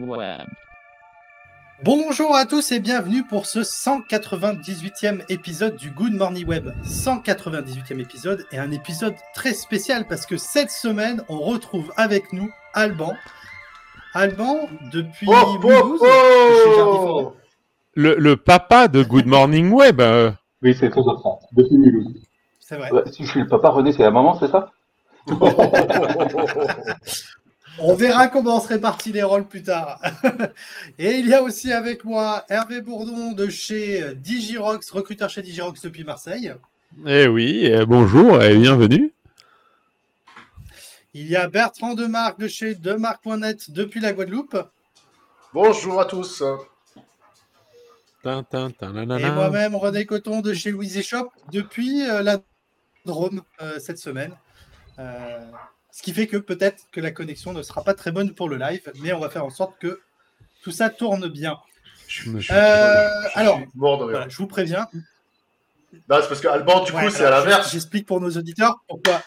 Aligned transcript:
Web. 0.00 0.46
Bonjour 1.82 2.34
à 2.36 2.44
tous 2.46 2.70
et 2.72 2.80
bienvenue 2.80 3.24
pour 3.24 3.46
ce 3.46 3.60
198e 3.60 5.22
épisode 5.30 5.76
du 5.76 5.90
Good 5.90 6.12
Morning 6.14 6.46
Web. 6.46 6.68
198e 6.84 7.98
épisode 8.00 8.44
et 8.52 8.58
un 8.58 8.70
épisode 8.72 9.14
très 9.34 9.52
spécial 9.54 10.06
parce 10.06 10.26
que 10.26 10.36
cette 10.36 10.70
semaine, 10.70 11.22
on 11.28 11.38
retrouve 11.38 11.92
avec 11.96 12.32
nous 12.32 12.50
Alban. 12.74 13.14
Alban, 14.14 14.68
depuis 14.92 15.26
Oh, 15.30 15.58
oh, 15.64 15.98
oh 16.02 17.34
Le, 17.94 18.16
le 18.16 18.36
papa 18.36 18.88
de 18.88 19.02
Good 19.02 19.26
Morning 19.26 19.70
Web. 19.72 20.00
euh, 20.00 20.30
Oui, 20.62 20.74
c'est 20.78 20.90
très 20.90 21.02
ça. 21.02 21.10
Depuis 21.52 21.76
Mulhouse. 21.78 22.22
C'est 22.60 22.76
vrai. 22.76 22.90
Ouais, 22.90 23.02
si 23.12 23.24
je 23.24 23.30
suis 23.30 23.40
le 23.40 23.48
papa, 23.48 23.68
René, 23.70 23.92
c'est 23.92 24.02
la 24.02 24.10
maman, 24.10 24.38
c'est 24.38 24.48
ça? 24.50 24.70
On 27.78 27.94
verra 27.94 28.28
comment 28.28 28.56
on 28.56 28.60
se 28.60 28.68
répartit 28.68 29.12
les 29.12 29.22
rôles 29.22 29.46
plus 29.46 29.62
tard. 29.62 30.00
et 30.98 31.16
il 31.16 31.28
y 31.28 31.34
a 31.34 31.42
aussi 31.42 31.72
avec 31.72 32.04
moi 32.04 32.44
Hervé 32.48 32.80
Bourdon 32.80 33.32
de 33.32 33.48
chez 33.48 34.14
Digirox, 34.14 34.90
recruteur 34.90 35.28
chez 35.28 35.42
Digirox 35.42 35.82
depuis 35.82 36.04
Marseille. 36.04 36.54
Eh 37.06 37.26
oui, 37.28 37.70
euh, 37.70 37.84
bonjour 37.84 38.42
et 38.42 38.56
bienvenue. 38.56 39.12
Il 41.12 41.28
y 41.28 41.36
a 41.36 41.48
Bertrand 41.48 41.94
Demarque 41.94 42.38
de 42.38 42.48
chez 42.48 42.74
Demarque.net 42.74 43.70
depuis 43.70 44.00
la 44.00 44.12
Guadeloupe. 44.12 44.56
Bonjour 45.52 46.00
à 46.00 46.04
tous. 46.04 46.42
Et 48.26 49.30
moi-même, 49.30 49.76
René 49.76 50.04
Coton 50.04 50.40
de 50.40 50.52
chez 50.52 50.72
Louise 50.72 51.00
Shop 51.02 51.30
depuis 51.52 52.08
euh, 52.08 52.22
la 52.22 52.38
Drôme 53.04 53.42
euh, 53.62 53.78
cette 53.78 53.98
semaine. 53.98 54.32
Euh, 54.98 55.38
ce 55.96 56.02
qui 56.02 56.12
fait 56.12 56.26
que 56.26 56.36
peut-être 56.36 56.82
que 56.92 57.00
la 57.00 57.10
connexion 57.10 57.54
ne 57.54 57.62
sera 57.62 57.82
pas 57.82 57.94
très 57.94 58.12
bonne 58.12 58.34
pour 58.34 58.50
le 58.50 58.56
live, 58.56 58.92
mais 59.00 59.14
on 59.14 59.18
va 59.18 59.30
faire 59.30 59.46
en 59.46 59.50
sorte 59.50 59.78
que 59.78 60.00
tout 60.62 60.70
ça 60.70 60.90
tourne 60.90 61.26
bien. 61.28 61.56
Je 62.06 62.28
me 62.28 62.38
suis- 62.40 62.52
Euh, 62.52 63.08
alors, 63.34 63.60
Mort 63.74 63.96
de 63.98 64.04
rire. 64.04 64.10
voilà, 64.16 64.28
je 64.28 64.36
vous 64.36 64.46
préviens. 64.46 64.86
Non, 66.10 66.18
c'est 66.20 66.28
parce 66.28 66.40
que 66.42 66.48
Alban, 66.48 66.84
du 66.84 66.92
coup, 66.92 67.08
c'est 67.10 67.24
à 67.24 67.30
l'inverse. 67.30 67.72
J'explique 67.72 68.04
pour 68.06 68.20
nos 68.20 68.30
auditeurs 68.30 68.76
pourquoi. 68.86 69.22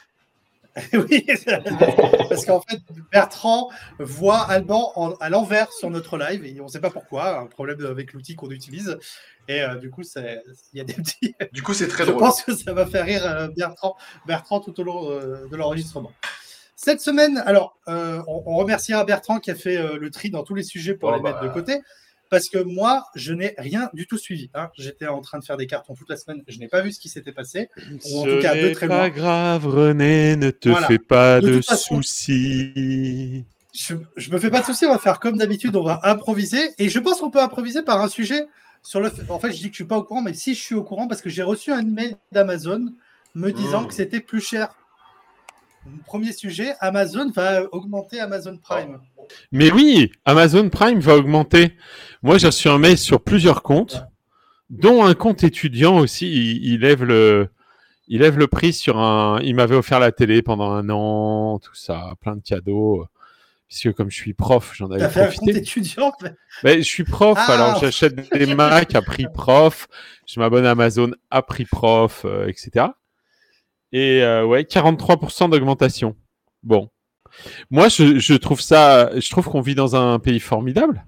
oui, 0.94 1.26
parce 2.30 2.46
qu'en 2.46 2.62
fait, 2.62 2.80
Bertrand 3.12 3.70
voit 3.98 4.42
Alban 4.44 4.92
en- 4.96 5.14
à 5.16 5.30
l'envers 5.30 5.72
sur 5.74 5.90
notre 5.90 6.18
live 6.20 6.46
et 6.46 6.62
on 6.62 6.66
ne 6.66 6.70
sait 6.70 6.80
pas 6.80 6.92
pourquoi, 6.92 7.40
un 7.40 7.48
problème 7.48 7.84
avec 7.88 8.14
l'outil 8.14 8.36
qu'on 8.36 8.52
utilise. 8.52 8.96
Et 9.48 9.62
euh, 9.64 9.76
du 9.76 9.90
coup, 9.90 10.04
il 10.04 10.38
y 10.76 10.80
a 10.80 10.84
des 10.84 10.94
petits. 10.94 11.34
Du 11.52 11.64
coup, 11.64 11.74
c'est 11.74 11.88
très 11.88 12.06
Je 12.06 12.12
drôle. 12.12 12.22
pense 12.22 12.44
que 12.44 12.54
ça 12.56 12.72
va 12.74 12.86
faire 12.86 13.06
rire 13.06 13.26
euh, 13.26 13.48
Bertrand, 13.48 13.98
Bertrand 14.28 14.60
tout 14.60 14.80
au 14.80 14.84
long 14.84 15.10
euh, 15.12 15.48
de 15.48 15.56
l'enregistrement. 15.58 16.12
Cette 16.82 17.02
semaine, 17.02 17.44
alors, 17.46 17.78
euh, 17.90 18.22
on, 18.26 18.42
on 18.46 18.56
remerciera 18.56 19.04
Bertrand 19.04 19.40
qui 19.40 19.52
a 19.52 19.56
fait 19.56 19.76
euh, 19.76 19.98
le 20.00 20.10
tri 20.12 20.30
dans 20.30 20.44
tous 20.44 20.56
les 20.56 20.64
sujets 20.64 20.94
pour 20.94 21.10
Oh, 21.10 21.16
les 21.16 21.22
bah. 21.22 21.32
mettre 21.34 21.44
de 21.44 21.50
côté. 21.50 21.82
Parce 22.30 22.48
que 22.48 22.60
moi, 22.60 23.04
je 23.16 23.34
n'ai 23.34 23.54
rien 23.58 23.90
du 23.94 24.08
tout 24.08 24.18
suivi. 24.18 24.50
hein. 24.54 24.70
J'étais 24.78 25.08
en 25.08 25.20
train 25.20 25.40
de 25.40 25.44
faire 25.44 25.58
des 25.58 25.68
cartons 25.68 25.94
toute 25.94 26.10
la 26.10 26.16
semaine. 26.16 26.42
Je 26.48 26.58
n'ai 26.60 26.70
pas 26.70 26.80
vu 26.80 26.94
ce 26.94 27.00
qui 27.02 27.10
s'était 27.10 27.34
passé. 27.34 27.70
Ou 28.06 28.20
en 28.20 28.24
Ce 28.24 28.36
tout 28.36 28.42
cas, 28.42 28.54
très 28.74 28.88
pas 28.88 29.08
loin. 29.08 29.10
grave, 29.10 29.66
René, 29.68 30.38
ne 30.38 30.52
te 30.52 30.70
Voilà. 30.70 30.88
fais 30.88 31.00
pas 31.00 31.42
De 31.42 31.60
soucis. 31.62 33.44
Je, 33.74 33.96
je 34.16 34.32
me 34.32 34.38
fais 34.40 34.50
pas 34.50 34.62
de 34.62 34.66
soucis. 34.66 34.86
On 34.86 34.92
va 34.94 35.00
faire 35.00 35.20
comme 35.20 35.38
d'habitude. 35.38 35.76
On 35.76 35.84
va 35.84 36.00
improviser. 36.04 36.62
Et 36.78 36.88
je 36.88 37.00
pense 37.00 37.20
qu'on 37.20 37.32
peut 37.32 37.42
improviser 37.42 37.82
par 37.84 38.00
un 38.02 38.08
sujet 38.08 38.46
sur 38.84 39.02
le. 39.02 39.10
fait- 39.10 39.30
En 39.30 39.40
fait, 39.40 39.52
je 39.52 39.58
dis 39.58 39.64
que 39.64 39.72
je 39.72 39.76
suis 39.76 39.86
pas 39.86 39.98
au 39.98 40.04
courant, 40.04 40.22
mais 40.22 40.34
si 40.34 40.54
je 40.56 40.62
suis 40.62 40.76
au 40.76 40.84
courant, 40.84 41.08
parce 41.08 41.22
que 41.22 41.30
j'ai 41.30 41.44
reçu 41.44 41.72
un 41.72 41.82
email 41.82 42.16
d'Amazon 42.32 42.94
me 43.36 43.52
disant 43.52 43.82
Mmh. 43.82 43.88
que 43.88 43.94
c'était 43.94 44.20
plus 44.22 44.42
cher. 44.42 44.70
Premier 46.06 46.34
sujet, 46.34 46.74
Amazon 46.80 47.32
va 47.32 47.64
augmenter 47.72 48.20
Amazon 48.20 48.58
Prime. 48.58 49.00
Mais 49.52 49.72
oui, 49.72 50.12
Amazon 50.26 50.70
Prime 50.70 51.00
va 51.00 51.16
augmenter. 51.16 51.76
Moi, 52.24 52.38
j'ai 52.38 52.48
reçu 52.48 52.68
un 52.68 52.78
mail 52.78 52.98
sur 52.98 53.22
plusieurs 53.24 53.64
comptes, 53.64 54.04
dont 54.70 55.04
un 55.06 55.14
compte 55.14 55.44
étudiant 55.44 55.98
aussi. 55.98 56.28
Il, 56.32 56.66
il 56.74 56.80
lève 56.82 57.04
le, 57.04 57.50
il 58.08 58.22
lève 58.22 58.38
le 58.38 58.48
prix 58.48 58.74
sur 58.74 58.98
un. 58.98 59.40
Il 59.42 59.56
m'avait 59.56 59.76
offert 59.76 60.00
la 60.00 60.12
télé 60.12 60.42
pendant 60.42 60.72
un 60.72 60.90
an, 60.90 61.60
tout 61.60 61.76
ça, 61.76 62.14
plein 62.22 62.36
de 62.36 62.42
cadeaux. 62.42 63.06
Puisque 63.68 63.94
comme 63.94 64.10
je 64.10 64.16
suis 64.16 64.34
prof, 64.34 64.74
j'en 64.76 64.90
avais 64.90 65.08
fait 65.10 65.22
un 65.22 65.32
compte 65.32 65.50
étudiant 65.50 66.12
Ben, 66.64 66.80
je 66.80 66.84
suis 66.84 67.04
prof, 67.04 67.38
Ah. 67.40 67.54
alors 67.54 67.80
j'achète 67.80 68.16
des 68.34 68.48
Mac 68.56 68.96
à 68.96 69.04
prix 69.04 69.28
prof, 69.32 69.88
je 70.26 70.40
m'abonne 70.40 70.66
à 70.66 70.72
Amazon 70.72 71.12
à 71.30 71.44
prix 71.44 71.66
prof, 71.66 72.24
euh, 72.26 72.48
etc. 72.48 72.88
Et 73.92 74.22
euh, 74.24 74.46
ouais, 74.46 74.64
43% 74.64 75.50
d'augmentation. 75.50 76.16
Bon. 76.64 76.90
Moi, 77.70 77.90
je, 77.90 78.36
trouve 78.36 78.60
ça, 78.60 79.12
je 79.20 79.30
trouve 79.30 79.48
qu'on 79.48 79.62
vit 79.62 79.76
dans 79.76 79.96
un 79.96 80.20
pays 80.20 80.40
formidable 80.40 81.06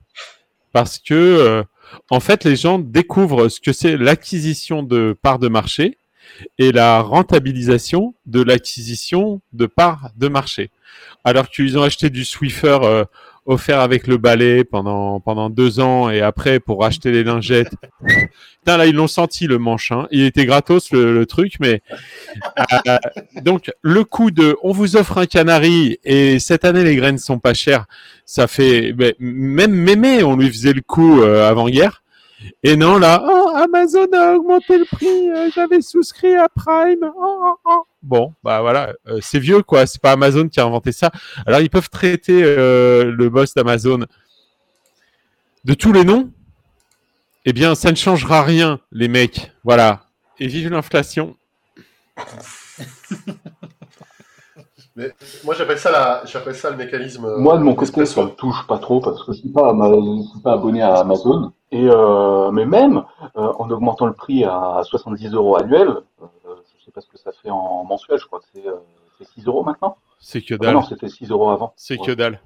parce 0.71 0.99
que, 0.99 1.13
euh, 1.13 1.63
en 2.09 2.19
fait, 2.19 2.43
les 2.43 2.55
gens 2.55 2.79
découvrent 2.79 3.49
ce 3.49 3.59
que 3.59 3.73
c'est 3.73 3.97
l'acquisition 3.97 4.83
de 4.83 5.17
parts 5.21 5.39
de 5.39 5.49
marché 5.49 5.97
et 6.57 6.71
la 6.71 7.01
rentabilisation 7.01 8.13
de 8.25 8.41
l'acquisition 8.41 9.41
de 9.53 9.65
parts 9.65 10.09
de 10.17 10.27
marché. 10.27 10.71
Alors 11.23 11.49
qu'ils 11.49 11.77
ont 11.77 11.83
acheté 11.83 12.09
du 12.09 12.25
Swiffer 12.25 12.79
euh, 12.83 13.05
offert 13.45 13.79
avec 13.79 14.07
le 14.07 14.17
balai 14.17 14.63
pendant 14.63 15.19
pendant 15.19 15.49
deux 15.49 15.79
ans 15.79 16.09
et 16.09 16.21
après 16.21 16.59
pour 16.59 16.85
acheter 16.85 17.11
les 17.11 17.23
lingettes. 17.23 17.73
Putain 18.59 18.77
là 18.77 18.85
ils 18.85 18.95
l'ont 18.95 19.07
senti 19.07 19.47
le 19.47 19.57
manche. 19.57 19.91
Hein. 19.91 20.07
Il 20.11 20.23
était 20.23 20.45
gratos 20.45 20.91
le, 20.91 21.13
le 21.13 21.25
truc, 21.25 21.55
mais 21.59 21.81
euh, 22.87 22.97
donc 23.41 23.71
le 23.81 24.03
coût 24.03 24.31
de 24.31 24.55
on 24.61 24.71
vous 24.71 24.95
offre 24.95 25.17
un 25.17 25.25
canari 25.25 25.97
et 26.03 26.39
cette 26.39 26.65
année 26.65 26.83
les 26.83 26.95
graines 26.95 27.17
sont 27.17 27.39
pas 27.39 27.53
chères, 27.53 27.85
ça 28.25 28.47
fait 28.47 28.93
ben, 28.93 29.13
même 29.19 29.73
mémé 29.73 30.23
on 30.23 30.35
lui 30.35 30.49
faisait 30.49 30.73
le 30.73 30.81
coup 30.81 31.21
euh, 31.21 31.49
avant 31.49 31.67
hier. 31.67 32.00
Et 32.63 32.75
non 32.75 32.97
là, 32.97 33.23
oh, 33.23 33.53
Amazon 33.55 34.07
a 34.13 34.33
augmenté 34.33 34.77
le 34.77 34.85
prix, 34.85 35.29
euh, 35.29 35.49
j'avais 35.53 35.81
souscrit 35.81 36.35
à 36.35 36.47
Prime. 36.49 37.11
oh, 37.15 37.39
oh, 37.43 37.55
oh. 37.65 37.83
Bon, 38.03 38.33
bah 38.43 38.61
voilà, 38.61 38.93
euh, 39.07 39.19
c'est 39.21 39.39
vieux 39.39 39.61
quoi, 39.61 39.85
c'est 39.85 40.01
pas 40.01 40.11
Amazon 40.11 40.47
qui 40.47 40.59
a 40.59 40.65
inventé 40.65 40.91
ça. 40.91 41.11
Alors 41.45 41.61
ils 41.61 41.69
peuvent 41.69 41.89
traiter 41.89 42.41
euh, 42.43 43.11
le 43.11 43.29
boss 43.29 43.53
d'Amazon 43.53 44.05
de 45.65 45.73
tous 45.73 45.93
les 45.93 46.03
noms. 46.03 46.31
Eh 47.45 47.53
bien, 47.53 47.73
ça 47.73 47.89
ne 47.91 47.95
changera 47.95 48.43
rien, 48.43 48.79
les 48.91 49.07
mecs. 49.07 49.51
Voilà. 49.63 50.05
Et 50.39 50.47
vive 50.47 50.69
l'inflation. 50.69 51.35
Mais 55.01 55.11
moi, 55.43 55.53
j'appelle 55.55 55.77
ça, 55.79 55.91
la... 55.91 56.21
j'appelle 56.25 56.55
ça 56.55 56.69
le 56.69 56.77
mécanisme. 56.77 57.25
euh, 57.25 57.37
Moi, 57.37 57.57
de 57.57 57.63
mon 57.63 57.73
côté, 57.75 57.91
ça 57.91 57.99
d'espresso. 58.01 58.23
me 58.29 58.35
touche 58.35 58.67
pas 58.67 58.77
trop 58.77 58.99
parce 59.01 59.23
que 59.23 59.33
je 59.33 59.39
suis 59.39 59.49
pas, 59.49 59.69
Ama- 59.71 59.91
je 59.93 60.29
suis 60.29 60.39
pas 60.41 60.53
abonné 60.53 60.81
à 60.81 60.95
Amazon. 60.95 61.51
Et 61.71 61.87
euh, 61.89 62.51
mais 62.51 62.65
même 62.65 63.03
euh, 63.37 63.53
en 63.57 63.69
augmentant 63.71 64.05
le 64.05 64.13
prix 64.13 64.43
à 64.43 64.81
70 64.83 65.33
euros 65.33 65.55
annuel, 65.57 65.87
euh, 65.89 66.25
je 66.77 66.85
sais 66.85 66.91
pas 66.91 67.01
ce 67.01 67.07
que 67.07 67.17
ça 67.17 67.31
fait 67.31 67.49
en 67.49 67.83
mensuel. 67.85 68.19
Je 68.19 68.25
crois 68.27 68.39
que 68.39 68.45
c'est 68.53 68.67
euh, 68.67 68.75
c'est 69.17 69.27
6 69.39 69.45
euros 69.47 69.63
maintenant. 69.63 69.97
C'est 70.19 70.41
que 70.41 70.55
Ah 70.55 70.57
dalle. 70.57 70.73
non, 70.75 70.83
c'était 70.83 71.07
6 71.09 71.29
euros 71.31 71.49
avant. 71.49 71.73
C'est 71.77 71.99
Ouais. 71.99 72.05
que 72.07 72.11
dalle. 72.11 72.39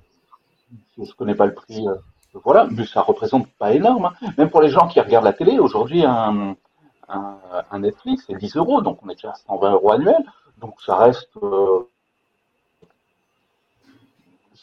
Je 0.97 1.11
connais 1.17 1.35
pas 1.35 1.45
le 1.47 1.53
prix. 1.53 1.87
euh, 1.87 1.95
voilà, 2.43 2.67
mais 2.69 2.85
ça 2.85 3.01
représente 3.01 3.47
pas 3.57 3.73
énorme. 3.73 4.05
hein. 4.21 4.27
Même 4.37 4.49
pour 4.49 4.61
les 4.61 4.69
gens 4.69 4.87
qui 4.87 4.99
regardent 4.99 5.23
la 5.25 5.33
télé, 5.33 5.57
aujourd'hui, 5.57 6.03
un, 6.05 6.55
un, 7.09 7.37
un 7.71 7.79
Netflix, 7.79 8.25
c'est 8.27 8.35
10 8.37 8.57
euros, 8.57 8.81
donc 8.81 8.99
on 9.03 9.09
est 9.09 9.15
déjà 9.15 9.29
à 9.31 9.35
120 9.35 9.71
euros 9.71 9.91
annuels. 9.91 10.25
Donc 10.59 10.75
ça 10.85 10.95
reste, 10.97 11.29
euh, 11.41 11.79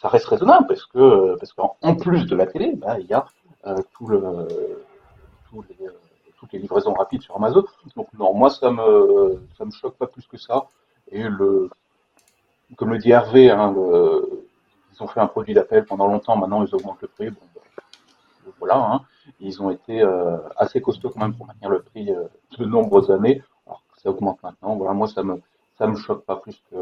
ça 0.02 0.08
reste 0.08 0.26
raisonnable 0.26 0.66
parce 0.66 0.84
que 0.84 1.36
parce 1.38 1.52
qu'en 1.52 1.76
en 1.80 1.94
plus 1.94 2.26
de 2.26 2.34
la 2.34 2.46
télé, 2.46 2.74
bah, 2.74 2.98
il 2.98 3.06
y 3.06 3.14
a 3.14 3.24
euh, 3.66 3.76
tout 3.94 4.08
le, 4.08 4.20
tous 5.48 5.64
les, 5.68 5.86
euh, 5.86 5.92
toutes 6.38 6.52
les 6.52 6.58
livraisons 6.58 6.92
rapides 6.92 7.22
sur 7.22 7.36
Amazon. 7.36 7.64
Donc 7.94 8.08
non, 8.18 8.34
moi 8.34 8.50
ça 8.50 8.70
me 8.72 9.38
me 9.64 9.70
choque 9.70 9.96
pas 9.96 10.08
plus 10.08 10.26
que 10.26 10.36
ça. 10.36 10.66
Et 11.12 11.22
le, 11.22 11.70
comme 12.76 12.90
le 12.90 12.98
dit 12.98 13.12
Hervé, 13.12 13.50
hein, 13.50 13.72
le- 13.72 14.44
ils 14.92 15.02
ont 15.02 15.06
fait 15.06 15.20
un 15.20 15.28
produit 15.28 15.54
d'appel 15.54 15.84
pendant 15.84 16.08
longtemps, 16.08 16.37
maintenant 16.37 16.64
ils 16.66 16.75
augmentent 16.75 17.00
le 17.02 17.08
prix. 17.08 17.31
Bon, 17.31 17.40
bah, 17.54 17.60
voilà, 18.58 18.76
hein. 18.76 19.00
ils 19.38 19.62
ont 19.62 19.70
été 19.70 20.02
euh, 20.02 20.37
assez 20.56 20.81
costauds 20.81 21.10
quand 21.10 21.20
même 21.20 21.34
pour 21.37 21.46
maintenir 21.46 21.70
le 21.70 21.81
prix 21.82 22.06
de 22.06 22.64
nombreuses 22.64 23.12
années. 23.12 23.40
Alors 23.66 23.82
que 23.94 24.00
ça 24.00 24.10
augmente 24.10 24.43
maintenant. 24.43 24.75
Voilà, 24.75 24.94
moi 24.94 25.06
ça 25.06 25.22
me 25.22 25.40
ça 25.78 25.87
me 25.87 25.94
choque 25.94 26.25
pas 26.25 26.37
plus 26.37 26.60
que 26.72 26.76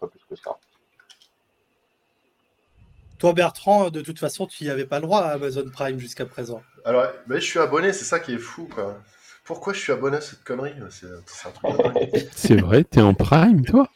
pas 0.00 0.06
plus 0.06 0.24
que 0.24 0.36
ça. 0.36 0.56
Toi, 3.24 3.32
Bertrand, 3.32 3.88
de 3.88 4.02
toute 4.02 4.18
façon, 4.18 4.46
tu 4.46 4.64
n'y 4.64 4.68
avais 4.68 4.84
pas 4.84 4.96
le 5.00 5.06
droit 5.06 5.20
à 5.20 5.30
Amazon 5.30 5.64
Prime 5.72 5.98
jusqu'à 5.98 6.26
présent. 6.26 6.62
Alors, 6.84 7.06
mais 7.26 7.36
je 7.40 7.46
suis 7.46 7.58
abonné, 7.58 7.94
c'est 7.94 8.04
ça 8.04 8.20
qui 8.20 8.34
est 8.34 8.38
fou, 8.38 8.68
quoi. 8.68 8.98
Pourquoi 9.44 9.72
je 9.72 9.78
suis 9.78 9.92
abonné 9.92 10.18
à 10.18 10.20
cette 10.20 10.44
connerie 10.44 10.74
C'est 12.36 12.60
vrai, 12.60 12.84
t'es 12.84 13.00
en 13.00 13.14
prime, 13.14 13.64
toi? 13.64 13.88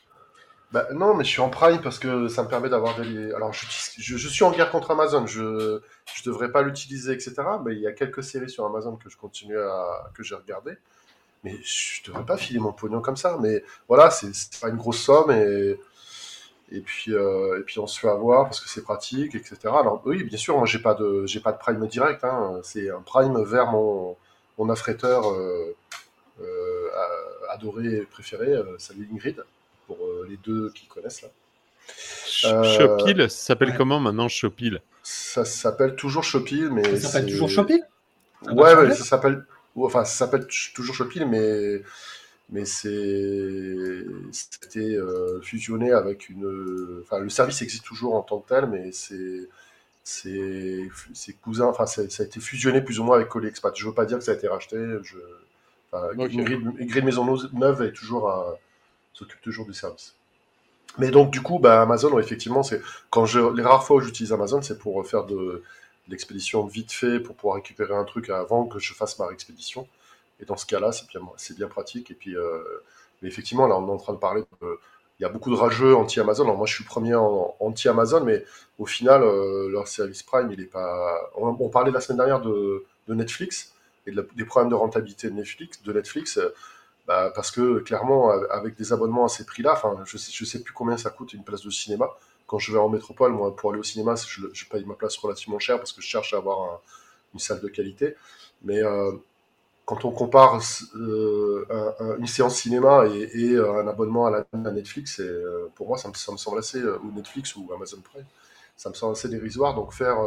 Bah, 0.72 0.86
non, 0.94 1.14
mais 1.14 1.24
je 1.24 1.28
suis 1.28 1.42
en 1.42 1.50
Prime 1.50 1.82
parce 1.82 1.98
que 1.98 2.28
ça 2.28 2.42
me 2.42 2.48
permet 2.48 2.70
d'avoir 2.70 2.98
des. 2.98 3.30
Alors, 3.34 3.52
je, 3.52 3.66
je 3.98 4.28
suis 4.28 4.44
en 4.44 4.50
guerre 4.50 4.70
contre 4.70 4.92
Amazon. 4.92 5.26
Je 5.26 5.82
je 6.14 6.22
devrais 6.24 6.50
pas 6.50 6.62
l'utiliser, 6.62 7.12
etc. 7.12 7.34
Mais 7.62 7.74
il 7.74 7.80
y 7.80 7.86
a 7.86 7.92
quelques 7.92 8.24
séries 8.24 8.48
sur 8.48 8.64
Amazon 8.64 8.96
que 8.96 9.10
je 9.10 9.18
continue 9.18 9.58
à 9.58 10.10
que 10.14 10.22
j'ai 10.22 10.36
regardé. 10.36 10.72
Mais 11.44 11.54
je 11.62 12.02
devrais 12.06 12.24
pas 12.24 12.38
filer 12.38 12.60
mon 12.60 12.72
pognon 12.72 13.02
comme 13.02 13.18
ça. 13.18 13.36
Mais 13.42 13.62
voilà, 13.88 14.10
c'est 14.10 14.32
pas 14.58 14.70
une 14.70 14.76
grosse 14.76 15.02
somme 15.02 15.30
et 15.32 15.78
Et 16.70 16.80
puis, 16.80 17.12
et 17.12 17.62
puis 17.64 17.78
on 17.78 17.86
se 17.86 17.98
fait 17.98 18.08
avoir 18.08 18.44
parce 18.44 18.60
que 18.60 18.68
c'est 18.68 18.82
pratique, 18.82 19.34
etc. 19.34 19.56
Alors 19.64 20.02
oui, 20.04 20.22
bien 20.24 20.36
sûr, 20.36 20.56
moi 20.56 20.66
j'ai 20.66 20.78
pas 20.80 20.94
de 20.94 21.24
j'ai 21.26 21.40
pas 21.40 21.52
de 21.52 21.58
Prime 21.58 21.86
direct. 21.86 22.24
Hein. 22.24 22.60
C'est 22.62 22.90
un 22.90 23.00
Prime 23.00 23.42
vers 23.42 23.70
mon 23.70 24.16
mon 24.58 24.68
affréteur 24.68 25.24
adoré 27.50 27.86
et 27.86 28.02
préféré. 28.02 28.54
salut 28.78 29.08
Ingrid 29.12 29.42
pour 29.86 29.98
les 30.28 30.36
deux 30.36 30.70
qui 30.74 30.86
connaissent 30.86 31.22
là. 31.22 31.28
Shopil, 32.26 33.22
ça 33.22 33.46
s'appelle 33.46 33.74
comment 33.76 34.00
maintenant 34.00 34.28
Shopil 34.28 34.82
Ça 35.02 35.44
s'appelle 35.44 35.96
toujours 35.96 36.24
Shopil, 36.24 36.70
mais. 36.70 36.96
Ça 36.96 37.08
s'appelle 37.08 37.30
toujours 37.30 37.48
Shopil 37.48 37.82
Ouais, 38.46 38.74
ouais, 38.74 38.94
ça 38.94 39.04
s'appelle. 39.04 39.44
Enfin, 39.76 40.04
ça 40.04 40.26
s'appelle 40.26 40.46
toujours 40.74 40.94
Shopil, 40.94 41.26
mais 41.26 41.82
mais 42.50 42.64
c'était 42.64 44.06
euh, 44.78 45.40
fusionné 45.42 45.92
avec 45.92 46.28
une. 46.28 47.02
Enfin, 47.02 47.18
le 47.18 47.28
service 47.28 47.60
existe 47.62 47.84
toujours 47.84 48.14
en 48.14 48.22
tant 48.22 48.38
que 48.40 48.48
tel, 48.48 48.66
mais 48.66 48.90
c'est 48.92 49.48
c'est 50.04 50.88
cousin. 51.42 51.66
Enfin, 51.66 51.86
ça 51.86 52.02
a 52.02 52.24
été 52.24 52.40
fusionné 52.40 52.80
plus 52.80 52.98
ou 53.00 53.04
moins 53.04 53.16
avec 53.16 53.28
Expat. 53.44 53.76
Je 53.76 53.86
veux 53.86 53.94
pas 53.94 54.06
dire 54.06 54.18
que 54.18 54.24
ça 54.24 54.32
a 54.32 54.34
été 54.34 54.48
racheté. 54.48 54.76
Je... 55.02 55.18
Enfin, 55.92 56.08
okay. 56.18 57.02
Maison 57.02 57.36
Neuve 57.52 57.82
est 57.82 57.92
toujours 57.92 58.56
s'occupe 59.12 59.40
toujours 59.42 59.66
du 59.66 59.74
service. 59.74 60.14
Mais 60.96 61.10
donc, 61.10 61.30
du 61.30 61.42
coup, 61.42 61.58
bah, 61.58 61.82
Amazon, 61.82 62.18
effectivement, 62.18 62.62
c'est 62.62 62.80
quand 63.10 63.26
je, 63.26 63.40
les 63.54 63.62
rares 63.62 63.84
fois 63.84 63.96
où 63.96 64.00
j'utilise 64.00 64.32
Amazon, 64.32 64.62
c'est 64.62 64.78
pour 64.78 65.06
faire 65.06 65.24
de, 65.24 65.62
l'expédition 66.08 66.66
vite 66.66 66.92
fait, 66.92 67.20
pour 67.20 67.36
pouvoir 67.36 67.56
récupérer 67.56 67.94
un 67.94 68.04
truc 68.04 68.30
avant 68.30 68.66
que 68.66 68.78
je 68.78 68.94
fasse 68.94 69.18
ma 69.18 69.30
expédition. 69.30 69.86
Et 70.40 70.44
dans 70.44 70.56
ce 70.56 70.66
cas-là, 70.66 70.92
c'est 70.92 71.08
bien, 71.08 71.20
bien 71.56 71.68
pratique. 71.68 72.10
Et 72.10 72.14
puis, 72.14 72.36
euh, 72.36 72.62
mais 73.22 73.28
effectivement, 73.28 73.66
là, 73.66 73.76
on 73.76 73.88
est 73.88 73.90
en 73.90 73.96
train 73.96 74.12
de 74.12 74.18
parler 74.18 74.44
il 75.20 75.24
y 75.24 75.26
a 75.26 75.28
beaucoup 75.28 75.50
de 75.50 75.56
rageux 75.56 75.96
anti-Amazon. 75.96 76.44
Alors 76.44 76.56
moi, 76.56 76.66
je 76.66 76.74
suis 76.74 76.84
premier 76.84 77.16
anti-Amazon, 77.16 78.22
mais 78.24 78.44
au 78.78 78.86
final, 78.86 79.22
euh, 79.22 79.68
leur 79.68 79.88
service 79.88 80.22
Prime, 80.22 80.50
il 80.52 80.60
est 80.60 80.66
pas. 80.66 81.30
On, 81.36 81.68
parlait 81.68 81.90
la 81.90 82.00
semaine 82.00 82.18
dernière 82.18 82.40
de, 82.40 82.84
Netflix 83.08 83.72
et 84.06 84.12
des 84.12 84.44
problèmes 84.44 84.70
de 84.70 84.76
rentabilité 84.76 85.28
de 85.28 85.34
Netflix. 85.34 85.82
De 85.82 85.92
Netflix 85.92 86.38
bah, 87.08 87.32
parce 87.34 87.50
que 87.50 87.78
clairement, 87.80 88.30
avec 88.50 88.76
des 88.76 88.92
abonnements 88.92 89.24
à 89.24 89.28
ces 89.28 89.46
prix-là, 89.46 89.80
je 90.04 90.18
sais, 90.18 90.30
je 90.30 90.44
sais 90.44 90.62
plus 90.62 90.74
combien 90.74 90.98
ça 90.98 91.08
coûte 91.10 91.32
une 91.32 91.42
place 91.42 91.62
de 91.62 91.70
cinéma. 91.70 92.10
Quand 92.46 92.58
je 92.58 92.70
vais 92.70 92.78
en 92.78 92.88
métropole, 92.88 93.32
moi, 93.32 93.56
pour 93.56 93.70
aller 93.70 93.80
au 93.80 93.82
cinéma, 93.84 94.14
je, 94.14 94.64
paye 94.70 94.84
ma 94.84 94.94
place 94.94 95.16
relativement 95.16 95.58
cher 95.58 95.78
parce 95.78 95.92
que 95.92 96.02
je 96.02 96.06
cherche 96.06 96.32
à 96.34 96.36
avoir 96.36 96.80
une 97.32 97.40
salle 97.40 97.60
de 97.60 97.68
qualité. 97.68 98.14
Mais 98.62 98.82
euh, 98.82 99.12
quand 99.88 100.04
on 100.04 100.10
compare 100.10 100.60
euh, 100.96 101.64
une 102.18 102.26
séance 102.26 102.56
cinéma 102.56 103.06
et, 103.06 103.52
euh, 103.52 103.80
un 103.82 103.88
abonnement 103.88 104.26
à, 104.26 104.30
la, 104.30 104.70
Netflix, 104.70 105.22
pour 105.76 105.88
moi, 105.88 105.96
ça 105.96 106.08
me, 106.08 106.14
ça 106.14 106.30
me, 106.30 106.36
semble 106.36 106.58
assez, 106.58 106.78
ou 106.82 107.10
Netflix 107.16 107.56
ou 107.56 107.66
Amazon 107.74 107.96
Prime, 108.04 108.26
ça 108.76 108.90
me 108.90 108.94
semble 108.94 109.12
assez 109.12 109.30
dérisoire. 109.30 109.74
Donc 109.74 109.94
faire, 109.94 110.18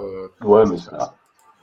ouais, 0.41 0.63
mais 0.65 0.77
ça, 0.77 1.13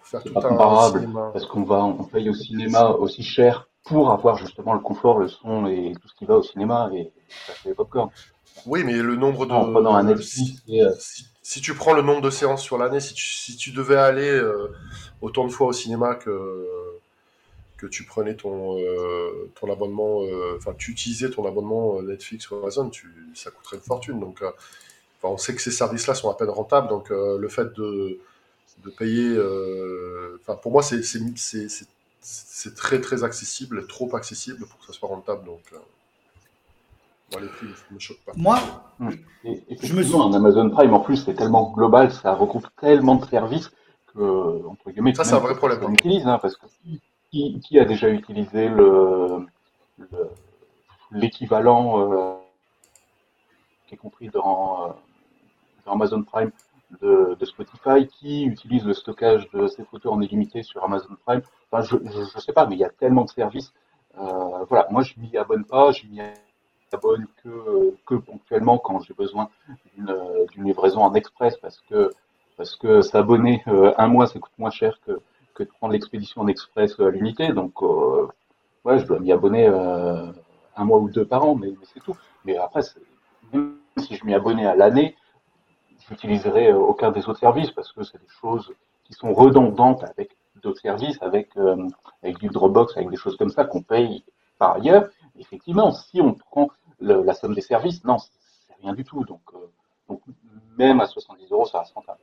faire 0.04 0.22
tout 0.22 0.32
un 0.38 0.92
cinéma. 0.92 1.30
Parce 1.32 1.46
qu'on 1.46 1.64
va, 1.64 1.82
on 1.82 2.04
paye 2.04 2.30
au 2.30 2.34
cinéma 2.34 2.90
aussi 2.90 3.24
cher 3.24 3.68
pour 3.82 4.12
avoir 4.12 4.36
justement 4.36 4.74
le 4.74 4.80
confort, 4.80 5.18
le 5.18 5.26
son 5.26 5.66
et 5.66 5.92
tout 6.00 6.06
ce 6.08 6.14
qui 6.14 6.24
va 6.24 6.36
au 6.36 6.42
cinéma 6.42 6.90
et 6.94 7.10
ça 7.46 7.54
fait 7.54 7.74
popcorn. 7.74 8.10
Oui, 8.66 8.84
mais 8.84 8.94
le 8.94 9.16
nombre 9.16 9.46
de. 9.46 9.52
un 9.52 10.08
euh, 10.08 10.94
si, 11.42 11.60
tu 11.60 11.74
prends 11.74 11.94
le 11.94 12.02
nombre 12.02 12.20
de 12.20 12.30
séances 12.30 12.62
sur 12.62 12.78
l'année, 12.78 13.00
si 13.00 13.14
tu, 13.14 13.24
si 13.24 13.56
tu 13.56 13.72
devais 13.72 13.96
aller 13.96 14.28
euh, 14.28 14.72
autant 15.20 15.46
de 15.46 15.50
fois 15.50 15.68
au 15.68 15.72
cinéma 15.72 16.14
que, 16.14 16.30
que 17.78 17.86
tu 17.86 18.04
prenais 18.04 18.34
ton, 18.34 18.78
euh, 18.78 19.50
ton 19.58 19.72
abonnement, 19.72 20.20
enfin, 20.56 20.74
tu 20.76 20.90
utilisais 20.90 21.30
ton 21.30 21.46
abonnement 21.46 22.02
Netflix 22.02 22.50
ou 22.50 22.56
Amazon, 22.56 22.90
tu, 22.90 23.08
ça 23.34 23.50
coûterait 23.50 23.76
une 23.76 23.82
fortune. 23.82 24.20
Donc, 24.20 24.42
on 25.22 25.38
sait 25.38 25.54
que 25.54 25.62
ces 25.62 25.70
services-là 25.70 26.14
sont 26.14 26.28
à 26.28 26.34
peine 26.34 26.50
rentables, 26.50 26.88
donc 26.88 27.08
le 27.10 27.48
fait 27.48 27.72
de, 27.74 28.18
de 28.84 28.90
payer. 28.90 29.38
Enfin, 30.40 30.58
pour 30.60 30.72
moi, 30.72 30.82
c'est 30.82 31.02
c'est 32.20 32.74
très 32.74 33.00
très 33.00 33.24
accessible, 33.24 33.86
trop 33.86 34.14
accessible 34.16 34.66
pour 34.66 34.78
que 34.78 34.86
ça 34.86 34.92
soit 34.92 35.08
rentable. 35.08 35.44
Donc, 35.44 35.60
euh, 35.72 35.76
moi, 37.32 37.40
les 37.40 37.48
prix 37.48 37.66
ne 37.66 37.94
me 37.94 38.00
choquent 38.00 38.24
pas. 38.24 38.32
Moi, 38.36 38.58
et, 39.44 39.62
je 39.82 39.94
me 39.94 40.34
Amazon 40.34 40.70
Prime 40.70 40.94
en 40.94 41.00
plus, 41.00 41.16
c'est 41.16 41.34
tellement 41.34 41.72
global, 41.72 42.12
ça 42.12 42.34
regroupe 42.34 42.66
tellement 42.80 43.16
de 43.16 43.26
services 43.26 43.70
que, 44.14 44.66
entre 44.66 44.90
guillemets, 44.90 45.14
ça 45.14 45.24
c'est 45.24 45.34
un 45.34 45.38
vrai 45.38 45.54
problème. 45.54 45.80
On 45.82 45.92
utilise, 45.92 46.26
hein, 46.26 46.38
parce 46.40 46.56
que 46.56 46.66
qui, 47.30 47.78
a 47.78 47.84
déjà 47.84 48.08
utilisé 48.08 48.68
le 48.68 49.46
l'équivalent 51.10 52.00
euh, 52.00 52.34
qui 53.86 53.94
est 53.94 53.98
compris 53.98 54.28
dans, 54.28 54.88
euh, 54.88 54.92
Amazon 55.86 56.22
Prime 56.22 56.50
de, 57.00 57.36
Spotify 57.44 58.06
qui 58.06 58.44
utilise 58.44 58.84
le 58.84 58.92
stockage 58.94 59.48
de 59.50 59.66
ses 59.68 59.84
photos 59.84 60.12
en 60.12 60.20
illimité 60.20 60.62
sur 60.62 60.82
Amazon 60.84 61.16
Prime. 61.24 61.42
Enfin, 61.70 61.82
je 61.82 61.96
ne 61.96 62.40
sais 62.40 62.52
pas, 62.52 62.66
mais 62.66 62.76
il 62.76 62.78
y 62.78 62.84
a 62.84 62.90
tellement 62.90 63.24
de 63.24 63.30
services. 63.30 63.72
Euh, 64.18 64.64
voilà, 64.68 64.86
moi 64.90 65.02
je 65.02 65.14
m'y 65.18 65.36
abonne 65.36 65.64
pas, 65.64 65.92
je 65.92 66.06
m'y 66.06 66.20
abonne 66.92 67.26
que, 67.42 68.14
ponctuellement 68.16 68.78
quand 68.78 69.00
j'ai 69.00 69.14
besoin 69.14 69.48
d'une 69.96 70.64
livraison 70.64 71.02
en 71.02 71.14
express 71.14 71.56
parce 71.58 71.80
que 71.82 72.10
parce 72.56 72.74
que 72.74 73.02
s'abonner 73.02 73.62
un 73.66 74.08
mois 74.08 74.26
ça 74.26 74.38
coûte 74.38 74.58
moins 74.58 74.70
cher 74.70 74.98
que, 75.06 75.20
que 75.58 75.64
de 75.64 75.68
prendre 75.68 75.92
l'expédition 75.92 76.42
en 76.42 76.46
express 76.46 76.98
à 77.00 77.10
l'unité. 77.10 77.52
Donc 77.52 77.82
euh, 77.82 78.28
je 78.86 79.04
dois 79.04 79.18
m'y 79.18 79.32
abonner 79.32 79.66
un 80.78 80.84
mois 80.84 80.98
ou 80.98 81.10
deux 81.10 81.26
par 81.26 81.44
an, 81.44 81.54
mais, 81.56 81.74
c'est 81.92 82.00
tout. 82.00 82.16
Mais 82.44 82.56
après, 82.56 82.80
même 83.52 83.76
si 83.98 84.14
je 84.14 84.24
m'y 84.24 84.34
abonnais 84.34 84.66
à 84.66 84.76
l'année, 84.76 85.16
j'utiliserai 86.08 86.72
euh, 86.72 86.78
aucun 86.78 87.10
des 87.10 87.28
autres 87.28 87.40
services 87.40 87.70
parce 87.72 87.92
que 87.92 88.02
c'est 88.04 88.18
des 88.18 88.32
choses 88.40 88.72
qui 89.04 89.12
sont 89.12 89.34
redondantes 89.34 90.04
avec 90.04 90.36
d'autres 90.62 90.80
services, 90.80 91.18
avec, 91.20 91.56
euh, 91.56 91.88
avec 92.22 92.38
du 92.38 92.48
Dropbox, 92.48 92.96
avec 92.96 93.10
des 93.10 93.16
choses 93.16 93.36
comme 93.36 93.50
ça 93.50 93.64
qu'on 93.64 93.82
paye 93.82 94.24
par 94.58 94.76
ailleurs. 94.76 95.08
Effectivement, 95.36 95.92
si 95.92 96.20
on 96.20 96.34
prend 96.34 96.70
la 97.00 97.34
somme 97.34 97.54
des 97.54 97.60
services, 97.60 98.02
non, 98.04 98.18
c'est 98.18 98.74
rien 98.82 98.92
du 98.92 99.04
tout. 99.04 99.24
Donc, 99.24 99.40
euh, 99.54 99.58
donc, 100.08 100.20
même 100.76 101.00
à 101.00 101.06
70 101.06 101.50
euros, 101.52 101.66
ça 101.66 101.80
reste 101.80 101.94
rentable. 101.94 102.20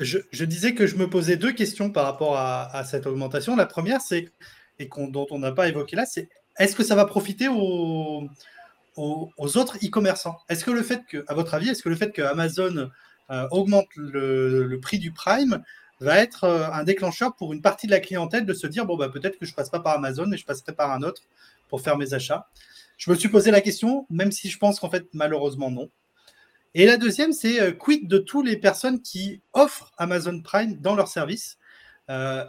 Je, 0.00 0.44
disais 0.44 0.74
que 0.74 0.86
je 0.86 0.96
me 0.96 1.08
posais 1.08 1.36
deux 1.36 1.52
questions 1.52 1.90
par 1.90 2.04
rapport 2.04 2.36
à, 2.36 2.84
cette 2.84 3.06
augmentation. 3.06 3.54
La 3.54 3.66
première, 3.66 4.00
c'est, 4.00 4.32
et 4.78 4.88
dont 5.08 5.26
on 5.30 5.38
n'a 5.38 5.52
pas 5.52 5.68
évoqué 5.68 5.94
là, 5.94 6.04
c'est 6.04 6.28
est-ce 6.58 6.74
que 6.74 6.82
ça 6.82 6.94
va 6.94 7.04
profiter 7.04 7.48
aux, 7.48 8.28
autres 8.96 9.76
e-commerçants? 9.84 10.36
Est-ce 10.48 10.64
que 10.64 10.72
le 10.72 10.82
fait 10.82 11.02
que, 11.06 11.24
à 11.28 11.34
votre 11.34 11.54
avis, 11.54 11.68
est-ce 11.68 11.82
que 11.82 11.88
le 11.88 11.96
fait 11.96 12.10
que 12.10 12.22
Amazon 12.22 12.90
euh, 13.30 13.48
augmente 13.50 13.86
le, 13.96 14.78
prix 14.80 14.98
du 14.98 15.12
Prime 15.12 15.62
va 16.00 16.18
être 16.18 16.44
euh, 16.44 16.68
un 16.72 16.82
déclencheur 16.84 17.36
pour 17.36 17.52
une 17.52 17.62
partie 17.62 17.86
de 17.86 17.92
la 17.92 18.00
clientèle 18.00 18.44
de 18.44 18.52
se 18.52 18.66
dire 18.66 18.84
bon 18.84 18.96
bah 18.96 19.08
peut-être 19.08 19.38
que 19.38 19.46
je 19.46 19.54
passe 19.54 19.70
pas 19.70 19.80
par 19.80 19.94
Amazon 19.94 20.26
mais 20.26 20.36
je 20.36 20.44
passerai 20.44 20.72
par 20.72 20.90
un 20.90 21.02
autre 21.02 21.22
pour 21.68 21.80
faire 21.80 21.96
mes 21.96 22.14
achats? 22.14 22.48
Je 22.96 23.10
me 23.10 23.16
suis 23.16 23.28
posé 23.28 23.50
la 23.50 23.60
question, 23.60 24.06
même 24.10 24.32
si 24.32 24.50
je 24.50 24.58
pense 24.58 24.80
qu'en 24.80 24.90
fait 24.90 25.06
malheureusement 25.12 25.70
non. 25.70 25.88
Et 26.74 26.86
la 26.86 26.96
deuxième, 26.96 27.32
c'est 27.32 27.60
euh, 27.60 27.72
quid 27.72 28.08
de 28.08 28.18
toutes 28.18 28.46
les 28.46 28.56
personnes 28.56 29.00
qui 29.00 29.40
offrent 29.52 29.92
Amazon 29.96 30.40
Prime 30.40 30.80
dans 30.80 30.94
leur 30.94 31.08
service. 31.08 31.58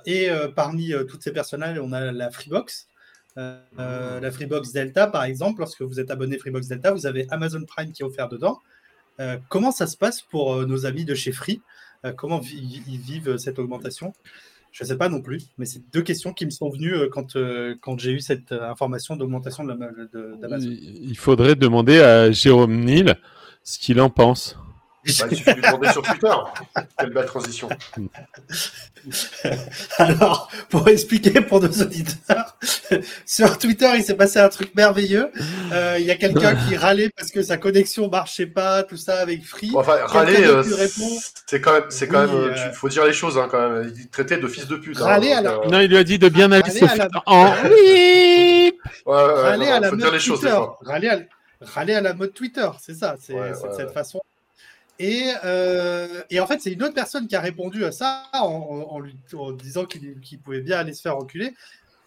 et 0.05 0.29
parmi 0.55 0.91
toutes 1.07 1.23
ces 1.23 1.31
personnes-là, 1.31 1.75
on 1.81 1.93
a 1.93 2.11
la 2.11 2.29
Freebox. 2.29 2.87
la 3.37 4.31
Freebox 4.31 4.71
Delta, 4.73 5.07
par 5.07 5.23
exemple, 5.23 5.59
lorsque 5.59 5.81
vous 5.81 5.99
êtes 5.99 6.11
abonné 6.11 6.37
Freebox 6.37 6.67
Delta, 6.67 6.91
vous 6.91 7.05
avez 7.05 7.25
Amazon 7.29 7.63
Prime 7.65 7.91
qui 7.91 8.01
est 8.01 8.05
offert 8.05 8.27
dedans. 8.27 8.59
Euh, 9.19 9.37
comment 9.49 9.71
ça 9.71 9.87
se 9.87 9.97
passe 9.97 10.21
pour 10.21 10.53
euh, 10.53 10.65
nos 10.65 10.85
amis 10.85 11.05
de 11.05 11.15
chez 11.15 11.31
Free? 11.31 11.61
Euh, 12.05 12.11
Comment 12.11 12.41
ils 12.41 12.99
vivent 12.99 13.37
cette 13.37 13.59
augmentation? 13.59 14.13
Je 14.71 14.83
ne 14.83 14.89
sais 14.89 14.97
pas 14.97 15.07
non 15.07 15.21
plus, 15.21 15.41
mais 15.57 15.65
c'est 15.65 15.81
deux 15.93 16.01
questions 16.01 16.33
qui 16.33 16.45
me 16.45 16.49
sont 16.49 16.69
venues 16.69 17.09
quand, 17.09 17.97
j'ai 17.97 18.11
eu 18.11 18.19
cette 18.19 18.51
information 18.51 19.15
d'augmentation 19.15 19.63
d'Amazon. 19.63 20.69
Il 20.69 21.17
faudrait 21.17 21.55
demander 21.55 22.01
à 22.01 22.29
Jérôme 22.31 22.83
Nil 22.83 23.15
ce 23.65 23.79
qu'il 23.79 23.99
en 23.99 24.09
pense. 24.09 24.55
Bah, 25.05 25.27
il 25.29 25.37
suffit 25.37 25.53
de 25.53 25.61
demander 25.61 25.91
sur 25.91 26.01
Twitter. 26.01 26.33
Quelle 26.97 27.11
belle 27.11 27.25
transition. 27.25 27.69
Alors, 29.99 30.49
pour 30.69 30.87
expliquer 30.87 31.41
pour 31.41 31.61
nos 31.61 31.69
auditeurs, 31.69 32.57
sur 33.25 33.59
Twitter, 33.59 33.91
il 33.97 34.03
s'est 34.03 34.15
passé 34.15 34.39
un 34.39 34.49
truc 34.49 34.73
merveilleux. 34.73 35.29
Euh, 35.71 35.97
il 35.99 36.05
y 36.05 36.11
a 36.11 36.15
quelqu'un 36.15 36.55
qui 36.55 36.75
râlait 36.77 37.11
parce 37.15 37.29
que 37.29 37.43
sa 37.43 37.57
connexion 37.57 38.09
marchait 38.09 38.47
pas, 38.47 38.81
tout 38.81 38.97
ça 38.97 39.19
avec 39.19 39.45
Free. 39.45 39.71
enfin, 39.75 39.97
râler, 40.05 40.43
euh, 40.43 40.63
c'est 41.45 41.61
quand 41.61 41.73
même, 41.73 41.83
c'est 41.89 42.07
quand 42.07 42.25
même, 42.25 42.51
il 42.55 42.59
euh, 42.59 42.71
faut 42.71 42.89
dire 42.89 43.05
les 43.05 43.13
choses 43.13 43.37
hein, 43.37 43.47
quand 43.49 43.69
même. 43.69 43.93
Il 43.95 44.09
traitait 44.09 44.37
de 44.37 44.47
fils 44.47 44.67
de 44.67 44.75
pute. 44.75 44.99
Hein, 44.99 45.05
râler 45.05 45.33
alors. 45.33 45.69
Non, 45.69 45.81
il 45.81 45.89
lui 45.89 45.97
a 45.97 46.03
dit 46.03 46.17
de 46.17 46.29
bien 46.29 46.51
aller 46.51 46.63
en 47.27 47.53
oui. 47.69 48.73
râler 49.05 49.67
à 49.67 49.79
la 49.79 49.91
mode 49.91 50.19
Twitter. 50.19 50.57
Râler 50.81 51.09
à, 51.09 51.19
la 51.77 52.13
mode 52.13 52.33
Twitter, 52.33 52.69
c'est 52.79 52.95
ça, 52.95 53.15
c'est 53.19 53.35
cette 53.75 53.91
façon 53.91 54.21
et, 54.99 55.31
euh, 55.43 56.23
et, 56.29 56.39
en 56.39 56.47
fait, 56.47 56.61
c'est 56.61 56.71
une 56.71 56.83
autre 56.83 56.93
personne 56.93 57.27
qui 57.27 57.35
a 57.35 57.41
répondu 57.41 57.83
à 57.83 57.91
ça 57.91 58.23
en, 58.33 58.99
lui, 58.99 59.15
disant 59.61 59.85
qu'il 59.85 60.39
pouvait 60.43 60.61
bien 60.61 60.79
aller 60.79 60.93
se 60.93 61.01
faire 61.01 61.17
reculer. 61.17 61.53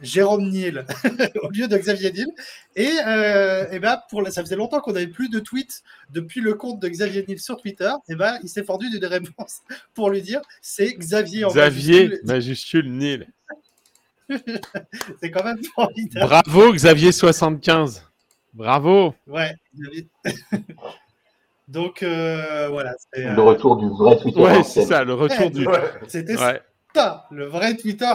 Jérôme 0.00 0.48
Niel 0.48 0.86
au 1.42 1.50
lieu 1.50 1.66
de 1.66 1.76
Xavier 1.76 2.12
Niel. 2.12 2.28
Et, 2.76 2.92
euh, 3.04 3.68
et 3.72 3.80
ben 3.80 4.00
pour 4.08 4.24
ça 4.28 4.42
faisait 4.42 4.54
longtemps 4.54 4.78
qu'on 4.80 4.92
n'avait 4.92 5.08
plus 5.08 5.28
de 5.28 5.40
tweets 5.40 5.82
depuis 6.10 6.40
le 6.40 6.54
compte 6.54 6.78
de 6.78 6.88
Xavier 6.88 7.24
Niel 7.26 7.40
sur 7.40 7.56
Twitter. 7.56 7.90
Et 8.08 8.14
ben 8.14 8.38
il 8.44 8.48
s'est 8.48 8.62
fendu 8.62 8.88
d'une 8.90 9.04
réponse 9.04 9.58
pour 9.94 10.10
lui 10.10 10.22
dire 10.22 10.40
c'est 10.62 10.94
Xavier 10.94 11.44
en 11.44 11.48
Xavier 11.48 12.20
majuscule, 12.22 12.92
Niel. 12.92 13.26
c'est 14.28 15.32
quand 15.32 15.42
même 15.42 15.64
formidable. 15.74 16.26
Bravo 16.26 16.72
Xavier 16.72 17.10
75. 17.10 18.07
Bravo. 18.58 19.14
Ouais. 19.28 19.54
Donc 21.68 22.02
euh, 22.02 22.68
voilà. 22.68 22.96
Le 23.14 23.28
euh, 23.28 23.40
retour 23.40 23.76
du 23.76 23.88
vrai 23.88 24.18
Twitter. 24.18 24.40
Ouais, 24.40 24.64
c'est 24.64 24.84
ça, 24.84 25.04
le 25.04 25.14
retour 25.14 25.48
du. 25.50 25.64
C'était 26.08 26.36
ça, 26.36 27.26
le 27.30 27.46
vrai 27.46 27.76
Twitter. 27.76 28.12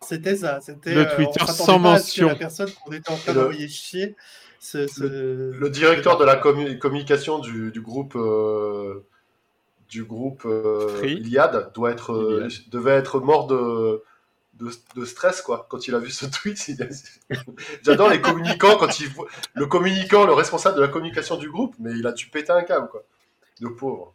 C'était 0.00 0.36
ça. 0.36 0.60
C'était 0.62 0.94
le 0.94 1.06
euh, 1.06 1.14
Twitter 1.14 1.44
sans 1.46 1.78
mention. 1.78 2.28
La 2.28 2.36
personne 2.36 2.70
qu'on 2.70 2.92
était 2.92 3.10
en 3.10 3.16
train 3.16 3.34
d'envoyer 3.34 3.68
chier. 3.68 4.16
Le, 4.74 5.68
directeur 5.68 6.16
de 6.16 6.24
la 6.24 6.36
communication 6.36 7.38
du, 7.38 7.70
groupe 7.82 8.16
du 9.90 10.04
groupe 10.04 10.48
Iliad 11.02 11.70
doit 11.74 11.90
être 11.90 12.48
devait 12.70 12.92
être 12.92 13.20
mort 13.20 13.46
de 13.46 14.02
de, 14.96 15.04
stress 15.04 15.40
quoi 15.42 15.66
quand 15.68 15.86
il 15.88 15.94
a 15.94 15.98
vu 15.98 16.10
ce 16.10 16.26
tweet. 16.26 16.58
J'adore 17.82 18.10
les 18.10 18.20
communicants 18.20 18.76
quand 18.76 19.00
il 19.00 19.08
voit 19.08 19.26
le 19.54 19.66
communicant, 19.66 20.24
le 20.24 20.32
responsable 20.32 20.76
de 20.76 20.82
la 20.82 20.88
communication 20.88 21.36
du 21.36 21.50
groupe, 21.50 21.74
mais 21.78 21.92
il 21.92 22.06
a 22.06 22.12
dû 22.12 22.26
péter 22.26 22.52
un 22.52 22.62
câble 22.62 22.88
quoi. 22.88 23.02
Le 23.60 23.74
pauvre. 23.74 24.14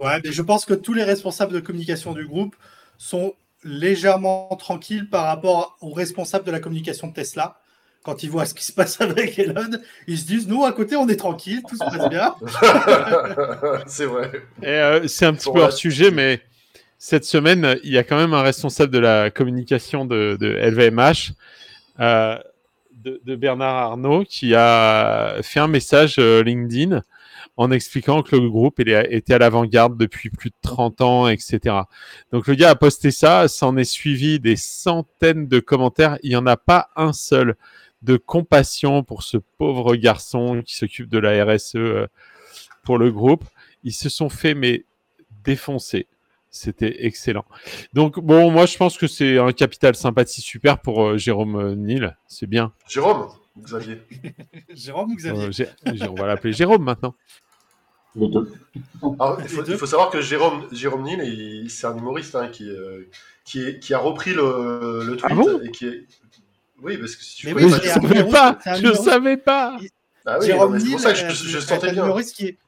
Ouais, 0.00 0.20
mais 0.24 0.32
je 0.32 0.42
pense 0.42 0.64
que 0.64 0.74
tous 0.74 0.94
les 0.94 1.04
responsables 1.04 1.52
de 1.52 1.60
communication 1.60 2.12
du 2.12 2.26
groupe 2.26 2.54
sont 2.98 3.34
légèrement 3.64 4.48
tranquilles 4.56 5.08
par 5.08 5.24
rapport 5.24 5.76
aux 5.80 5.92
responsables 5.92 6.44
de 6.44 6.52
la 6.52 6.60
communication 6.60 7.08
de 7.08 7.14
Tesla. 7.14 7.60
Quand 8.04 8.22
ils 8.22 8.30
voient 8.30 8.46
ce 8.46 8.54
qui 8.54 8.64
se 8.64 8.72
passe 8.72 9.00
avec 9.00 9.38
Elon, 9.38 9.70
ils 10.06 10.18
se 10.18 10.24
disent 10.24 10.46
nous 10.46 10.64
à 10.64 10.72
côté 10.72 10.96
on 10.96 11.08
est 11.08 11.16
tranquille, 11.16 11.62
tout 11.68 11.76
se 11.76 11.84
passe 11.84 12.08
bien. 12.08 12.34
c'est 13.86 14.06
vrai. 14.06 14.30
Et 14.62 14.68
euh, 14.68 15.08
c'est 15.08 15.26
un 15.26 15.34
petit 15.34 15.50
peu 15.50 15.60
hors 15.60 15.72
sujet, 15.72 16.10
mais 16.10 16.40
cette 16.98 17.24
semaine, 17.24 17.78
il 17.84 17.92
y 17.92 17.98
a 17.98 18.02
quand 18.02 18.16
même 18.16 18.34
un 18.34 18.42
responsable 18.42 18.92
de 18.92 18.98
la 18.98 19.30
communication 19.30 20.04
de, 20.04 20.36
LVMH, 20.40 21.32
euh, 22.00 22.36
de, 22.92 23.36
Bernard 23.36 23.76
Arnault, 23.76 24.24
qui 24.24 24.54
a 24.54 25.36
fait 25.42 25.60
un 25.60 25.68
message 25.68 26.16
euh, 26.18 26.42
LinkedIn 26.42 27.02
en 27.56 27.70
expliquant 27.70 28.22
que 28.22 28.36
le 28.36 28.48
groupe 28.48 28.80
était 28.80 29.34
à 29.34 29.38
l'avant-garde 29.38 29.96
depuis 29.96 30.30
plus 30.30 30.50
de 30.50 30.56
30 30.62 31.00
ans, 31.00 31.28
etc. 31.28 31.76
Donc 32.32 32.46
le 32.46 32.54
gars 32.54 32.70
a 32.70 32.74
posté 32.74 33.10
ça, 33.10 33.48
s'en 33.48 33.76
est 33.76 33.84
suivi 33.84 34.38
des 34.38 34.56
centaines 34.56 35.48
de 35.48 35.58
commentaires. 35.58 36.18
Il 36.22 36.30
n'y 36.30 36.36
en 36.36 36.46
a 36.46 36.56
pas 36.56 36.90
un 36.94 37.12
seul 37.12 37.56
de 38.02 38.16
compassion 38.16 39.02
pour 39.02 39.22
ce 39.24 39.38
pauvre 39.58 39.96
garçon 39.96 40.62
qui 40.64 40.76
s'occupe 40.76 41.08
de 41.08 41.18
la 41.18 41.44
RSE 41.44 41.74
euh, 41.76 42.06
pour 42.84 42.98
le 42.98 43.10
groupe. 43.10 43.44
Ils 43.82 43.92
se 43.92 44.08
sont 44.08 44.28
fait 44.28 44.54
mais 44.54 44.84
défoncer. 45.44 46.06
C'était 46.58 47.06
excellent. 47.06 47.44
Donc, 47.92 48.18
bon, 48.18 48.50
moi, 48.50 48.66
je 48.66 48.76
pense 48.76 48.98
que 48.98 49.06
c'est 49.06 49.38
un 49.38 49.52
capital 49.52 49.94
sympathie 49.94 50.40
super 50.40 50.80
pour 50.80 51.04
euh, 51.04 51.16
Jérôme 51.16 51.54
euh, 51.54 51.74
Nil. 51.76 52.16
C'est 52.26 52.48
bien. 52.48 52.72
Jérôme 52.88 53.28
ou 53.54 53.62
Xavier 53.62 54.02
Jérôme 54.74 55.12
ou 55.12 55.14
Xavier 55.14 55.66
euh, 55.86 56.06
On 56.10 56.14
va 56.14 56.26
l'appeler 56.26 56.52
Jérôme 56.52 56.82
maintenant. 56.82 57.14
Les 58.16 58.26
deux. 58.28 58.52
il, 59.02 59.76
faut, 59.78 59.86
savoir 59.86 60.10
que 60.10 60.20
Jérôme, 60.20 60.66
Jérôme 60.72 61.04
Nil, 61.04 61.70
c'est 61.70 61.86
un 61.86 61.96
humoriste 61.96 62.34
hein, 62.34 62.48
qui, 62.48 62.68
qui, 63.44 63.78
qui, 63.78 63.94
a 63.94 63.98
repris 63.98 64.34
le, 64.34 65.04
le 65.06 65.16
tweet. 65.16 65.30
Ah 65.30 65.64
et 65.64 65.70
qui 65.70 65.86
est... 65.86 66.06
Oui, 66.82 66.96
parce 66.96 67.14
que 67.14 67.22
si 67.22 67.36
tu 67.36 67.52
oui, 67.52 67.62
je 67.62 67.66
ne 67.66 67.80
savais 67.80 68.24
pas. 68.24 68.58
Je 68.74 68.86
ne 68.86 68.94
savais 68.94 69.36
pas. 69.36 69.78
Ah 70.26 70.38
oui, 70.40 70.46
Jérôme 70.46 70.76
Nil, 70.76 70.98
je, 70.98 71.28
je, 71.30 71.58
sentais 71.60 71.92
bien. 71.92 72.02
Un 72.02 72.06
humoriste 72.06 72.34
qui 72.34 72.46
est 72.46 72.58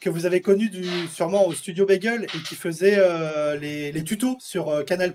que 0.00 0.10
vous 0.10 0.26
avez 0.26 0.40
connu 0.40 0.68
du, 0.68 0.84
sûrement 1.08 1.46
au 1.46 1.52
studio 1.52 1.86
Bagel 1.86 2.24
et 2.24 2.42
qui 2.46 2.54
faisait 2.54 2.96
euh, 2.98 3.56
les, 3.56 3.92
les, 3.92 4.04
tutos 4.04 4.36
sur 4.40 4.68
euh, 4.68 4.82
Canal 4.82 5.14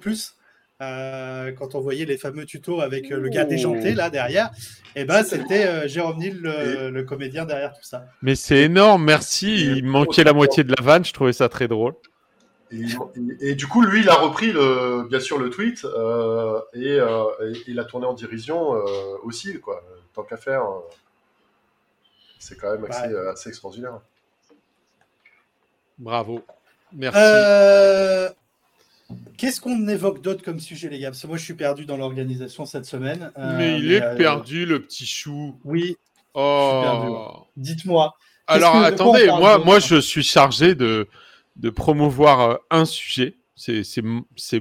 euh, 0.81 1.51
quand 1.51 1.75
on 1.75 1.79
voyait 1.79 2.05
les 2.05 2.17
fameux 2.17 2.45
tutos 2.45 2.81
avec 2.81 3.09
le 3.09 3.29
gars 3.29 3.43
déjanté 3.43 3.93
là 3.93 4.09
derrière, 4.09 4.50
et 4.95 5.01
eh 5.01 5.05
ben 5.05 5.24
c'était 5.24 5.88
Jérôme 5.89 6.17
Nil, 6.17 6.39
le, 6.41 7.01
comédien 7.03 7.45
derrière 7.45 7.74
tout 7.74 7.83
ça. 7.83 8.05
Mais 8.21 8.36
c'est 8.36 8.63
énorme, 8.63 9.03
merci. 9.03 9.65
Il 9.77 9.86
manquait 9.86 10.24
la 10.24 10.33
moitié 10.33 10.63
de 10.63 10.74
la 10.75 10.81
vanne, 10.81 11.03
je 11.03 11.12
trouvais 11.13 11.33
ça 11.33 11.50
très 11.50 11.67
drôle. 11.67 11.93
Et, 13.41 13.55
du 13.55 13.67
coup, 13.67 13.81
lui, 13.81 14.01
il 14.01 14.09
a 14.09 14.13
repris 14.13 14.51
le, 14.51 15.07
bien 15.09 15.19
sûr 15.19 15.38
le 15.38 15.50
tweet 15.50 15.86
et, 16.74 17.00
il 17.67 17.79
a 17.79 17.83
tourné 17.83 18.05
en 18.05 18.13
dérision 18.13 18.69
aussi, 19.24 19.59
quoi. 19.59 19.83
Tant 20.13 20.24
qu'à 20.24 20.38
faire, 20.38 20.63
c'est 22.39 22.57
quand 22.57 22.71
même 22.71 22.86
assez, 22.89 23.13
assez 23.15 23.50
extraordinaire. 23.50 24.00
Bravo. 26.00 26.44
Merci. 26.94 27.20
Euh, 27.22 28.29
qu'est-ce 29.38 29.62
qu'on 29.62 29.88
évoque 29.88 30.22
d'autre 30.22 30.44
comme 30.44 30.60
sujet, 30.60 30.89
les 30.89 31.00
gars? 31.00 31.10
Parce 31.10 31.22
que 31.22 31.27
moi, 31.27 31.38
je 31.38 31.44
suis 31.44 31.53
perdu 31.53 31.86
dans 31.86 31.98
l'organisation 31.98 32.65
cette 32.65 32.86
semaine. 32.86 33.32
Euh, 33.38 33.58
mais 33.58 33.77
il 33.79 33.91
est 33.91 34.01
euh, 34.01 34.15
perdu, 34.15 34.65
le 34.65 34.82
petit 34.82 35.06
chou. 35.06 35.60
Oui. 35.63 35.98
Oh. 36.34 37.46
Dites-moi. 37.58 38.15
Alors, 38.48 38.77
attendez, 38.77 39.27
moi, 39.27 39.60
moi, 39.60 39.79
je 39.79 40.00
suis 40.00 40.24
chargé 40.24 40.74
de, 40.74 41.08
de 41.58 41.70
promouvoir 41.70 42.60
un 42.72 42.86
sujet. 42.86 43.36
C'est 43.56 44.01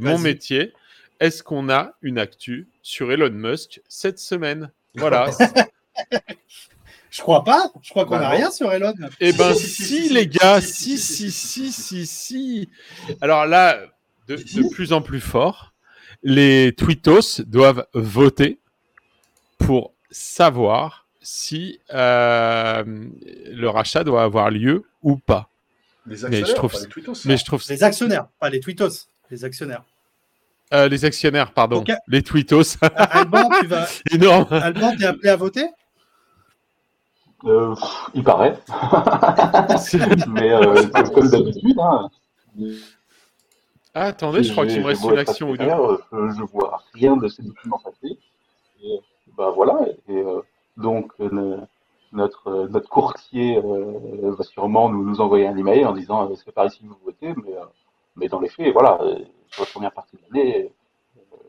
mon 0.01 0.19
métier. 0.19 0.73
Est-ce 1.21 1.43
qu'on 1.43 1.71
a 1.71 1.93
une 2.03 2.19
actu 2.19 2.69
sur 2.83 3.11
Elon 3.11 3.31
Musk 3.31 3.81
cette 3.89 4.19
semaine? 4.19 4.71
Voilà. 4.95 5.31
Je 7.11 7.23
crois 7.23 7.45
pas. 7.45 7.71
Je 7.83 7.91
crois 7.91 8.05
qu'on 8.05 8.17
n'a 8.17 8.21
bah 8.21 8.29
rien 8.31 8.51
sur 8.51 8.73
Elon. 8.73 8.95
Eh 9.21 9.33
ben, 9.33 9.55
si, 9.55 10.09
les 10.11 10.27
gars, 10.27 10.61
si, 10.61 10.99
si, 10.99 11.31
si, 11.31 11.73
si, 11.73 12.07
si. 12.07 12.69
Alors 13.21 13.47
là, 13.47 13.79
de, 14.27 14.69
plus 14.71 14.93
en 14.93 15.01
plus 15.01 15.21
fort, 15.21 15.73
les 16.23 16.75
tweetos 16.77 17.43
doivent 17.47 17.87
voter 17.95 18.61
pour 19.59 19.95
savoir 20.11 21.07
si 21.21 21.81
euh, 21.93 22.85
le 22.87 23.69
rachat 23.69 24.05
doit 24.05 24.23
avoir 24.23 24.51
lieu 24.51 24.85
ou 25.03 25.17
pas. 25.17 25.51
Les 26.07 26.25
actionnaires, 26.25 26.41
mais 26.41 26.49
je 26.49 26.55
trouve, 26.55 26.73
pas 26.73 26.81
les 26.81 26.87
tweetos. 26.87 27.13
Mais 27.25 27.37
je 27.37 27.45
trouve 27.45 27.63
les 27.69 27.85
actionnaires, 27.85 28.29
pas 28.39 28.51
les 28.51 28.61
tweetos, 28.61 29.09
les 29.31 29.45
actionnaires. 29.45 29.85
Euh, 30.75 30.89
les 30.89 31.05
actionnaires, 31.05 31.53
pardon. 31.53 31.83
les 32.09 32.23
tweetos. 32.23 32.77
Alban, 32.83 33.49
tu 33.61 33.67
vas. 33.67 33.87
Énorme. 34.11 34.47
Alban, 34.51 34.95
tu 34.97 35.03
es 35.03 35.07
appelé 35.07 35.29
à 35.31 35.37
voter 35.37 35.67
euh, 37.45 37.75
il 38.15 38.25
paraît. 38.25 38.59
Mais 40.29 40.53
euh, 40.53 40.89
comme, 41.15 41.29
d'habitude. 41.29 41.79
Hein. 41.79 42.09
Ah, 43.95 44.07
attendez, 44.07 44.43
je 44.43 44.53
crois 44.53 44.67
qu'il 44.67 44.81
me 44.81 44.87
reste 44.87 45.05
une 45.05 45.19
action 45.19 45.51
ou 45.51 45.57
deux. 45.57 45.65
Euh, 45.65 46.31
je 46.37 46.43
vois 46.43 46.83
rien 46.95 47.17
de 47.17 47.29
ces 47.29 47.43
documents 47.43 47.79
passés. 47.79 48.19
Et 48.83 49.01
ben 49.37 49.51
voilà. 49.51 49.79
Et, 50.09 50.25
donc, 50.77 51.13
notre, 52.13 52.69
notre 52.69 52.89
courtier 52.89 53.61
va 53.61 54.45
sûrement 54.45 54.89
nous, 54.89 55.05
nous 55.05 55.21
envoyer 55.21 55.47
un 55.47 55.57
email 55.57 55.85
en 55.85 55.93
disant 55.93 56.31
c'est 56.37 56.53
par 56.53 56.67
ici 56.67 56.81
que 56.83 56.89
vous 56.89 56.99
votez. 57.05 57.35
Mais, 57.45 57.55
mais 58.17 58.29
dans 58.29 58.41
les 58.41 58.49
faits, 58.49 58.73
voilà, 58.73 58.99
sur 59.49 59.63
la 59.63 59.67
première 59.67 59.93
partie 59.93 60.17
de 60.17 60.23
l'année, 60.23 60.73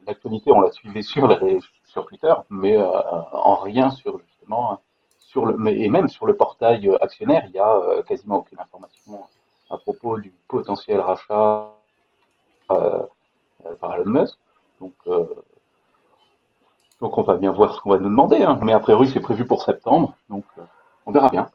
l'actualité, 0.06 0.52
on 0.52 0.62
l'a 0.62 0.72
suivi 0.72 1.04
sur, 1.04 1.28
les, 1.28 1.60
sur 1.86 2.06
Twitter, 2.06 2.34
mais 2.50 2.78
en 2.78 3.56
rien 3.56 3.90
sur 3.92 4.20
justement 4.20 4.80
et 5.36 5.90
même 5.90 6.08
sur 6.08 6.26
le 6.26 6.36
portail 6.36 6.88
euh, 6.88 7.04
actionnaire, 7.04 7.44
il 7.46 7.52
n'y 7.52 7.60
a 7.60 7.76
euh, 7.76 8.04
quasiment 8.04 8.38
aucune 8.38 8.60
information 8.60 9.24
à 9.70 9.78
propos 9.78 10.18
du 10.18 10.34
potentiel 10.48 11.00
rachat 11.00 11.72
euh, 12.72 13.04
par 13.80 13.96
Elon 13.96 14.22
Musk. 14.22 14.38
Donc, 14.82 14.96
on 17.02 17.22
va 17.22 17.36
bien 17.36 17.52
voir 17.52 17.76
ce 17.76 17.82
qu'on 17.82 17.92
va 17.92 18.00
nous 18.00 18.10
demander. 18.10 18.42
Hein. 18.42 18.60
Mais 18.64 18.74
a 18.74 18.80
priori, 18.80 19.10
c'est 19.10 19.20
prévu 19.20 19.46
pour 19.46 19.64
septembre. 19.64 20.16
Donc 20.30 20.46
on 21.06 21.12
verra 21.12 21.30
bien. 21.30 21.50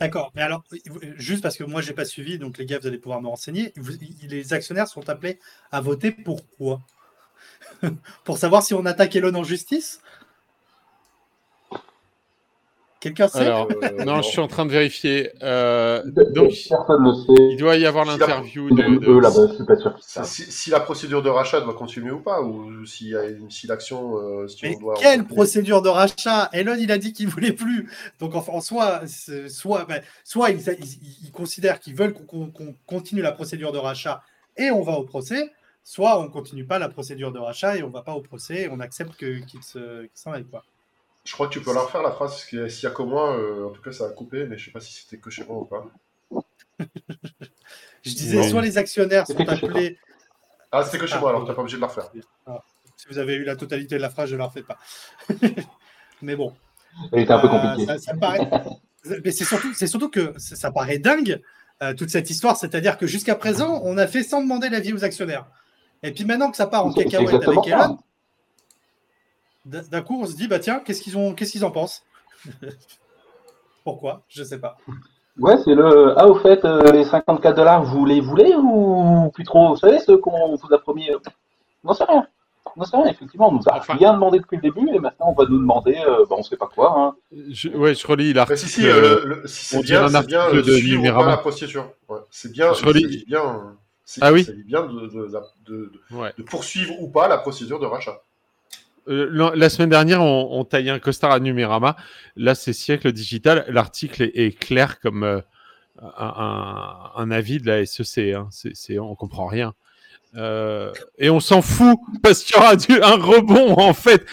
D'accord. 0.00 0.32
Mais 0.34 0.42
alors, 0.42 0.64
juste 1.16 1.42
parce 1.42 1.56
que 1.56 1.62
moi, 1.62 1.80
je 1.80 1.90
n'ai 1.90 1.94
pas 1.94 2.04
suivi, 2.04 2.38
donc 2.38 2.58
les 2.58 2.66
gars, 2.66 2.80
vous 2.80 2.88
allez 2.88 2.98
pouvoir 2.98 3.22
me 3.22 3.28
renseigner. 3.28 3.72
les 4.22 4.52
actionnaires 4.52 4.88
sont 4.88 5.08
appelés 5.08 5.38
à 5.70 5.80
voter 5.80 6.10
pour 6.10 6.40
quoi? 6.56 6.80
Pour 8.24 8.38
savoir 8.38 8.62
si 8.62 8.74
on 8.74 8.84
attaque 8.86 9.14
Elon 9.16 9.34
en 9.34 9.44
justice? 9.44 10.00
Quelqu'un 13.02 13.26
sait 13.26 13.40
Alors, 13.40 13.68
euh, 13.82 14.04
Non, 14.06 14.22
je 14.22 14.28
suis 14.28 14.38
en 14.38 14.46
train 14.46 14.64
de 14.64 14.70
vérifier. 14.70 15.32
Euh, 15.42 16.04
donc, 16.04 16.52
personne 16.68 17.02
ne 17.02 17.12
sait. 17.12 17.50
Il 17.50 17.56
doit 17.56 17.74
y 17.74 17.84
avoir 17.84 18.04
l'interview 18.04 18.70
de. 18.70 18.76
de... 18.76 19.48
je 19.48 19.54
suis 19.56 19.64
pas 19.64 19.76
sûr. 19.76 20.24
Si, 20.24 20.70
la 20.70 20.78
procédure 20.78 21.20
de 21.20 21.28
rachat 21.28 21.60
doit 21.62 21.74
continuer 21.74 22.12
ou 22.12 22.20
pas, 22.20 22.40
ou 22.42 22.86
si, 22.86 23.12
si 23.48 23.66
l'action. 23.66 24.18
Euh, 24.18 24.46
Mais 24.62 24.78
quelle 25.00 25.24
procédure 25.24 25.82
de 25.82 25.88
rachat? 25.88 26.48
Elon, 26.52 26.76
il 26.78 26.92
a 26.92 26.98
dit 26.98 27.12
qu'il 27.12 27.26
voulait 27.26 27.50
plus. 27.50 27.90
Donc, 28.20 28.36
en, 28.36 28.60
soi, 28.60 29.00
soit, 29.48 29.84
ben, 29.84 30.00
soit 30.22 30.50
il, 30.50 31.32
considère 31.32 31.80
qu'ils 31.80 31.96
veulent 31.96 32.14
qu'on 32.14 32.52
continue 32.86 33.20
la 33.20 33.32
procédure 33.32 33.72
de 33.72 33.78
rachat 33.78 34.22
et 34.56 34.70
on 34.70 34.82
va 34.82 34.92
au 34.92 35.02
procès, 35.02 35.50
soit 35.82 36.20
on 36.20 36.28
continue 36.28 36.64
pas 36.64 36.78
la 36.78 36.88
procédure 36.88 37.32
de 37.32 37.40
rachat 37.40 37.78
et 37.78 37.82
on 37.82 37.90
va 37.90 38.02
pas 38.02 38.14
au 38.14 38.20
procès, 38.20 38.62
et 38.62 38.68
on 38.70 38.78
accepte 38.78 39.16
qu'il 39.16 39.60
s'en 40.14 40.30
aille. 40.30 40.44
Quoi. 40.44 40.62
Je 41.24 41.32
crois 41.32 41.46
que 41.46 41.52
tu 41.52 41.60
peux 41.60 41.72
la 41.72 41.82
refaire 41.82 42.02
la 42.02 42.10
phrase, 42.10 42.30
parce 42.30 42.44
que 42.44 42.68
s'il 42.68 42.84
y 42.84 42.86
a 42.86 42.94
que 42.94 43.02
moi, 43.02 43.36
euh, 43.36 43.68
en 43.68 43.70
tout 43.70 43.80
cas 43.80 43.92
ça 43.92 44.06
a 44.06 44.10
coupé, 44.10 44.44
mais 44.46 44.58
je 44.58 44.64
sais 44.64 44.70
pas 44.70 44.80
si 44.80 44.92
c'était 44.92 45.18
que 45.18 45.30
chez 45.30 45.44
moi 45.44 45.58
ou 45.58 45.64
pas. 45.64 45.86
je 48.02 48.10
disais, 48.10 48.42
soit 48.48 48.62
les 48.62 48.76
actionnaires 48.76 49.26
sont 49.26 49.48
appelés. 49.48 49.98
Ah, 50.72 50.82
c'était 50.84 50.98
que 50.98 51.06
chez 51.06 51.18
moi, 51.18 51.30
alors 51.30 51.44
tu 51.44 51.50
n'es 51.50 51.54
pas 51.54 51.60
obligé 51.60 51.76
de 51.76 51.82
la 51.82 51.86
refaire. 51.86 52.10
Ah, 52.46 52.60
si 52.96 53.06
vous 53.08 53.18
avez 53.18 53.34
eu 53.34 53.44
la 53.44 53.56
totalité 53.56 53.96
de 53.96 54.00
la 54.00 54.10
phrase, 54.10 54.30
je 54.30 54.34
ne 54.34 54.40
la 54.40 54.46
refais 54.46 54.62
pas. 54.62 54.78
mais 56.22 56.34
bon. 56.34 56.54
Elle 57.12 57.20
était 57.20 57.32
un 57.32 57.38
peu 57.38 57.48
compliquée. 57.48 57.92
mais 59.24 59.30
c'est 59.30 59.44
surtout, 59.44 59.74
surtout, 59.74 60.08
que 60.08 60.34
ça, 60.38 60.72
paraît 60.72 60.98
dingue, 60.98 61.40
euh, 61.82 61.94
toute 61.94 62.10
cette 62.10 62.30
histoire. 62.30 62.56
C'est-à-dire 62.56 62.98
que 62.98 63.06
jusqu'à 63.06 63.34
présent, 63.36 63.80
on 63.84 63.96
a 63.96 64.06
fait 64.06 64.22
sans 64.22 64.40
demander 64.40 64.68
l'avis 64.68 64.92
aux 64.92 65.04
actionnaires. 65.04 65.46
Et 66.02 66.12
puis 66.12 66.24
maintenant 66.24 66.50
que 66.50 66.56
ça 66.56 66.66
part 66.66 66.84
en 66.84 66.92
cacahuète 66.92 67.46
avec 67.46 67.66
Elon, 67.66 67.98
d'un 69.64 70.02
coup, 70.02 70.20
on 70.22 70.26
se 70.26 70.34
dit, 70.36 70.48
bah 70.48 70.58
tiens, 70.58 70.80
qu'est-ce 70.84 71.02
qu'ils 71.02 71.16
ont, 71.16 71.34
qu'est-ce 71.34 71.52
qu'ils 71.52 71.64
en 71.64 71.70
pensent? 71.70 72.04
Pourquoi? 73.84 74.22
Je 74.28 74.42
sais 74.42 74.58
pas. 74.58 74.76
Ouais, 75.38 75.56
c'est 75.64 75.74
le. 75.74 76.14
Ah, 76.18 76.26
au 76.26 76.34
fait, 76.34 76.64
euh, 76.64 76.92
les 76.92 77.04
54 77.04 77.56
dollars, 77.56 77.82
vous 77.84 78.04
les 78.04 78.20
voulez 78.20 78.54
ou 78.54 79.30
plus 79.32 79.44
trop? 79.44 79.70
Vous 79.70 79.76
savez 79.76 79.98
ce 79.98 80.12
qu'on 80.12 80.56
vous 80.56 80.74
a 80.74 80.78
promis? 80.78 81.08
Non, 81.84 81.94
c'est 81.94 82.04
rien. 82.04 82.26
Non, 82.76 82.84
c'est 82.84 82.96
rien, 82.96 83.06
effectivement, 83.06 83.48
on 83.50 83.52
nous 83.52 83.68
a 83.68 83.78
rien 83.80 84.14
demandé 84.14 84.38
depuis 84.38 84.56
le 84.56 84.62
début 84.62 84.88
et 84.94 84.98
maintenant 84.98 85.26
on 85.28 85.34
va 85.34 85.48
nous 85.48 85.58
demander, 85.58 85.98
euh, 86.06 86.24
bah, 86.30 86.36
on 86.38 86.42
sait 86.42 86.56
pas 86.56 86.70
quoi. 86.74 86.94
Hein. 86.96 87.14
Je, 87.50 87.68
ouais, 87.68 87.94
je 87.94 88.06
relis 88.06 88.32
l'article. 88.32 88.60
si, 88.60 88.68
si, 88.68 88.88
euh, 88.88 89.46
si 89.46 89.66
c'est 89.66 89.82
bien, 89.82 90.08
c'est 90.08 90.26
bien 90.26 90.50
de 90.50 90.62
suivre 90.62 91.02
pas 91.14 91.26
la 91.26 91.36
procédure. 91.36 91.90
Ouais, 92.08 92.20
c'est 92.30 92.50
bien, 92.50 92.72
je 92.72 92.84
relis... 92.86 93.24
bien, 93.26 93.76
ah 94.20 94.32
oui 94.32 94.46
bien 94.64 94.84
de, 94.84 95.06
de, 95.06 95.30
de, 95.66 95.92
de 96.38 96.42
poursuivre 96.44 96.94
ou 97.00 97.08
pas 97.08 97.28
la 97.28 97.38
procédure 97.38 97.78
de 97.78 97.86
rachat. 97.86 98.22
Euh, 99.08 99.52
la 99.54 99.68
semaine 99.68 99.88
dernière, 99.88 100.22
on, 100.22 100.64
taillait 100.64 100.90
un 100.90 100.98
costard 100.98 101.32
à 101.32 101.40
Numérama. 101.40 101.96
Là, 102.36 102.54
c'est 102.54 102.72
siècle 102.72 103.12
digital. 103.12 103.64
L'article 103.68 104.22
est, 104.22 104.58
clair 104.58 105.00
comme 105.00 105.24
euh, 105.24 105.40
un, 106.00 107.30
avis 107.30 107.58
de 107.58 107.66
la 107.66 107.84
SEC. 107.84 108.34
Hein. 108.34 108.48
C'est, 108.50 108.98
on 108.98 109.14
comprend 109.14 109.46
rien. 109.46 109.74
Euh, 110.34 110.90
et 111.18 111.28
on 111.28 111.40
s'en 111.40 111.60
fout 111.60 111.98
parce 112.22 112.42
qu'il 112.42 112.56
y 112.56 112.58
aura 112.58 112.74
du, 112.74 113.02
un 113.02 113.16
rebond 113.16 113.74
en 113.78 113.92
fait. 113.92 114.24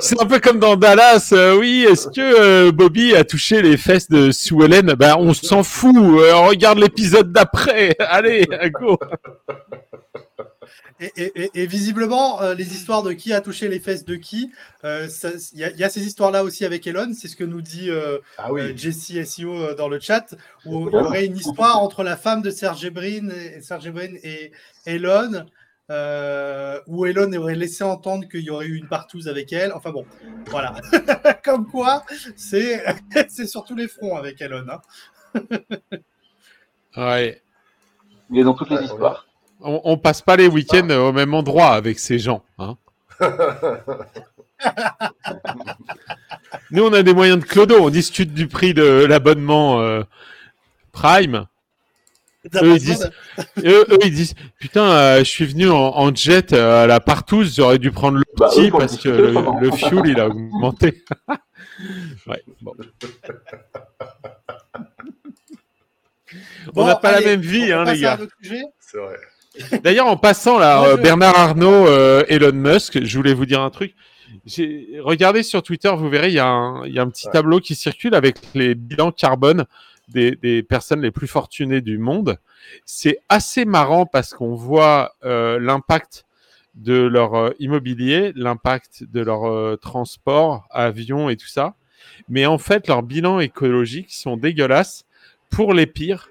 c'est 0.00 0.18
un 0.18 0.24
peu 0.24 0.40
comme 0.40 0.58
dans 0.58 0.76
Dallas. 0.76 1.34
oui, 1.58 1.86
est-ce 1.86 2.08
que 2.08 2.70
Bobby 2.70 3.14
a 3.14 3.24
touché 3.24 3.60
les 3.60 3.76
fesses 3.76 4.08
de 4.08 4.30
Sue 4.30 4.64
Ellen? 4.64 4.94
Ben, 4.94 5.16
on 5.18 5.34
s'en 5.34 5.64
fout. 5.64 5.94
regarde 5.94 6.78
l'épisode 6.78 7.30
d'après. 7.30 7.94
Allez, 7.98 8.46
go. 8.72 8.98
Et, 11.00 11.66
visiblement, 11.66 12.42
euh, 12.42 12.54
les 12.54 12.74
histoires 12.74 13.02
de 13.02 13.12
qui 13.12 13.32
a 13.32 13.40
touché 13.40 13.68
les 13.68 13.80
fesses 13.80 14.04
de 14.04 14.16
qui, 14.16 14.52
euh, 14.84 15.08
il 15.54 15.58
y, 15.58 15.84
a 15.84 15.88
ces 15.88 16.04
histoires-là 16.04 16.44
aussi 16.44 16.66
avec 16.66 16.86
Elon, 16.86 17.12
c'est 17.14 17.28
ce 17.28 17.36
que 17.36 17.44
nous 17.44 17.62
dit 17.62 17.88
euh, 17.90 18.18
ah 18.36 18.50
Jesse 18.76 19.24
SEO 19.24 19.74
dans 19.74 19.88
le 19.88 19.98
chat, 19.98 20.34
où 20.66 20.88
il 20.88 20.92
y 20.92 20.96
aurait 20.96 21.24
une 21.24 21.36
histoire 21.36 21.82
entre 21.82 22.02
la 22.02 22.18
femme 22.18 22.42
de 22.42 22.50
Serge 22.50 22.90
Brin 22.90 23.30
et, 23.30 23.62
Serge 23.62 23.90
et 24.22 24.52
Elon, 24.84 25.46
où 26.86 27.06
Elon 27.06 27.32
aurait 27.32 27.54
laissé 27.54 27.82
entendre 27.82 28.28
qu'il 28.28 28.42
y 28.42 28.50
aurait 28.50 28.66
eu 28.66 28.76
une 28.76 28.88
partouze 28.88 29.26
avec 29.26 29.54
elle. 29.54 29.72
Enfin 29.72 29.92
bon, 29.92 30.04
voilà. 30.48 30.74
Comme 31.44 31.66
quoi, 31.66 32.04
c'est 32.36 33.46
sur 33.46 33.64
tous 33.64 33.74
les 33.74 33.88
fronts 33.88 34.16
avec 34.16 34.42
Elon. 34.42 34.66
Hein. 34.68 35.42
ouais. 36.98 37.42
Il 38.30 38.38
est 38.38 38.44
dans 38.44 38.54
toutes 38.54 38.70
les 38.70 38.84
histoires 38.84 39.29
on, 39.62 39.96
passe 39.98 40.22
pas 40.22 40.36
les 40.36 40.46
week-ends 40.46 40.90
au 40.90 41.12
même 41.12 41.34
endroit 41.34 41.74
avec 41.74 41.98
ces 41.98 42.18
gens. 42.18 42.42
Hein. 42.58 42.76
Nous, 46.70 46.84
on 46.84 46.92
a 46.92 47.02
des 47.02 47.14
moyens 47.14 47.40
de 47.40 47.44
clodo. 47.44 47.76
On 47.80 47.90
discute 47.90 48.32
du 48.32 48.46
prix 48.46 48.74
de 48.74 49.04
l'abonnement 49.04 49.80
euh, 49.80 50.02
Prime. 50.92 51.46
Eux 52.54 52.76
ils, 52.76 54.14
disent, 54.14 54.34
putain, 54.58 54.90
euh, 54.90 55.18
je 55.18 55.24
suis 55.24 55.44
venu 55.44 55.68
en, 55.68 56.14
jet 56.14 56.54
euh, 56.54 56.84
à 56.84 56.86
la 56.86 56.98
partouze, 56.98 57.54
j'aurais 57.54 57.78
dû 57.78 57.90
prendre 57.90 58.16
le 58.16 58.24
bah 58.38 58.48
petit 58.48 58.70
parce 58.70 58.96
que 58.96 59.10
le, 59.10 59.70
fuel 59.72 60.06
il 60.06 60.18
a 60.18 60.28
augmenté. 60.28 61.04
on 66.74 66.86
n'a 66.86 66.96
pas 66.96 67.12
la 67.12 67.20
même 67.20 67.42
vie, 67.42 67.70
hein, 67.72 67.84
les 67.84 68.00
gars. 68.00 68.18
C'est 68.78 68.96
vrai. 68.96 69.18
D'ailleurs, 69.82 70.06
en 70.06 70.16
passant 70.16 70.58
là, 70.58 70.84
euh, 70.84 70.96
Bernard 70.96 71.38
Arnault, 71.38 71.86
euh, 71.86 72.24
Elon 72.28 72.52
Musk, 72.52 73.02
je 73.02 73.16
voulais 73.16 73.34
vous 73.34 73.46
dire 73.46 73.60
un 73.60 73.70
truc. 73.70 73.94
Regardez 75.00 75.42
sur 75.42 75.62
Twitter, 75.62 75.92
vous 75.96 76.08
verrez, 76.08 76.28
il 76.28 76.34
y, 76.34 76.38
a 76.38 76.46
un, 76.46 77.10
petit 77.10 77.28
tableau 77.32 77.60
qui 77.60 77.74
circule 77.74 78.14
avec 78.14 78.36
les 78.54 78.74
bilans 78.74 79.12
carbone 79.12 79.66
des, 80.08 80.62
personnes 80.62 81.02
les 81.02 81.10
plus 81.10 81.26
fortunées 81.26 81.80
du 81.80 81.98
monde. 81.98 82.38
C'est 82.84 83.18
assez 83.28 83.64
marrant 83.64 84.06
parce 84.06 84.34
qu'on 84.34 84.54
voit 84.54 85.14
euh, 85.24 85.58
l'impact 85.60 86.24
de 86.74 86.94
leur 86.94 87.52
immobilier, 87.58 88.32
l'impact 88.34 89.04
de 89.04 89.20
leur 89.20 89.78
transport, 89.80 90.66
avion 90.70 91.28
et 91.28 91.36
tout 91.36 91.48
ça. 91.48 91.74
Mais 92.28 92.46
en 92.46 92.58
fait, 92.58 92.86
leurs 92.88 93.02
bilans 93.02 93.40
écologiques 93.40 94.12
sont 94.12 94.36
dégueulasses 94.36 95.04
pour 95.50 95.74
les 95.74 95.86
pires 95.86 96.28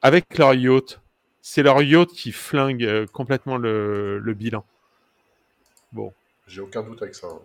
avec 0.00 0.38
leur 0.38 0.54
yacht 0.54 1.00
c'est 1.46 1.62
leur 1.62 1.82
yacht 1.82 2.08
qui 2.08 2.32
flingue 2.32 2.82
euh, 2.84 3.06
complètement 3.06 3.58
le, 3.58 4.34
bilan. 4.34 4.64
Bon. 5.92 6.10
J'ai 6.46 6.62
aucun 6.62 6.82
doute 6.82 7.02
avec 7.02 7.14
ça. 7.14 7.26
Hein. 7.26 7.38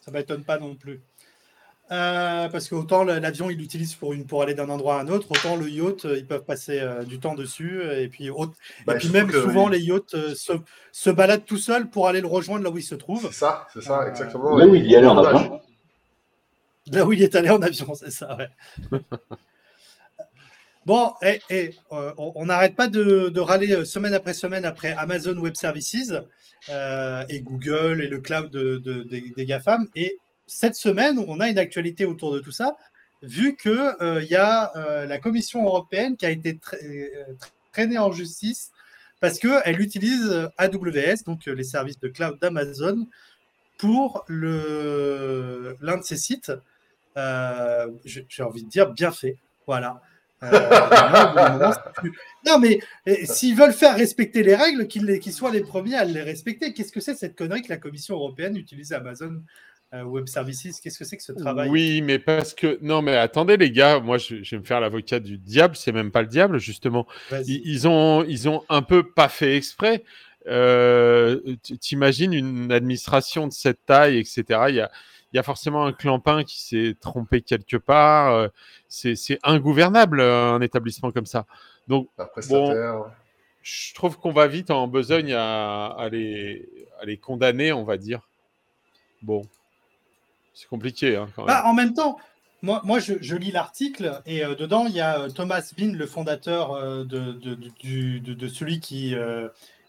Ça 0.00 0.10
m'étonne 0.10 0.42
pas 0.42 0.58
non 0.58 0.74
plus. 0.74 1.02
Euh, 1.90 2.48
parce 2.48 2.68
que 2.68 2.74
autant 2.74 3.04
l'avion 3.04 3.50
il 3.50 3.58
l'utilise 3.58 3.94
pour, 3.94 4.14
une, 4.14 4.26
pour 4.26 4.42
aller 4.42 4.54
d'un 4.54 4.70
endroit 4.70 4.98
à 4.98 5.02
un 5.02 5.08
autre, 5.08 5.30
autant 5.30 5.54
le 5.54 5.68
yacht 5.68 6.04
euh, 6.04 6.16
ils 6.16 6.26
peuvent 6.26 6.44
passer 6.44 6.82
du 7.06 7.20
temps 7.20 7.34
dessus 7.34 7.80
et 7.92 8.08
puis, 8.08 8.30
bah, 8.86 8.94
puis 8.94 9.10
même 9.10 9.30
souvent 9.30 9.68
les 9.68 9.80
yachts 9.80 10.16
se, 10.34 11.10
baladent 11.10 11.44
tout 11.44 11.58
seuls 11.58 11.90
pour 11.90 12.08
aller 12.08 12.22
le 12.22 12.26
rejoindre 12.26 12.64
là 12.64 12.70
où 12.70 12.78
il 12.78 12.82
se 12.82 12.94
trouve. 12.94 13.26
C'est 13.26 13.34
ça, 13.34 13.68
c'est 13.72 13.82
ça, 13.82 14.08
exactement. 14.08 14.56
Là 14.56 14.66
où 14.66 14.74
il 14.74 14.86
y 14.86 14.96
allait 14.96 15.06
en 15.06 15.22
avion. 15.22 15.60
Là 16.90 17.04
où 17.04 17.12
il 17.12 17.22
est 17.22 17.34
allé 17.36 17.50
en 17.50 17.60
avion, 17.60 17.94
c'est 17.94 18.10
ça, 18.10 18.34
ouais. 18.36 18.48
Bon, 20.86 21.12
et, 21.20 21.74
euh, 21.90 22.12
on 22.16 22.46
n'arrête 22.46 22.76
pas 22.76 22.86
de, 22.86 23.40
râler 23.40 23.72
euh, 23.72 23.84
semaine 23.84 24.14
après 24.14 24.34
semaine 24.34 24.64
après 24.64 24.92
Amazon 24.92 25.36
Web 25.36 25.56
Services 25.56 26.14
euh, 26.68 27.24
et 27.28 27.40
Google 27.40 28.00
et 28.00 28.06
le 28.06 28.20
cloud 28.20 28.52
des, 28.56 29.44
GAFAM. 29.44 29.88
Et 29.96 30.16
cette 30.46 30.76
semaine, 30.76 31.18
on 31.18 31.40
a 31.40 31.48
une 31.48 31.58
actualité 31.58 32.04
autour 32.04 32.32
de 32.32 32.38
tout 32.38 32.52
ça, 32.52 32.76
vu 33.20 33.56
qu'il 33.56 33.96
il 34.00 34.28
y 34.30 34.36
a 34.36 34.72
la 35.08 35.18
Commission 35.18 35.64
européenne 35.64 36.16
qui 36.16 36.24
a 36.24 36.30
été 36.30 36.56
traînée 37.72 37.98
en 37.98 38.12
justice 38.12 38.70
parce 39.18 39.40
qu'elle 39.40 39.80
utilise 39.80 40.48
AWS, 40.56 41.24
donc 41.26 41.46
les 41.46 41.64
services 41.64 41.98
de 41.98 42.06
cloud 42.06 42.38
d'Amazon, 42.40 43.08
pour 43.76 44.24
l'un 44.28 45.96
de 45.96 46.04
ses 46.04 46.16
sites. 46.16 46.52
J'ai 47.16 48.42
envie 48.44 48.62
de 48.62 48.68
dire 48.68 48.92
bien 48.92 49.10
fait. 49.10 49.36
Voilà. 49.66 50.00
Euh, 50.42 51.72
non, 52.46 52.58
mais 52.58 52.80
s'ils 53.24 53.56
veulent 53.56 53.72
faire 53.72 53.96
respecter 53.96 54.42
les 54.42 54.54
règles, 54.54 54.86
qu'ils 54.86 55.32
soient 55.32 55.50
les 55.50 55.62
premiers 55.62 55.94
à 55.94 56.04
les 56.04 56.22
respecter. 56.22 56.72
Qu'est-ce 56.72 56.92
que 56.92 57.00
c'est 57.00 57.14
cette 57.14 57.36
connerie 57.36 57.62
que 57.62 57.70
la 57.70 57.78
Commission 57.78 58.14
européenne 58.14 58.56
utilise 58.56 58.92
Amazon 58.92 59.42
euh, 59.94 60.02
Web 60.02 60.26
Services? 60.26 60.80
Qu'est-ce 60.80 60.98
que 60.98 61.04
c'est 61.04 61.16
que 61.16 61.22
ce 61.22 61.32
travail? 61.32 61.70
Oui, 61.70 62.02
mais 62.02 62.18
parce 62.18 62.54
que. 62.54 62.78
Non, 62.82 63.02
mais 63.02 63.16
attendez, 63.16 63.56
les 63.56 63.70
gars, 63.70 64.00
moi, 64.00 64.18
je, 64.18 64.36
vais 64.36 64.58
me 64.58 64.64
faire 64.64 64.80
l'avocat 64.80 65.20
du 65.20 65.38
diable. 65.38 65.74
C'est 65.76 65.92
même 65.92 66.10
pas 66.10 66.22
le 66.22 66.28
diable, 66.28 66.58
justement. 66.58 67.06
Ils, 67.46 67.88
ont, 67.88 68.22
ils 68.24 68.48
ont 68.48 68.62
un 68.68 68.82
peu 68.82 69.08
pas 69.08 69.28
fait 69.28 69.56
exprès. 69.56 70.04
Euh, 70.48 71.40
T'imagines 71.80 72.32
une 72.32 72.70
administration 72.70 73.48
de 73.48 73.52
cette 73.52 73.84
taille, 73.86 74.18
etc. 74.18 74.44
Il 74.68 74.74
y 74.76 74.80
a 74.80 74.90
il 75.36 75.38
y 75.38 75.40
a 75.40 75.42
forcément 75.42 75.84
un 75.84 75.92
clampin 75.92 76.44
qui 76.44 76.62
s'est 76.62 76.96
trompé 76.98 77.42
quelque 77.42 77.76
part. 77.76 78.32
Euh, 78.32 78.48
c'est 78.88 79.38
ingouvernable, 79.42 80.20
euh, 80.20 80.54
un 80.54 80.62
établissement 80.62 81.12
comme 81.12 81.26
ça. 81.26 81.44
Donc, 81.88 82.08
bon, 82.48 83.04
je 83.60 83.92
trouve 83.92 84.18
qu'on 84.18 84.32
va 84.32 84.46
vite 84.46 84.70
en 84.70 84.88
besogne 84.88 85.34
à, 85.34 86.08
les, 86.10 86.66
condamner, 87.20 87.70
on 87.70 87.84
va 87.84 87.98
dire. 87.98 88.30
Bon, 89.20 89.42
c'est 90.54 90.68
compliqué. 90.68 91.16
Hein, 91.16 91.28
bah, 91.36 91.64
en 91.66 91.74
même 91.74 91.92
temps, 91.92 92.16
moi, 92.62 92.80
moi 92.84 92.98
je, 92.98 93.36
lis 93.36 93.52
l'article 93.52 94.22
et 94.24 94.42
euh, 94.42 94.54
dedans, 94.54 94.86
il 94.86 94.94
y 94.94 95.02
a 95.02 95.28
Thomas 95.28 95.70
Bin, 95.76 95.92
le 95.92 96.06
fondateur 96.06 97.04
de, 97.04 97.32
de, 97.32 98.48
celui 98.48 98.80
qui. 98.80 99.14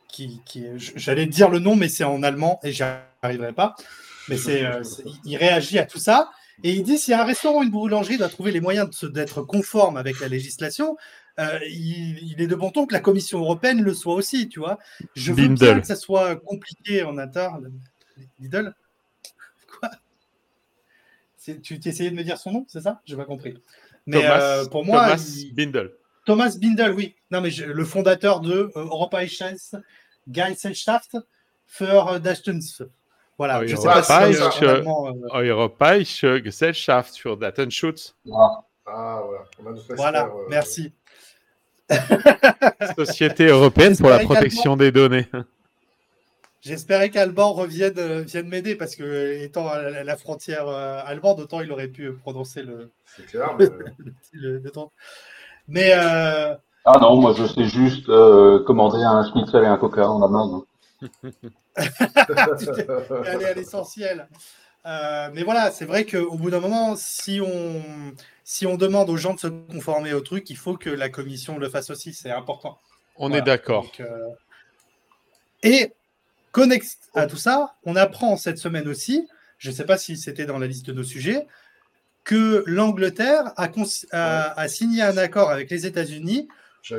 qui, 0.10 0.41
qui 0.43 0.65
J'allais 0.75 1.25
dire 1.25 1.49
le 1.49 1.60
nom, 1.60 1.77
mais 1.77 1.88
c'est 1.88 2.03
en 2.03 2.21
allemand 2.21 2.60
et 2.63 2.73
j'y 2.73 2.83
arriverai 3.21 3.53
pas 3.53 3.77
mais 4.27 4.35
euh, 4.47 4.83
c'est, 4.83 5.03
il 5.25 5.37
réagit 5.37 5.79
à 5.79 5.85
tout 5.85 5.99
ça. 5.99 6.29
Et 6.63 6.73
il 6.73 6.83
dit, 6.83 6.97
si 6.97 7.13
un 7.13 7.23
restaurant 7.23 7.59
ou 7.59 7.63
une 7.63 7.69
boulangerie 7.69 8.17
doit 8.17 8.29
trouver 8.29 8.51
les 8.51 8.61
moyens 8.61 8.89
d'être 9.05 9.43
conforme 9.43 9.95
avec 9.95 10.19
la 10.19 10.27
législation, 10.27 10.97
euh, 11.39 11.59
il, 11.69 12.41
est 12.41 12.47
de 12.47 12.55
bon 12.55 12.71
ton 12.71 12.87
que 12.87 12.93
la 12.93 12.99
Commission 12.99 13.39
européenne 13.39 13.83
le 13.83 13.93
soit 13.93 14.15
aussi, 14.15 14.49
tu 14.49 14.59
vois. 14.59 14.79
Je 15.15 15.33
veux 15.33 15.47
bien 15.47 15.79
que 15.79 15.85
ça 15.85 15.95
soit 15.95 16.35
compliqué 16.37 17.03
en 17.03 17.17
interne. 17.19 17.71
Lidl? 18.39 18.73
Quoi? 19.79 19.91
Tu 21.61 21.79
essayais 21.85 22.09
de 22.09 22.15
me 22.15 22.23
dire 22.23 22.39
son 22.39 22.51
nom, 22.51 22.65
c'est 22.67 22.81
ça? 22.81 23.01
Je 23.05 23.13
n'ai 23.13 23.17
pas 23.17 23.25
compris. 23.25 23.53
Mais 24.07 24.25
euh, 24.25 24.65
pour 24.65 24.83
moi, 24.83 25.05
Thomas 25.05 25.37
Bindel. 25.53 25.91
Thomas 26.25 26.57
Bindel, 26.59 26.91
oui. 26.93 27.15
Non, 27.29 27.41
mais 27.41 27.51
le 27.51 27.85
fondateur 27.85 28.39
de 28.39 28.53
euh, 28.53 28.71
Europäisches 28.75 29.75
Gesellschaft 30.29 31.17
für 31.67 32.19
Datenschutz. 32.19 32.83
Voilà, 33.38 33.65
je 33.65 33.76
sais 33.76 33.88
pas 33.88 34.02
si 34.02 34.63
euh, 34.63 34.84
Europäische 35.34 36.41
Gesellschaft 36.43 37.17
für 37.17 37.38
Datenschutz. 37.38 38.15
Ah, 38.34 38.63
ah 38.88 39.21
voilà. 39.26 39.80
Voilà, 39.95 40.26
euh, 40.26 40.47
merci. 40.50 40.91
Société 42.97 43.45
européenne 43.45 43.95
pour 43.95 44.10
la 44.10 44.19
protection 44.19 44.76
des 44.76 44.91
données. 44.91 45.28
J'espérais 46.62 47.10
qu'Alban 47.10 47.54
revienne, 47.54 48.23
vienne 48.23 48.47
m'aider 48.50 48.76
parce 48.76 48.95
que, 48.95 49.43
étant 49.43 49.67
à 49.67 50.04
la 50.04 50.17
frontière 50.17 50.67
allemande, 50.67 51.39
autant 51.39 51.62
il 51.62 51.71
aurait 51.71 51.88
pu 51.88 52.12
prononcer 52.13 52.63
le. 52.63 52.91
C'est 53.06 53.26
clair. 53.28 53.56
Mais... 53.60 53.69
le, 54.34 54.58
le, 54.58 54.71
mais. 55.67 55.91
Euh... 55.93 56.56
Ah 56.89 57.00
non, 57.02 57.17
moi 57.17 57.34
je 57.38 57.45
sais 57.45 57.65
juste 57.65 58.08
euh, 58.08 58.63
commander 58.63 59.04
un 59.04 59.30
schnitzel 59.30 59.63
et 59.63 59.67
un 59.67 59.78
coca 59.78 60.10
en 60.10 60.21
Amazon. 60.23 60.65
aller 61.75 63.45
à 63.45 63.53
l'essentiel. 63.53 64.27
Euh, 64.86 65.29
mais 65.33 65.43
voilà, 65.43 65.71
c'est 65.71 65.86
vrai 65.86 66.05
qu'au 66.05 66.38
bout 66.38 66.49
d'un 66.49 66.62
moment, 66.62 66.95
si 66.95 67.41
on, 67.41 67.83
si 68.43 68.65
on 68.65 68.77
demande 68.77 69.10
aux 69.10 69.17
gens 69.17 69.33
de 69.33 69.39
se 69.39 69.47
conformer 69.47 70.13
au 70.13 70.21
truc, 70.21 70.49
il 70.49 70.57
faut 70.57 70.77
que 70.77 70.89
la 70.89 71.10
commission 71.10 71.57
le 71.57 71.69
fasse 71.69 71.89
aussi. 71.89 72.13
C'est 72.13 72.31
important. 72.31 72.79
On 73.17 73.33
est 73.33 73.41
d'accord. 73.41 73.91
Euh... 73.99 74.29
Et 75.63 75.93
connexe 76.51 76.99
à 77.13 77.25
tout 77.27 77.38
ça, 77.38 77.75
on 77.83 77.95
apprend 77.95 78.38
cette 78.38 78.57
semaine 78.57 78.88
aussi, 78.88 79.27
je 79.57 79.69
ne 79.69 79.75
sais 79.75 79.86
pas 79.86 79.97
si 79.97 80.17
c'était 80.17 80.45
dans 80.45 80.60
la 80.60 80.67
liste 80.67 80.86
de 80.86 80.93
nos 80.93 81.03
sujets, 81.03 81.47
que 82.23 82.63
l'Angleterre 82.65 83.53
a, 83.55 84.67
signé 84.67 85.01
un 85.01 85.17
accord 85.17 85.49
avec 85.49 85.69
les 85.69 85.86
États-Unis 85.86 86.47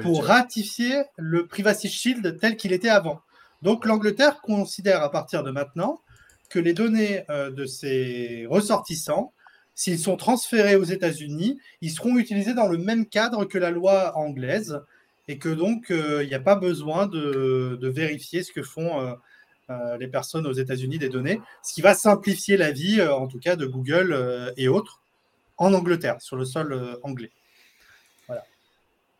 pour 0.02 0.24
ratifier 0.24 1.04
le 1.16 1.46
Privacy 1.46 1.88
Shield 1.88 2.38
tel 2.38 2.56
qu'il 2.56 2.72
était 2.72 2.88
avant. 2.88 3.20
Donc 3.62 3.86
l'Angleterre 3.86 4.40
considère 4.40 5.02
à 5.02 5.10
partir 5.10 5.42
de 5.42 5.50
maintenant 5.50 6.00
que 6.48 6.58
les 6.58 6.72
données 6.72 7.24
euh, 7.30 7.50
de 7.50 7.66
ses 7.66 8.46
ressortissants, 8.48 9.32
s'ils 9.74 9.98
sont 9.98 10.16
transférés 10.16 10.76
aux 10.76 10.84
États-Unis, 10.84 11.58
ils 11.80 11.90
seront 11.90 12.16
utilisés 12.16 12.54
dans 12.54 12.68
le 12.68 12.78
même 12.78 13.06
cadre 13.06 13.44
que 13.44 13.58
la 13.58 13.70
loi 13.70 14.16
anglaise 14.16 14.80
et 15.28 15.38
que 15.38 15.48
donc 15.48 15.90
euh, 15.90 16.22
il 16.24 16.28
n'y 16.28 16.34
a 16.34 16.40
pas 16.40 16.56
besoin 16.56 17.06
de, 17.06 17.78
vérifier 17.82 18.42
ce 18.42 18.52
que 18.52 18.62
font 18.62 19.16
euh, 19.70 19.96
les 19.98 20.08
personnes 20.08 20.46
aux 20.46 20.52
États-Unis 20.52 20.98
des 20.98 21.10
données, 21.10 21.40
ce 21.62 21.74
qui 21.74 21.82
va 21.82 21.94
simplifier 21.94 22.56
la 22.56 22.72
vie, 22.72 23.02
en 23.02 23.26
tout 23.26 23.38
cas 23.38 23.54
de 23.54 23.66
Google 23.66 24.52
et 24.56 24.68
autres, 24.68 25.02
en 25.58 25.74
Angleterre, 25.74 26.20
sur 26.20 26.36
le 26.36 26.46
sol 26.46 26.98
anglais. 27.02 27.30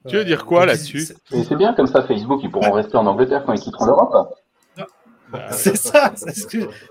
Tu 0.09 0.17
veux 0.17 0.25
dire 0.25 0.45
quoi 0.45 0.67
là-dessus 0.67 1.09
C'est 1.31 1.57
bien 1.57 1.75
comme 1.75 1.87
ça, 1.87 2.03
Facebook, 2.03 2.41
ils 2.43 2.51
pourront 2.51 2.73
rester 2.73 2.97
en 2.97 3.07
Angleterre 3.07 3.45
quand 3.45 3.53
ils 3.53 3.61
quitteront 3.61 3.87
l'Europe. 3.87 4.35
Bah, 5.31 5.49
c'est 5.53 5.77
ça, 5.77 6.15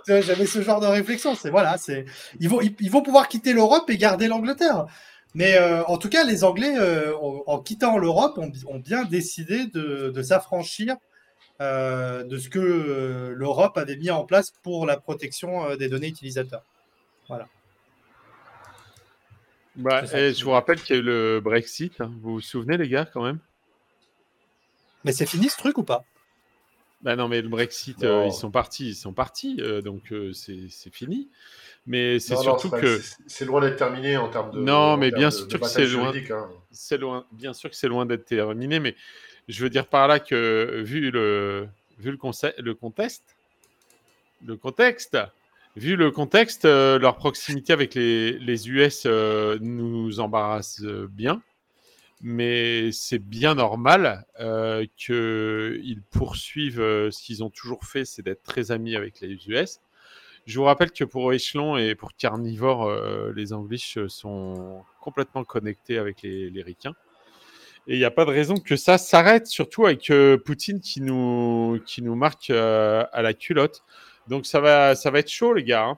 j'avais 0.08 0.46
ce 0.46 0.62
genre 0.62 0.80
de 0.80 0.86
réflexion. 0.86 1.34
C'est 1.34 1.50
voilà, 1.50 1.78
c'est 1.78 2.06
ils 2.40 2.48
vont 2.48 2.62
ils, 2.62 2.92
vont 2.92 3.02
pouvoir 3.02 3.28
quitter 3.28 3.52
l'Europe 3.52 3.90
et 3.90 3.98
garder 3.98 4.28
l'Angleterre. 4.28 4.86
Mais 5.34 5.58
euh, 5.58 5.84
en 5.86 5.98
tout 5.98 6.10
cas, 6.10 6.24
les 6.24 6.44
Anglais, 6.44 6.76
euh, 6.78 7.14
en, 7.18 7.60
quittant 7.60 7.98
l'Europe, 7.98 8.38
ont, 8.38 8.80
bien 8.80 9.06
décidé 9.06 9.66
de, 9.68 10.22
s'affranchir 10.22 10.96
de 11.60 12.38
ce 12.38 12.50
que 12.50 13.34
l'Europe 13.36 13.78
avait 13.78 13.98
mis 13.98 14.12
en 14.12 14.24
place 14.24 14.52
pour 14.62 14.86
la 14.86 14.98
protection 14.98 15.76
des 15.76 15.90
données 15.90 16.08
utilisateurs. 16.08 16.64
Voilà. 17.28 17.48
Bah, 19.78 20.04
et 20.14 20.34
je 20.34 20.44
vous 20.44 20.52
rappelle 20.52 20.82
qu'il 20.82 20.96
y 20.96 21.00
a 21.00 21.02
eu 21.02 21.06
le 21.06 21.40
Brexit. 21.40 22.02
Hein. 22.02 22.12
Vous 22.22 22.34
vous 22.34 22.42
souvenez, 22.42 22.78
les 22.78 22.90
gars, 22.90 23.06
quand 23.06 23.24
même? 23.24 23.40
Mais 25.04 25.12
c'est 25.12 25.28
fini 25.28 25.48
ce 25.50 25.58
truc 25.58 25.78
ou 25.78 25.84
pas? 25.84 26.04
Bah 27.02 27.16
non, 27.16 27.28
mais 27.28 27.42
le 27.42 27.48
Brexit, 27.48 28.04
euh, 28.04 28.26
ils 28.26 28.34
sont 28.34 28.50
partis, 28.50 28.90
ils 28.90 28.96
sont 28.96 29.14
partis, 29.14 29.58
euh, 29.60 29.82
donc 29.82 30.12
euh, 30.12 30.34
c'est 30.34 30.92
fini. 30.92 31.30
Mais 31.86 32.20
c'est 32.20 32.36
surtout 32.36 32.72
que 32.72 33.00
c'est 33.28 33.46
loin 33.46 33.62
d'être 33.62 33.78
terminé 33.78 34.18
en 34.18 34.30
termes 34.30 34.52
de. 34.52 34.60
Non, 34.60 34.98
mais 34.98 35.12
bien 35.12 35.30
sûr 35.30 35.48
que 35.48 35.68
c'est 35.68 35.86
loin. 35.86 36.12
Hein. 36.12 36.50
C'est 36.72 36.98
loin. 36.98 37.26
Bien 37.32 37.54
sûr 37.54 37.70
que 37.70 37.76
c'est 37.76 37.88
loin 37.88 38.08
d'être 38.08 38.26
terminé, 38.26 38.80
mais 38.80 38.96
je 39.48 39.64
veux 39.64 39.70
dire 39.70 39.86
par 39.86 40.08
là 40.08 40.20
que 40.20 40.82
vu 40.84 41.12
le 41.12 41.70
vu 42.00 42.12
le, 42.12 42.18
le 42.58 42.74
contexte, 42.74 43.24
le 44.44 44.58
contexte, 44.58 45.18
Vu 45.78 45.96
le 45.96 46.10
contexte, 46.10 46.66
euh, 46.66 46.98
leur 46.98 47.18
proximité 47.18 47.72
avec 47.72 47.94
les, 47.94 48.68
US 48.68 49.04
euh, 49.06 49.60
nous 49.62 50.20
embarrasse 50.20 50.82
euh, 50.82 51.08
bien, 51.08 51.44
mais 52.20 52.92
c'est 52.92 53.20
bien 53.20 53.54
normal 53.54 54.26
qu'ils 54.98 56.02
poursuivent 56.10 56.82
ce 57.12 57.22
qu'ils 57.24 57.44
ont 57.44 57.52
toujours 57.52 57.84
fait, 57.84 58.06
c'est 58.06 58.24
d'être 58.24 58.42
très 58.42 58.72
amis 58.72 58.96
avec 58.96 59.22
les 59.22 59.38
US. 59.50 59.80
Je 60.48 60.58
vous 60.58 60.66
rappelle 60.66 60.90
que 60.90 61.04
pour 61.04 61.32
Echelon 61.32 61.78
et 61.78 61.94
pour 61.94 62.16
Carnivore, 62.16 62.92
les 63.36 63.54
Anglish 63.54 64.00
sont 64.08 64.84
complètement 65.00 65.44
connectés 65.44 66.00
avec 66.00 66.24
les, 66.24 66.50
les. 66.50 66.62
Et 66.62 66.76
il 67.86 68.00
n'y 68.00 68.04
a 68.04 68.10
pas 68.10 68.26
de 68.26 68.32
raison 68.32 68.56
que 68.56 68.76
ça 68.76 68.98
s'arrête, 68.98 69.46
surtout 69.46 69.86
avec 69.86 70.12
Poutine 70.44 70.82
qui 70.82 71.02
nous 71.02 72.16
marque 72.16 72.50
à 72.50 73.22
la 73.22 73.34
culotte. 73.36 73.84
Donc 74.28 74.46
ça 74.46 74.60
va, 74.60 74.96
ça 74.96 75.12
va 75.12 75.20
être 75.20 75.30
chaud, 75.30 75.54
les 75.54 75.64
gars. 75.64 75.98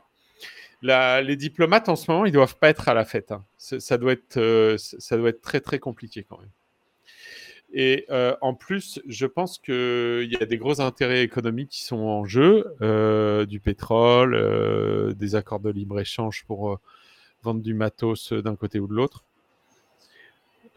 Hein. 0.83 1.21
les 1.21 1.35
diplomates 1.35 1.89
en 1.89 1.95
ce 1.95 2.09
moment, 2.11 2.25
ils 2.25 2.31
doivent 2.31 2.57
pas 2.57 2.69
être 2.69 2.87
à 2.89 2.93
la 2.93 3.05
fête. 3.05 3.31
Hein. 3.31 3.43
Ça, 3.57 3.97
doit 3.97 4.13
être, 4.13 4.37
euh, 4.37 4.77
ça 4.77 5.17
doit 5.17 5.29
être 5.29 5.41
très 5.41 5.61
très 5.61 5.79
compliqué 5.79 6.25
quand 6.27 6.39
même. 6.39 6.49
Et 7.71 8.05
euh, 8.09 8.35
en 8.41 8.55
plus, 8.55 8.99
je 9.07 9.27
pense 9.27 9.59
qu'il 9.59 10.27
y 10.31 10.41
a 10.41 10.45
des 10.45 10.57
gros 10.57 10.81
intérêts 10.81 11.21
économiques 11.21 11.69
qui 11.69 11.83
sont 11.83 11.99
en 11.99 12.25
jeu, 12.25 12.65
euh, 12.81 13.45
du 13.45 13.59
pétrole, 13.59 15.15
des 15.15 15.35
accords 15.35 15.59
de 15.59 15.69
libre 15.69 15.99
échange 15.99 16.45
pour 16.45 16.79
vendre 17.43 17.61
du 17.61 17.73
matos 17.73 18.33
d'un 18.33 18.55
côté 18.55 18.79
ou 18.79 18.87
de 18.87 18.93
l'autre. 18.93 19.23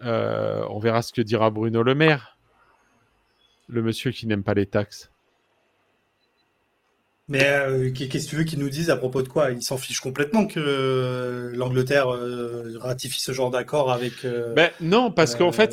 on 0.01 0.79
verra 0.81 1.03
ce 1.03 1.13
que 1.13 1.23
dira 1.23 1.51
Bruno 1.51 1.83
Le 1.83 1.95
Maire, 1.95 2.37
le 3.69 3.83
monsieur 3.83 4.11
qui 4.11 4.27
n'aime 4.27 4.43
pas 4.43 4.55
les 4.55 4.67
taxes. 4.67 5.12
Mais 7.29 7.45
euh, 7.45 7.91
qu'est-ce 7.93 8.27
que 8.27 8.31
tu 8.31 8.37
veux 8.37 8.45
qu'ils 8.45 8.59
nous 8.59 8.69
disent 8.69 8.91
à 8.91 8.97
propos 8.97 9.23
de 9.23 9.29
quoi? 9.29 9.51
Ils 9.53 9.63
s'en 9.63 9.77
fichent 9.77 10.01
complètement 10.01 10.47
que 10.47 10.59
euh, 10.61 11.53
l'Angleterre 11.55 12.13
euh, 12.13 12.77
ratifie 12.81 13.21
ce 13.21 13.33
genre 13.33 13.51
d'accord 13.51 13.93
avec. 13.93 14.27
ben, 14.55 14.71
non, 14.81 15.11
parce 15.11 15.37
qu'en 15.37 15.53
fait, 15.53 15.73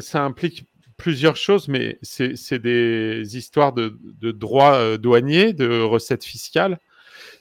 ça 0.00 0.22
implique 0.22 0.64
plusieurs 0.96 1.36
choses, 1.36 1.68
mais 1.68 1.98
c'est 2.02 2.58
des 2.58 3.36
histoires 3.36 3.72
de, 3.72 3.98
de 4.20 4.32
droits 4.32 4.98
douaniers, 4.98 5.52
de 5.52 5.80
recettes 5.80 6.24
fiscales 6.24 6.78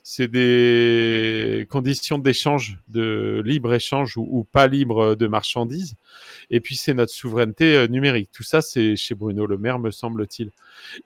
c'est 0.03 0.27
des 0.27 1.67
conditions 1.69 2.17
d'échange, 2.17 2.77
de 2.88 3.41
libre 3.45 3.73
échange 3.73 4.17
ou, 4.17 4.45
pas 4.51 4.67
libre 4.67 5.15
de 5.15 5.27
marchandises. 5.27 5.95
Et 6.49 6.59
puis, 6.59 6.75
c'est 6.75 6.93
notre 6.93 7.12
souveraineté 7.12 7.75
euh, 7.75 7.88
numérique. 7.88 8.29
Tout 8.31 8.43
ça, 8.43 8.62
c'est 8.62 8.95
chez 8.95 9.15
Bruno 9.15 9.45
Le 9.45 9.57
Maire, 9.57 9.79
me 9.79 9.91
semble-t-il. 9.91 10.51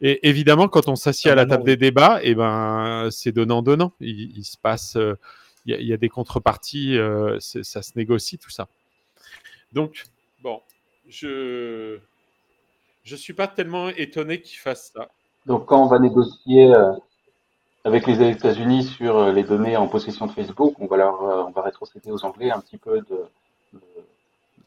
Et 0.02 0.28
évidemment, 0.28 0.68
quand 0.68 0.88
on 0.88 0.96
s'assied 0.96 1.32
à 1.32 1.36
la 1.36 1.46
table 1.46 1.64
des 1.64 1.78
débats, 1.78 2.20
eh 2.24 2.36
ben, 2.36 3.10
c'est 3.12 3.32
donnant-donnant. 3.32 3.94
Il, 4.00 4.44
se 4.44 4.58
passe, 4.58 4.96
euh, 4.96 5.16
il, 5.66 5.86
y 5.86 5.94
a, 5.94 5.98
des 5.98 6.10
contreparties, 6.10 6.98
euh, 6.98 7.40
ça 7.40 7.82
se 7.82 7.92
négocie, 7.96 8.38
tout 8.38 8.52
ça. 8.52 8.68
Donc, 9.74 10.06
bon, 10.42 10.62
je 11.10 12.00
je 13.04 13.18
suis 13.18 13.34
pas 13.34 13.48
tellement 13.48 13.90
étonné 13.90 14.42
qu'il 14.42 14.60
fasse 14.60 14.92
ça. 14.96 15.10
Donc, 15.46 15.66
quand 15.66 15.84
on 15.84 15.88
va 15.88 16.00
négocier 16.00 16.74
avec 17.86 18.08
les 18.08 18.30
États-Unis 18.30 18.86
sur 18.86 19.18
euh, 19.18 19.32
les 19.32 19.44
données 19.44 19.76
en 19.76 19.88
possession 19.88 20.26
de 20.26 20.32
Facebook, 20.32 20.76
on 20.80 20.88
va 20.88 20.98
leur, 20.98 21.22
euh, 21.22 21.44
on 21.48 21.52
va 21.52 21.62
rétrocéder 21.62 22.12
aux 22.12 22.24
Anglais 22.24 22.50
un 22.52 22.60
petit 22.60 22.78
peu 22.78 23.02
de, 23.02 23.26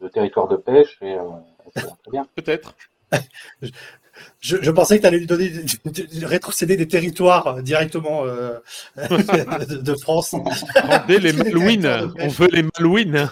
de, 0.01 0.09
territoire 0.09 0.49
de 0.49 0.57
pêche 0.57 0.99
et, 1.01 1.15
euh, 1.15 1.23
très 1.75 2.11
bien. 2.11 2.27
Peut-être. 2.35 2.75
Je, 4.41 4.71
pensais 4.71 4.97
que 4.97 5.03
tu 5.03 5.07
allais 5.07 5.19
lui 5.19 5.27
donner 5.27 5.51
rétrocéder 6.23 6.77
des 6.77 6.89
territoires 6.89 7.63
directement 7.63 8.25
de, 8.97 9.95
France. 10.01 10.35
Rendez 10.75 11.19
les 11.19 11.33
Malouines. 11.45 12.13
On 12.19 12.29
veut 12.29 12.49
les 12.49 12.63
Malouines. 12.63 13.31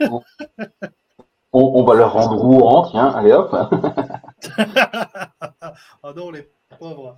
on, 0.00 0.22
on, 1.52 1.84
va 1.84 1.94
leur 1.94 2.12
rendre 2.12 2.36
Rouen, 2.36 2.88
tiens, 2.90 3.08
allez 3.08 3.32
hop. 3.32 3.54
oh 6.02 6.12
non, 6.14 6.30
les 6.30 6.48
pauvres. 6.78 7.16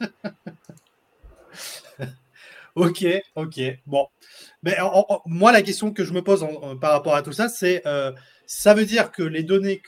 Ok, 2.78 3.04
ok. 3.34 3.60
Bon. 3.86 4.06
Mais 4.62 4.76
moi, 5.26 5.50
la 5.50 5.62
question 5.62 5.92
que 5.92 6.04
je 6.04 6.12
me 6.12 6.22
pose 6.22 6.46
par 6.80 6.92
rapport 6.92 7.16
à 7.16 7.22
tout 7.22 7.32
ça, 7.32 7.48
c'est 7.48 7.82
euh, 7.86 8.12
ça 8.46 8.72
veut 8.72 8.84
dire 8.84 9.10
que 9.10 9.24
les 9.24 9.42
données 9.42 9.82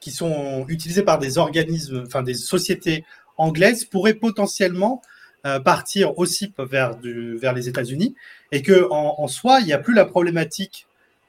qui 0.00 0.10
sont 0.10 0.64
utilisées 0.68 1.02
par 1.02 1.18
des 1.18 1.36
organismes, 1.36 2.04
enfin 2.06 2.22
des 2.22 2.32
sociétés 2.32 3.04
anglaises, 3.36 3.84
pourraient 3.84 4.14
potentiellement 4.14 5.02
euh, 5.44 5.60
partir 5.60 6.18
aussi 6.18 6.54
vers 6.58 6.96
les 7.02 7.68
États-Unis 7.68 8.14
et 8.52 8.62
que 8.62 8.88
en, 8.90 9.28
soi, 9.28 9.60
il 9.60 9.66
n'y 9.66 9.74
a 9.74 9.78
plus 9.78 9.94
la 9.94 10.06
problématique 10.06 10.86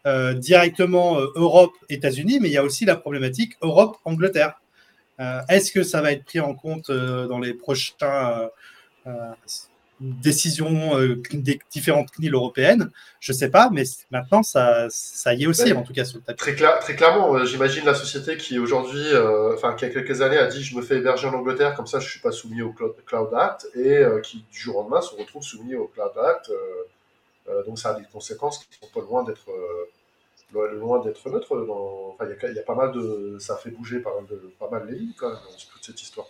euh, 0.08 0.34
directement 0.34 1.18
Europe-États-Unis, 1.36 2.40
mais 2.40 2.48
il 2.48 2.54
y 2.54 2.58
a 2.58 2.64
aussi 2.64 2.86
la 2.86 2.96
problématique 2.96 3.58
Europe-Angleterre. 3.62 4.61
Est-ce 5.49 5.71
que 5.71 5.84
ça 5.84 6.01
va 6.01 6.12
être 6.12 6.25
pris 6.25 6.39
en 6.39 6.53
compte 6.55 6.91
dans 6.91 7.39
les 7.39 7.53
prochains 7.53 8.49
décision 10.01 10.97
euh, 10.97 11.21
des 11.31 11.60
différentes 11.69 12.10
CNIL 12.12 12.34
européennes, 12.34 12.91
je 13.19 13.31
sais 13.34 13.49
pas, 13.49 13.69
mais 13.71 13.84
maintenant 14.10 14.41
ça, 14.41 14.88
ça 14.89 15.34
y 15.34 15.43
est 15.43 15.47
aussi, 15.47 15.71
en 15.73 15.84
tout 15.84 15.93
cas 15.93 16.05
sur 16.05 16.17
le 16.17 16.23
tapis. 16.23 16.39
Très, 16.39 16.55
très 16.55 16.95
clairement, 16.95 17.36
euh, 17.36 17.45
j'imagine 17.45 17.86
la 17.86 17.93
société 17.93 18.38
qui 18.38 18.57
aujourd'hui, 18.57 19.03
euh, 19.13 19.53
enfin 19.53 19.73
qui 19.73 19.86
a 19.86 19.89
quelques 19.89 20.21
années 20.21 20.38
a 20.38 20.47
dit 20.47 20.63
je 20.63 20.75
me 20.75 20.81
fais 20.81 20.97
héberger 20.97 21.27
en 21.27 21.34
Angleterre, 21.34 21.75
comme 21.75 21.88
ça 21.88 21.99
je 21.99 22.10
suis 22.10 22.19
pas 22.19 22.31
soumis 22.31 22.62
au 22.62 22.73
Cloud, 22.73 23.34
Act, 23.34 23.67
et 23.75 24.03
qui 24.23 24.43
du 24.51 24.60
jour 24.60 24.77
au 24.77 24.81
lendemain 24.81 25.01
se 25.01 25.15
retrouve 25.15 25.43
soumis 25.43 25.75
au 25.75 25.88
Cloud 25.88 26.12
Act. 26.17 26.51
donc 27.67 27.77
ça 27.77 27.89
a 27.89 27.93
des 27.93 28.05
conséquences 28.12 28.60
qui 28.60 28.79
sont 28.79 28.91
pas 28.93 29.05
loin 29.05 29.23
d'être 29.23 29.47
loin 30.54 31.00
d'être 31.00 31.30
neutres. 31.30 31.48
Enfin, 31.52 32.26
il 32.50 32.56
y, 32.56 32.60
a 32.60 32.64
pas 32.64 32.76
mal 32.76 32.92
de, 32.92 33.38
ça 33.40 33.56
fait 33.56 33.72
bouger 33.72 34.00
pas 34.00 34.14
mal, 34.16 34.26
de, 34.28 34.52
pas 34.60 34.70
mal 34.70 34.88
les 34.88 35.00
lignes 35.00 35.14
quand 35.18 35.30
même 35.30 35.38
dans 35.38 35.74
toute 35.74 35.84
cette 35.84 36.02
histoire 36.02 36.28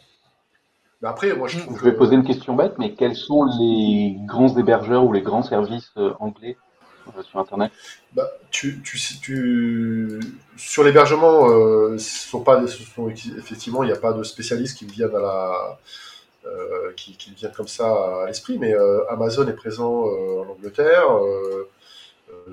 après, 1.09 1.33
moi, 1.35 1.47
je 1.47 1.59
trouve. 1.59 1.79
Je 1.79 1.83
vais 1.83 1.93
poser 1.93 2.15
une 2.15 2.23
question 2.23 2.55
bête, 2.55 2.73
mais 2.77 2.93
quels 2.93 3.15
sont 3.15 3.45
les 3.59 4.15
grands 4.25 4.55
hébergeurs 4.55 5.03
ou 5.03 5.13
les 5.13 5.21
grands 5.21 5.41
services 5.41 5.91
euh, 5.97 6.13
anglais 6.19 6.57
euh, 7.17 7.23
sur 7.23 7.39
Internet? 7.39 7.71
Bah, 8.13 8.29
tu, 8.51 8.81
tu, 8.83 8.99
tu, 9.19 10.19
Sur 10.57 10.83
l'hébergement, 10.83 11.49
euh, 11.49 11.97
sont 11.97 12.41
pas, 12.43 12.65
sont, 12.67 13.09
effectivement, 13.09 13.83
il 13.83 13.87
n'y 13.87 13.93
a 13.93 13.99
pas 13.99 14.13
de 14.13 14.21
spécialistes 14.23 14.77
qui 14.77 14.85
viennent 14.85 15.15
à 15.15 15.19
la. 15.19 15.79
Euh, 16.43 16.91
qui, 16.97 17.15
qui 17.17 17.31
viennent 17.35 17.51
comme 17.51 17.67
ça 17.67 18.23
à 18.23 18.25
l'esprit, 18.25 18.57
mais 18.57 18.73
Amazon 19.09 19.47
est 19.47 19.53
présent 19.53 20.05
en 20.05 20.49
Angleterre, 20.49 21.05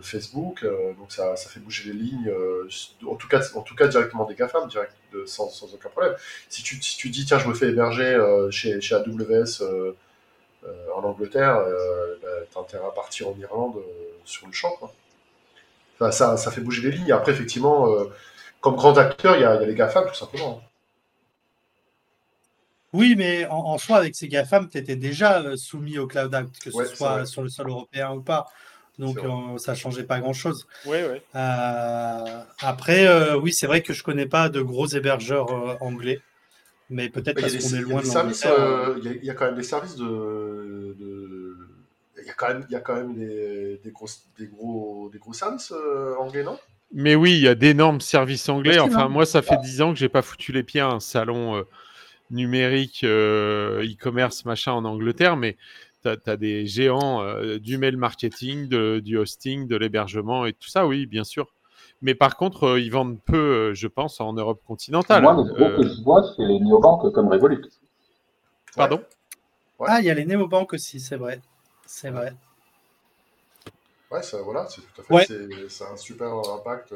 Facebook, 0.03 0.62
euh, 0.64 0.93
donc 0.95 1.12
ça, 1.12 1.37
ça, 1.37 1.49
fait 1.49 1.61
bouger 1.61 1.93
les 1.93 1.99
lignes, 1.99 2.29
euh, 2.29 2.69
en, 3.07 3.17
tout 3.17 3.29
cas, 3.29 3.41
en 3.55 3.62
tout 3.62 3.75
cas 3.75 3.88
directement 3.88 4.25
des 4.25 4.35
GAFAM, 4.35 4.69
direct, 4.69 4.93
sans, 5.27 5.49
sans, 5.49 5.73
aucun 5.75 5.88
problème. 5.88 6.14
Si 6.49 6.62
tu, 6.62 6.81
si 6.83 6.97
tu 6.97 7.11
dis, 7.11 7.25
tiens, 7.25 7.38
je 7.38 7.49
me 7.49 7.55
fais 7.55 7.69
héberger 7.69 8.19
chez, 8.51 8.81
chez 8.81 8.95
AWS 8.95 9.62
en 10.95 11.03
Angleterre, 11.03 11.61
bah, 12.23 12.29
t'as 12.53 12.61
intérêt 12.61 12.87
à 12.87 12.91
partir 12.91 13.29
en 13.29 13.37
Irlande 13.38 13.77
sur 14.25 14.47
le 14.47 14.53
champ. 14.53 14.77
Quoi. 14.79 16.12
ça, 16.12 16.37
ça, 16.37 16.51
fait 16.51 16.61
bouger 16.61 16.83
les 16.91 16.97
lignes. 16.97 17.12
Après, 17.12 17.33
effectivement, 17.33 17.88
comme 18.61 18.77
grand 18.77 18.97
acteur, 18.99 19.37
il 19.37 19.41
y, 19.41 19.43
y, 19.43 19.47
a 19.47 19.61
les 19.61 19.75
GAFAM, 19.75 20.07
tout 20.09 20.14
simplement. 20.14 20.62
Oui, 22.93 23.14
mais 23.17 23.47
en, 23.47 23.77
soi, 23.77 23.99
avec 23.99 24.14
ces 24.14 24.29
GAFAM, 24.29 24.69
tu 24.69 24.79
étais 24.79 24.97
déjà 24.97 25.43
soumis 25.57 25.99
au 25.99 26.07
Cloud 26.07 26.35
Act, 26.35 26.59
que 26.59 26.71
ce 26.71 26.85
soit 26.85 27.27
sur 27.27 27.43
le 27.43 27.49
sol 27.49 27.69
européen 27.69 28.12
ou 28.12 28.23
pas. 28.23 28.47
Donc 28.99 29.19
euh, 29.19 29.59
ça 29.59 29.75
changeait 29.75 30.05
pas 30.05 30.19
grand-chose. 30.19 30.67
Oui, 30.85 30.99
oui. 31.11 31.19
Euh, 31.35 32.43
après, 32.61 33.07
euh, 33.07 33.39
oui, 33.39 33.53
c'est 33.53 33.67
vrai 33.67 33.83
que 33.83 33.93
je 33.93 34.03
connais 34.03 34.27
pas 34.27 34.49
de 34.49 34.61
gros 34.61 34.87
hébergeurs 34.87 35.81
anglais, 35.81 36.21
mais 36.91 37.09
peut-être 37.09 37.41
parce 37.41 37.57
qu'on 37.57 37.77
est 37.77 37.81
loin 37.81 38.03
de 38.03 38.99
Il 39.19 39.25
y, 39.25 39.31
a 39.31 39.35
quand 39.35 39.47
même 39.47 39.55
des 39.55 39.63
services 39.63 39.97
de... 39.97 40.97
Il 42.21 42.27
y 42.27 42.31
a 42.31 42.35
quand 42.35 42.49
même, 42.49 42.67
il 42.69 42.73
y 42.73 42.77
a 42.77 42.81
quand 42.81 42.97
même 42.97 43.15
des, 43.15 43.81
des, 43.85 43.91
gros, 43.93 44.09
des, 44.37 44.49
gros, 44.49 45.09
des 45.13 45.19
gros 45.19 45.33
services 45.33 45.73
anglais, 46.19 46.43
non? 46.43 46.59
Mais 46.93 47.15
oui, 47.15 47.33
il 47.35 47.41
y 47.41 47.49
a 47.49 47.55
d'énormes 47.55 48.01
services 48.01 48.49
anglais. 48.49 48.79
Enfin, 48.81 49.09
moi, 49.09 49.27
ça 49.27 49.43
fait 49.43 49.59
dix 49.63 49.81
ans 49.81 49.93
que 49.93 49.99
j'ai 49.99 50.09
pas 50.09 50.23
foutu 50.23 50.53
les 50.53 50.65
pieds 50.65 50.81
à 50.81 50.89
un 50.89 51.01
salon 51.01 51.65
numérique, 52.31 53.05
e-commerce, 53.05 54.45
machin 54.45 54.73
en 54.73 54.85
Angleterre, 54.85 55.37
mais 55.37 55.57
tu 56.03 56.09
as, 56.09 56.37
des 56.37 56.67
géants 56.67 57.23
euh, 57.23 57.59
du 57.59 57.79
mail 57.79 57.97
marketing, 57.97 58.69
du 59.01 59.19
hosting, 59.19 59.67
de 59.67 59.77
l'hébergement 59.77 60.47
et 60.47 60.53
tout 60.53 60.69
ça, 60.69 60.87
oui, 60.87 61.07
bien 61.07 61.25
sûr. 61.25 61.55
Mais 62.01 62.15
par 62.15 62.37
contre, 62.37 62.65
euh, 62.65 62.81
ils 62.81 62.91
vendent 62.91 63.21
peu, 63.21 63.37
euh, 63.37 63.75
je 63.75 63.89
pense, 63.89 64.21
en 64.21 64.33
Europe 64.33 64.63
continentale. 64.67 65.23
Moi, 65.23 65.35
le 65.35 65.43
gros 65.43 65.77
que 65.77 65.89
je 65.89 66.03
vois, 66.03 66.33
c'est 66.37 66.45
les 66.45 66.61
néobanques 66.61 67.13
comme 67.13 67.29
Revolut. 67.29 67.65
Pardon? 68.77 69.03
Ah, 69.81 70.01
il 70.01 70.07
y 70.07 70.11
a 70.11 70.15
les 70.15 70.25
néobanques 70.25 70.75
aussi, 70.75 71.01
c'est 71.01 71.17
vrai. 71.17 71.41
C'est 71.87 72.11
vrai. 72.11 72.35
Ouais, 74.11 74.23
ça, 74.23 74.41
voilà, 74.43 74.67
c'est 74.69 74.81
tout 74.81 75.01
à 75.01 75.25
fait. 75.25 75.39
C'est 75.69 75.85
un 75.85 75.97
super 75.97 76.33
impact. 76.33 76.95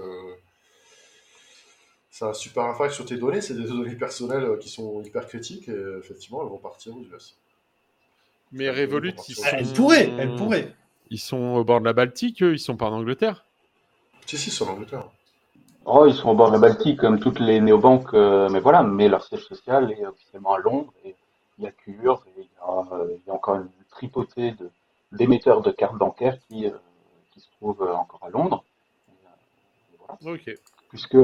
Ça 2.11 2.27
a 2.27 2.29
un 2.31 2.35
super 2.35 2.65
impact 2.65 2.95
sur 2.95 3.05
tes 3.05 3.17
données. 3.17 3.41
C'est 3.41 3.55
des 3.55 3.65
données 3.65 3.95
personnelles 3.97 4.59
qui 4.61 4.69
sont 4.69 5.03
hyper 5.03 5.27
critiques 5.27 5.69
et 5.69 5.99
effectivement, 5.99 6.43
elles 6.43 6.49
vont 6.49 6.59
partir 6.59 6.97
aux 6.97 7.01
US. 7.01 7.37
Mais 8.53 8.71
Revolut, 8.71 9.15
ils 9.29 9.35
sont... 9.35 9.43
Elle 9.53 9.73
pourrait, 9.73 10.11
elle 10.19 10.35
pourrait. 10.37 10.75
Ils 11.11 11.19
sont 11.19 11.57
au 11.57 11.65
bord 11.65 11.81
de 11.81 11.85
la 11.87 11.93
Baltique, 11.93 12.43
eux, 12.43 12.55
ils 12.55 12.59
sont 12.59 12.77
pas 12.77 12.87
en 12.87 12.93
Angleterre. 12.93 13.45
Si, 14.27 14.38
si, 14.38 14.51
ils 14.51 14.53
sont 14.53 14.67
en 14.67 14.73
Angleterre. 14.73 15.05
Oh, 15.85 16.07
ils 16.07 16.15
sont 16.15 16.31
au 16.31 16.35
bord 16.35 16.49
de 16.49 16.55
la 16.55 16.59
Baltique, 16.59 17.01
comme 17.01 17.19
toutes 17.19 17.41
les 17.41 17.61
néobanques, 17.61 18.15
euh, 18.15 18.49
mais 18.51 18.61
voilà, 18.61 18.83
mais 18.83 19.09
leur 19.09 19.25
siège 19.25 19.45
social 19.45 19.91
est 19.91 20.07
officiellement 20.07 20.55
à 20.55 20.59
Londres, 20.59 20.93
et 21.05 21.15
il 21.59 21.65
y 21.65 21.67
a 21.67 21.73
Cure, 21.73 22.23
et 22.29 22.41
il 22.41 22.45
y 22.45 22.49
a, 22.61 22.95
euh, 22.95 23.09
il 23.11 23.27
y 23.27 23.31
a 23.31 23.35
encore 23.35 23.57
une 23.57 23.69
tripotée 23.91 24.55
d'émetteurs 25.11 25.61
de, 25.61 25.71
cartes 25.71 25.97
bancaires 25.97 26.38
qui, 26.49 26.67
euh, 26.67 26.71
qui 27.33 27.41
se 27.41 27.49
trouvent 27.59 27.83
encore 27.83 28.21
à 28.23 28.31
Londres. 28.31 28.65
Voilà. 29.99 30.35
Ok. 30.37 30.55
Puisque 30.88 31.17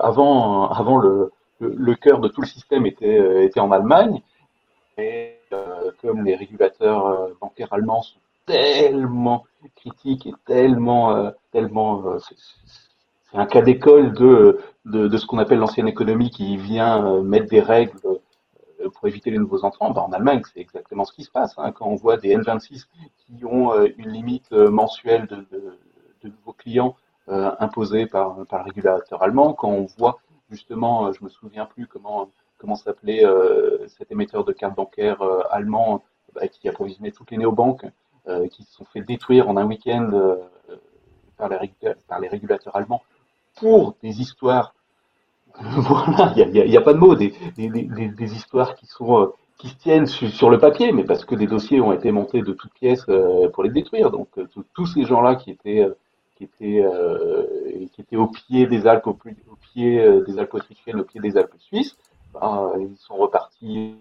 avant, 0.00 0.68
avant 0.70 0.98
le, 0.98 1.32
le, 1.58 1.74
le, 1.74 1.94
cœur 1.94 2.20
de 2.20 2.28
tout 2.28 2.42
le 2.42 2.46
système 2.46 2.86
était, 2.86 3.44
était 3.44 3.60
en 3.60 3.72
Allemagne, 3.72 4.22
et 4.98 5.38
euh, 5.52 5.90
comme 6.00 6.24
les 6.24 6.34
régulateurs 6.34 7.06
euh, 7.06 7.28
bancaires 7.40 7.72
allemands 7.72 8.02
sont 8.02 8.18
tellement 8.46 9.44
critiques 9.76 10.26
et 10.26 10.34
tellement, 10.46 11.16
euh, 11.16 11.30
tellement, 11.52 12.18
c'est 12.18 13.38
un 13.38 13.46
cas 13.46 13.62
d'école 13.62 14.12
de, 14.12 14.60
de, 14.84 15.16
ce 15.16 15.26
qu'on 15.26 15.38
appelle 15.38 15.58
l'ancienne 15.58 15.88
économie 15.88 16.30
qui 16.30 16.56
vient 16.56 17.22
mettre 17.22 17.48
des 17.48 17.60
règles 17.60 17.98
pour 18.92 19.08
éviter 19.08 19.30
les 19.30 19.38
nouveaux 19.38 19.64
entrants. 19.64 19.90
Ben, 19.90 20.02
en 20.02 20.12
Allemagne, 20.12 20.42
c'est 20.52 20.60
exactement 20.60 21.04
ce 21.04 21.12
qui 21.12 21.24
se 21.24 21.30
passe. 21.30 21.54
Hein. 21.56 21.72
Quand 21.72 21.86
on 21.86 21.94
voit 21.94 22.18
des 22.18 22.36
N26 22.36 22.84
qui 23.16 23.44
ont 23.46 23.72
une 23.96 24.10
limite 24.10 24.52
mensuelle 24.52 25.26
de, 25.26 25.46
nouveaux 26.22 26.52
clients 26.52 26.96
imposée 27.26 28.06
par, 28.06 28.44
par 28.46 28.60
le 28.60 28.64
régulateur 28.66 29.22
allemand, 29.22 29.54
quand 29.54 29.70
on 29.70 29.86
voit 29.98 30.18
justement, 30.50 31.12
je 31.12 31.24
me 31.24 31.30
souviens 31.30 31.64
plus 31.64 31.86
comment 31.86 32.30
comment 32.58 32.76
s'appelait 32.76 33.24
euh, 33.24 33.86
cet 33.88 34.10
émetteur 34.10 34.44
de 34.44 34.52
cartes 34.52 34.74
bancaires 34.74 35.22
euh, 35.22 35.40
allemand 35.50 36.02
bah, 36.34 36.48
qui 36.48 36.68
approvisionnait 36.68 37.10
toutes 37.10 37.30
les 37.30 37.36
néobanques, 37.36 37.86
euh, 38.28 38.48
qui 38.48 38.64
se 38.64 38.72
sont 38.72 38.84
fait 38.84 39.00
détruire 39.00 39.48
en 39.48 39.56
un 39.56 39.66
week-end 39.66 40.38
par 41.36 41.48
les, 41.48 42.28
régulateurs 42.28 42.76
allemands 42.76 43.02
pour 43.56 43.96
des 44.02 44.20
histoires 44.20 44.74
voilà, 45.60 46.32
il 46.36 46.50
n'y 46.50 46.76
a, 46.76 46.80
pas 46.80 46.94
de 46.94 46.98
mots, 46.98 47.14
des, 47.14 47.32
histoires 48.34 48.74
qui 48.74 48.86
sont 48.86 49.32
qui 49.56 49.68
se 49.68 49.76
tiennent 49.76 50.06
sur, 50.06 50.50
le 50.50 50.58
papier, 50.58 50.90
mais 50.90 51.04
parce 51.04 51.24
que 51.24 51.36
des 51.36 51.46
dossiers 51.46 51.80
ont 51.80 51.92
été 51.92 52.10
montés 52.10 52.42
de 52.42 52.52
toutes 52.52 52.72
pièces 52.72 53.06
pour 53.52 53.62
les 53.62 53.70
détruire. 53.70 54.10
Donc 54.10 54.26
tous 54.74 54.86
ces 54.86 55.04
gens-là 55.04 55.36
qui 55.36 55.52
étaient 55.52 55.86
qui 56.34 56.44
étaient 56.44 56.84
qui 57.92 58.00
étaient 58.00 58.16
au 58.16 58.26
pied 58.26 58.66
des 58.66 58.88
Alpes, 58.88 59.06
au, 59.06 59.10
au 59.12 59.56
pied 59.60 60.22
des 60.26 60.38
Alpes 60.40 60.54
autrichiennes, 60.54 60.98
au 60.98 61.04
pied 61.04 61.20
des 61.20 61.36
Alpes 61.36 61.54
suisses, 61.60 61.96
ben, 62.34 62.72
ils 62.80 62.96
sont 62.98 63.16
repartis 63.16 63.96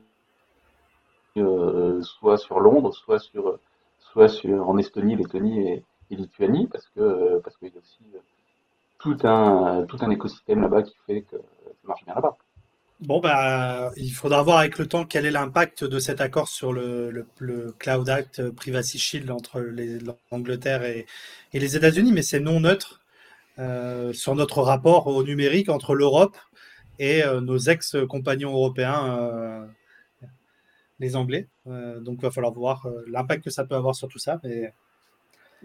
euh, 1.38 2.02
soit 2.04 2.38
sur 2.38 2.60
Londres, 2.60 2.93
soit 2.93 3.19
sur, 3.19 3.58
soit 4.00 4.30
sur 4.30 4.69
en 4.69 4.78
Estonie, 4.78 5.15
Lettonie 5.15 5.67
et, 5.69 5.84
Lituanie, 6.12 6.67
parce 6.67 6.88
que 6.96 7.39
parce 7.39 7.58
qu'il 7.58 7.69
y 7.69 7.72
a 7.72 7.80
aussi 7.80 8.04
euh, 8.13 8.19
tout 9.00 9.17
un 9.24 9.84
tout 9.88 9.98
un 10.02 10.12
écosystème 10.12 10.62
là-bas 10.62 10.84
qui 10.84 10.96
fait 11.08 11.22
que 11.22 11.38
ça 11.38 11.88
marche 11.88 12.06
bien 12.06 12.13
là-bas. 12.13 12.38
Bon, 13.00 13.19
bah, 13.19 13.89
il 13.98 14.12
faudra 14.12 14.43
voir 14.43 14.60
avec 14.60 14.78
le 14.78 14.88
temps 14.88 15.06
quel 15.06 15.26
est 15.26 15.32
l'impact 15.32 15.84
de 15.84 15.98
cet 15.98 16.22
accord 16.22 16.50
sur 16.50 16.72
le, 16.72 17.26
le, 17.39 17.74
Cloud 17.80 18.08
Act 18.10 18.41
euh, 18.41 18.52
Privacy 18.52 19.00
Shield 19.00 19.32
entre 19.32 19.60
l'Angleterre 20.32 20.84
et, 20.84 21.08
et, 21.54 21.60
les 21.60 21.76
États-Unis, 21.76 22.12
mais 22.12 22.22
c'est 22.22 22.39
non 22.39 22.60
neutre 22.60 23.00
sur 24.13 24.36
notre 24.36 24.62
rapport 24.62 25.08
au 25.08 25.24
numérique 25.24 25.69
entre 25.69 25.96
l'Europe 25.96 26.38
et 26.99 27.23
euh, 27.23 27.41
nos 27.41 27.58
ex-compagnons 27.58 28.51
européens, 28.51 29.17
euh, 29.19 29.65
les 30.99 31.15
Anglais. 31.15 31.47
Euh, 31.67 31.99
donc, 31.99 32.17
il 32.19 32.21
va 32.21 32.32
falloir 32.32 32.53
voir 32.53 32.88
l'impact 33.08 33.43
que 33.43 33.49
ça 33.49 33.65
peut 33.65 33.75
avoir 33.75 33.95
sur 33.95 34.08
tout 34.08 34.19
ça. 34.19 34.39
Mais... 34.43 34.73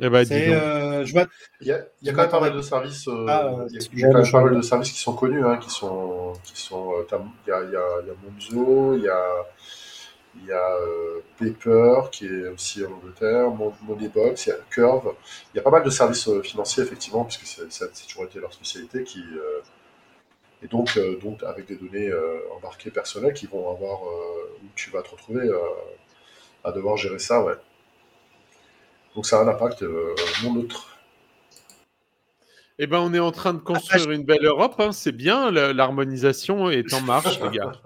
Eh 0.01 0.09
ben, 0.09 0.25
je 0.25 1.13
vois... 1.13 1.27
il, 1.61 1.67
y 1.67 1.73
a, 1.73 1.85
il 2.01 2.07
y 2.07 2.11
a 2.11 2.13
quand 2.13 2.23
même 2.23 2.31
pas 2.31 2.41
mal 2.41 2.55
de 2.55 2.63
services, 2.63 3.09
ah, 3.09 3.67
il 3.69 3.99
y 3.99 4.05
a, 4.05 4.09
quand 4.11 4.19
même 4.19 4.31
pas 4.31 4.45
mal 4.45 4.57
de 4.57 4.63
services 4.63 4.93
qui 4.93 5.01
sont 5.01 5.15
connus, 5.15 5.45
hein, 5.45 5.57
qui 5.57 5.71
sont, 5.71 6.35
qui 6.45 6.61
sont, 6.61 6.93
il 7.11 7.49
y 7.49 7.53
a, 7.53 7.63
il 7.65 7.73
y 7.73 7.77
a, 7.77 7.87
il 8.03 8.07
y 8.07 8.11
a 8.11 8.15
Monzo, 8.23 8.95
il 8.95 9.03
y 9.03 9.09
a, 9.09 9.45
il 10.41 10.47
y 10.47 10.53
a 10.53 10.77
euh, 10.77 11.21
Paper 11.39 12.09
qui 12.13 12.27
est 12.27 12.49
aussi 12.49 12.85
en 12.85 12.93
Angleterre, 12.93 13.51
Moneybox, 13.83 14.47
il 14.47 14.51
y 14.51 14.53
a 14.53 14.57
Curve. 14.71 15.15
Il 15.53 15.57
y 15.57 15.61
a 15.61 15.63
pas 15.63 15.71
mal 15.71 15.83
de 15.83 15.91
services 15.91 16.31
financiers, 16.43 16.85
effectivement, 16.85 17.25
puisque 17.25 17.47
c'est 17.69 18.07
toujours 18.07 18.25
été 18.25 18.39
leur 18.39 18.53
spécialité, 18.53 19.03
qui, 19.03 19.21
euh, 19.21 19.61
et 20.63 20.67
donc, 20.67 20.99
donc 21.23 21.43
avec 21.43 21.67
des 21.67 21.77
données 21.77 22.11
embarquées 22.57 22.91
personnelles 22.91 23.35
qui 23.35 23.47
vont 23.47 23.71
avoir, 23.71 24.03
où 24.03 24.67
tu 24.75 24.91
vas 24.91 25.03
te 25.03 25.11
retrouver 25.11 25.49
à 26.65 26.73
devoir 26.73 26.97
gérer 26.97 27.19
ça, 27.19 27.43
ouais. 27.43 27.55
Donc 29.15 29.27
ça 29.27 29.39
a 29.39 29.43
un 29.45 29.49
impact 29.49 29.85
non 30.43 30.55
neutre. 30.55 30.99
Eh 32.81 32.87
ben, 32.87 33.01
on 33.01 33.13
est 33.13 33.19
en 33.19 33.33
train 33.33 33.55
de 33.55 33.59
construire 33.59 34.11
une 34.13 34.25
belle 34.25 34.45
Europe. 34.45 34.77
Hein. 34.79 34.93
C'est 34.93 35.13
bien, 35.13 35.51
l'harmonisation 35.51 36.71
est 36.71 36.93
en 36.95 37.01
marche, 37.01 37.41
les 37.41 37.59
gars. 37.59 37.73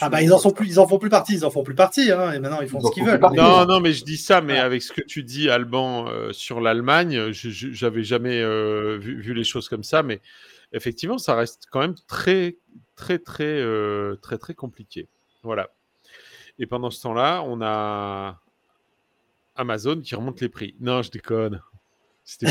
Ah 0.00 0.08
bah 0.08 0.22
ils 0.22 0.32
en 0.32 0.38
sont 0.38 0.50
plus, 0.50 0.66
ils 0.66 0.80
en 0.80 0.88
font 0.88 0.98
plus 0.98 1.10
partie, 1.10 1.34
ils 1.34 1.44
en 1.44 1.50
font 1.50 1.62
plus 1.62 1.74
partie, 1.74 2.10
hein, 2.10 2.32
et 2.32 2.38
maintenant 2.38 2.62
ils 2.62 2.68
font 2.68 2.80
ce 2.80 2.90
qu'ils 2.90 3.04
veulent. 3.04 3.20
Non, 3.34 3.66
non, 3.66 3.80
mais 3.80 3.92
je 3.92 4.02
dis 4.02 4.16
ça, 4.16 4.40
mais 4.40 4.58
avec 4.58 4.80
ce 4.80 4.94
que 4.94 5.02
tu 5.02 5.22
dis, 5.22 5.50
Alban, 5.50 6.08
euh, 6.08 6.32
sur 6.32 6.62
l'Allemagne, 6.62 7.32
j'avais 7.32 8.02
jamais 8.02 8.40
euh, 8.40 8.96
vu, 8.98 9.34
les 9.34 9.44
choses 9.44 9.68
comme 9.68 9.84
ça, 9.84 10.02
mais 10.02 10.22
effectivement, 10.74 11.18
ça 11.18 11.34
reste 11.34 11.66
quand 11.70 11.80
même 11.80 11.94
très, 12.06 12.58
très, 12.96 13.18
très, 13.18 13.44
euh, 13.44 14.16
très, 14.20 14.36
très 14.36 14.54
compliqué. 14.54 15.08
Voilà. 15.42 15.70
Et 16.58 16.66
pendant 16.66 16.90
ce 16.90 17.00
temps-là, 17.02 17.42
on 17.42 17.62
a 17.62 18.40
Amazon 19.56 20.00
qui 20.00 20.14
remonte 20.14 20.40
les 20.40 20.48
prix. 20.48 20.76
Non, 20.80 21.02
je 21.02 21.10
déconne. 21.10 21.60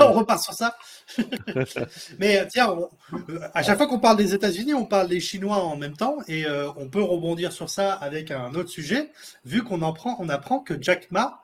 on 0.00 0.12
repart 0.12 0.40
sur 0.40 0.54
ça. 0.54 0.76
Mais 2.18 2.38
euh, 2.38 2.46
tiens, 2.48 2.76
euh, 3.12 3.40
à 3.54 3.62
chaque 3.64 3.76
fois 3.76 3.88
qu'on 3.88 3.98
parle 3.98 4.16
des 4.16 4.34
États-Unis, 4.34 4.72
on 4.72 4.86
parle 4.86 5.08
des 5.08 5.18
Chinois 5.18 5.56
en 5.56 5.76
même 5.76 5.96
temps, 5.96 6.18
et 6.28 6.46
on 6.76 6.88
peut 6.88 7.02
rebondir 7.02 7.52
sur 7.52 7.68
ça 7.68 7.92
avec 7.92 8.30
un 8.30 8.54
autre 8.54 8.70
sujet, 8.70 9.10
vu 9.44 9.64
qu'on 9.64 9.82
apprend, 9.82 10.16
on 10.20 10.28
apprend 10.28 10.60
que 10.60 10.80
Jack 10.80 11.10
Ma 11.10 11.42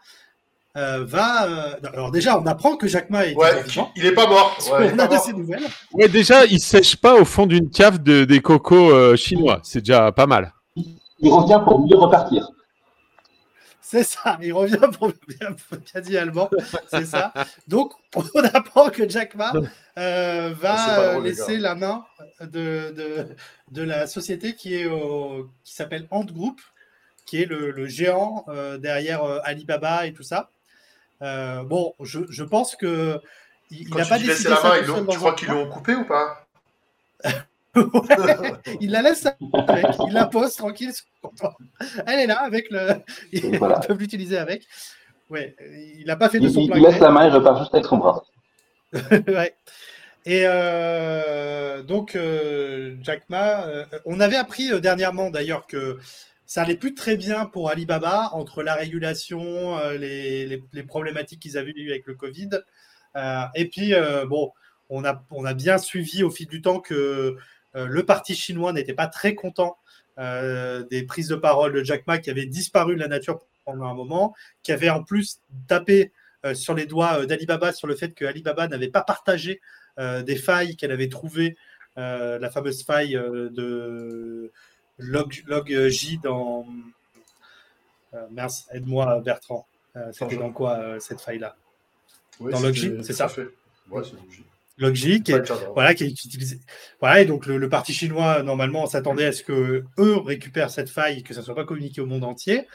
va. 0.75 1.77
alors 1.93 2.11
déjà, 2.11 2.39
on 2.39 2.47
apprend 2.47 2.77
que 2.77 2.87
Jack 2.87 3.11
Ma 3.11 3.27
est 3.27 3.35
ouais, 3.35 3.65
il 3.97 4.07
est 4.07 4.13
pas 4.13 4.27
mort. 4.27 4.57
Ouais, 4.73 4.93
on 4.95 4.99
a 4.99 5.07
de 5.07 5.37
nouvelles. 5.37 5.67
Ouais, 5.93 6.09
déjà, 6.09 6.45
il 6.47 6.61
sèche 6.61 6.97
pas 6.97 7.15
au 7.15 7.25
fond 7.25 7.47
d'une 7.47 7.71
cave 7.71 8.03
de, 8.03 8.25
des 8.25 8.41
cocos 8.41 9.17
chinois. 9.17 9.61
C'est 9.63 9.81
déjà 9.81 10.13
pas 10.13 10.27
mal. 10.27 10.53
Il 10.77 11.31
revient 11.31 11.61
pour 11.65 11.87
mieux 11.87 11.97
repartir. 11.97 12.49
C'est 13.93 14.05
ça, 14.05 14.39
il 14.41 14.55
revient 14.55 14.89
pour 14.99 15.13
qu'a 15.93 16.01
dit 16.01 16.17
allemand, 16.17 16.49
c'est 16.89 17.05
ça. 17.05 17.31
Donc, 17.69 17.93
on 18.17 18.41
apprend 18.55 18.89
que 18.89 19.07
Jack 19.07 19.35
Ma 19.35 19.53
euh, 19.99 20.55
va 20.59 21.21
laisser 21.21 21.59
la 21.59 21.75
main 21.75 22.07
de, 22.41 22.95
de, 22.97 23.27
de, 23.71 23.83
la 23.83 24.07
société 24.07 24.55
qui 24.55 24.77
est 24.77 24.89
qui 25.63 25.75
s'appelle 25.75 26.07
Ant 26.11 26.25
Group, 26.25 26.59
qui 27.27 27.43
est 27.43 27.45
le, 27.45 27.87
géant 27.87 28.47
euh, 28.49 28.79
derrière 28.79 29.25
euh, 29.25 29.41
Alibaba 29.45 30.07
et 30.07 30.15
tout 30.15 30.23
ça. 30.23 30.49
Bon, 31.65 31.95
je, 32.01 32.21
je, 32.29 32.45
pense 32.45 32.77
que 32.77 33.21
il 33.71 33.89
n'a 33.95 34.05
pas 34.05 34.19
décidé 34.19 34.51
la 34.51 34.63
main, 34.63 35.05
tu 35.09 35.17
crois 35.17 35.35
qu'ils 35.35 35.49
l'ont 35.49 35.69
coupé 35.69 35.95
ou 35.95 36.05
pas? 36.05 36.47
Il 38.81 38.91
la 38.91 39.01
laisse 39.01 39.27
avec, 39.27 39.87
il 40.07 40.13
la 40.13 40.27
pose 40.27 40.55
tranquille 40.57 40.93
Elle 42.07 42.21
est 42.21 42.27
là 42.27 42.43
avec 42.43 42.71
le. 42.71 42.97
Ils 43.33 43.59
peuvent 43.59 43.99
l'utiliser 43.99 44.37
avec. 44.37 44.67
Ouais, 45.31 45.57
il 45.99 46.05
n'a 46.07 46.17
pas 46.17 46.29
fait 46.29 46.39
de 46.39 46.51
son 46.51 46.67
plein. 46.67 46.77
Il 46.77 46.83
laisse 46.83 46.99
la 47.01 47.11
main 47.11 47.27
et 47.27 47.31
repart 47.31 47.59
juste 47.59 47.73
avec 47.73 47.87
son 47.87 47.97
bras. 47.97 48.23
ouais. 48.93 49.55
Et 50.27 50.43
euh, 50.45 51.83
donc, 51.83 52.15
euh, 52.15 52.97
Jack 53.01 53.23
Ma, 53.31 53.65
euh, 53.65 53.85
on 54.05 54.21
avait 54.21 54.37
appris 54.37 54.79
dernièrement 54.81 55.31
d'ailleurs 55.31 55.67
que 55.67 55.99
ça 56.53 56.63
allait 56.63 56.77
plus 56.77 56.95
très 56.95 57.17
bien 57.17 57.47
pour 57.47 57.71
Alibaba 57.71 58.31
entre 58.33 58.63
la 58.63 58.75
régulation, 58.75 59.79
les, 59.99 60.47
les, 60.73 60.83
problématiques 60.83 61.41
qu'ils 61.41 61.57
avaient 61.57 61.73
eues 61.75 61.91
avec 61.91 62.07
le 62.07 62.15
Covid. 62.15 62.51
et 63.55 63.69
puis, 63.69 63.95
bon, 64.29 64.53
on 64.93 65.45
a, 65.45 65.55
bien 65.55 65.79
suivi 65.79 66.23
au 66.23 66.31
fil 66.31 66.47
du 66.47 66.61
temps 66.61 66.81
que 66.81 67.37
euh, 67.75 67.87
le 67.87 68.05
parti 68.05 68.35
chinois 68.35 68.73
n'était 68.73 68.93
pas 68.93 69.07
très 69.07 69.35
content 69.35 69.79
euh, 70.19 70.85
des 70.91 71.05
prises 71.05 71.29
de 71.29 71.37
parole 71.37 71.73
de 71.73 71.83
Jack 71.83 72.07
Ma 72.07 72.19
qui 72.19 72.31
avait 72.31 72.47
disparu 72.47 72.95
de 72.95 73.01
la 73.01 73.09
nature 73.09 73.41
pendant 73.65 73.87
un 73.87 73.95
moment, 73.95 74.35
qui 74.63 74.73
avait 74.73 74.91
en 74.91 75.03
plus 75.03 75.41
tapé 75.67 76.13
euh, 76.45 76.55
sur 76.55 76.75
les 76.75 76.85
doigts 76.85 77.25
d'Alibaba 77.25 77.73
sur 77.73 77.87
le 77.87 77.95
fait 77.95 78.15
que 78.15 78.25
Alibaba 78.27 78.69
n'avait 78.69 78.89
pas 78.89 79.03
partagé 79.03 79.61
des 79.99 80.37
failles 80.37 80.75
qu'elle 80.75 80.91
avait 80.91 81.11
trouvées, 81.11 81.55
la 81.97 82.51
fameuse 82.51 82.83
faille 82.83 83.13
de 83.13 84.51
log, 84.99 85.43
log 85.47 85.89
J 85.89 86.19
dans. 86.19 86.67
merci, 88.31 88.65
aide-moi 88.73 89.21
Bertrand. 89.21 89.67
C'était 90.13 90.37
dans 90.37 90.53
quoi 90.53 90.99
cette 91.01 91.21
faille-là 91.21 91.57
Dans 92.41 92.61
log 92.61 93.03
c'est 93.03 93.13
ça 93.13 93.29
fait. 93.29 93.49
Ouais, 93.91 94.03
c'est 94.05 94.17
logique. 94.79 95.31
Et, 95.31 95.41
voilà, 95.75 95.95
qui, 95.95 96.15
qui 96.15 96.61
voilà, 97.01 97.21
et 97.21 97.25
donc 97.25 97.47
le, 97.47 97.69
parti 97.69 97.93
chinois, 97.93 98.43
normalement, 98.43 98.87
s'attendait 98.87 99.27
à 99.27 99.33
ce 99.33 99.43
que 99.43 99.85
eux 99.99 100.17
récupèrent 100.19 100.71
cette 100.71 100.91
faille, 100.91 101.23
que 101.23 101.35
ça 101.35 101.41
ne 101.41 101.45
soit 101.45 101.55
pas 101.55 101.65
communiqué 101.65 102.01
au 102.01 102.07
monde 102.07 102.25
entier. 102.25 102.67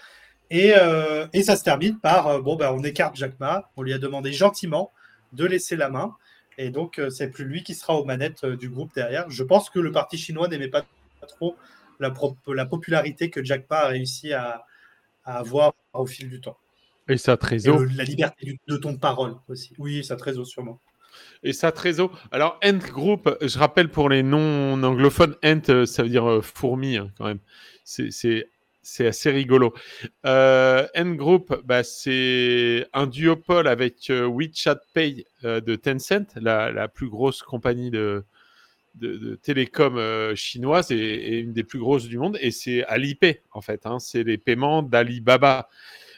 Et, 0.49 0.73
euh, 0.77 1.27
et 1.33 1.43
ça 1.43 1.57
se 1.57 1.63
termine 1.63 1.99
par 1.99 2.27
euh, 2.27 2.41
bon, 2.41 2.55
ben, 2.55 2.71
on 2.71 2.81
écarte 2.83 3.17
Jack 3.17 3.37
Ma, 3.39 3.69
on 3.75 3.81
lui 3.81 3.93
a 3.93 3.97
demandé 3.97 4.31
gentiment 4.31 4.91
de 5.33 5.45
laisser 5.45 5.75
la 5.75 5.89
main. 5.89 6.15
Et 6.57 6.69
donc, 6.69 6.99
euh, 6.99 7.09
c'est 7.09 7.29
plus 7.29 7.43
lui 7.43 7.63
qui 7.63 7.75
sera 7.75 7.95
aux 7.95 8.05
manettes 8.05 8.45
du 8.45 8.69
groupe 8.69 8.93
derrière. 8.95 9.29
Je 9.29 9.43
pense 9.43 9.69
que 9.69 9.79
le 9.79 9.91
parti 9.91 10.17
chinois 10.17 10.47
n'aimait 10.47 10.69
pas 10.69 10.85
trop 11.27 11.55
la, 11.99 12.13
la, 12.47 12.65
popularité 12.65 13.29
que 13.29 13.43
Jack 13.43 13.65
Ma 13.69 13.77
a 13.77 13.87
réussi 13.87 14.33
à, 14.33 14.65
à, 15.23 15.39
avoir 15.39 15.73
au 15.93 16.05
fil 16.05 16.29
du 16.29 16.41
temps. 16.41 16.57
Et 17.07 17.17
sa 17.17 17.37
trésor. 17.37 17.81
la 17.95 18.03
liberté 18.03 18.59
de 18.67 18.77
ton 18.77 18.97
parole 18.97 19.35
aussi. 19.47 19.73
Oui, 19.77 20.03
sa 20.03 20.15
trésor 20.15 20.45
sûrement. 20.45 20.81
Et 21.43 21.53
ça, 21.53 21.71
Trésor. 21.71 22.11
Alors, 22.31 22.59
Ent 22.63 22.77
Group, 22.77 23.37
je 23.41 23.57
rappelle 23.57 23.89
pour 23.89 24.09
les 24.09 24.23
non-anglophones, 24.23 25.35
Ent, 25.43 25.69
euh, 25.69 25.85
ça 25.85 26.03
veut 26.03 26.09
dire 26.09 26.29
euh, 26.29 26.41
fourmi 26.41 26.97
hein, 26.97 27.11
quand 27.17 27.25
même. 27.25 27.39
C'est 27.83 29.05
assez 29.05 29.31
rigolo. 29.31 29.73
Euh, 30.25 30.87
Ent 30.95 31.15
Group, 31.15 31.61
bah, 31.65 31.83
c'est 31.83 32.87
un 32.93 33.07
duopole 33.07 33.67
avec 33.67 34.09
euh, 34.09 34.27
WeChat 34.27 34.79
Pay 34.93 35.25
de 35.43 35.75
Tencent, 35.75 36.35
la, 36.35 36.71
la, 36.71 36.87
plus 36.87 37.09
grosse 37.09 37.43
compagnie 37.43 37.91
de, 37.91 38.25
de, 38.97 39.35
télécom 39.35 40.35
chinoise 40.35 40.91
et, 40.91 41.39
une 41.39 41.53
des 41.53 41.63
plus 41.63 41.79
grosses 41.79 42.07
du 42.07 42.17
monde. 42.17 42.37
Et 42.41 42.51
c'est 42.51 42.83
Alipay, 42.85 43.41
en 43.51 43.61
fait. 43.61 43.85
Hein, 43.85 43.99
c'est 43.99 44.23
les 44.23 44.37
paiements 44.37 44.83
d'Alibaba. 44.83 45.69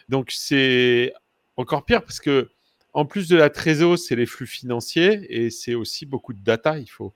Donc, 0.07 0.31
c'est 0.31 1.13
encore 1.57 1.85
pire 1.85 2.03
parce 2.03 2.19
que 2.19 2.49
en 2.93 3.05
plus 3.05 3.27
de 3.27 3.37
la 3.37 3.49
trésor, 3.49 3.97
c'est 3.97 4.15
les 4.15 4.25
flux 4.25 4.47
financiers 4.47 5.19
et 5.29 5.49
c'est 5.49 5.75
aussi 5.75 6.05
beaucoup 6.05 6.33
de 6.33 6.41
data. 6.41 6.79
Il 6.79 6.89
faut, 6.89 7.13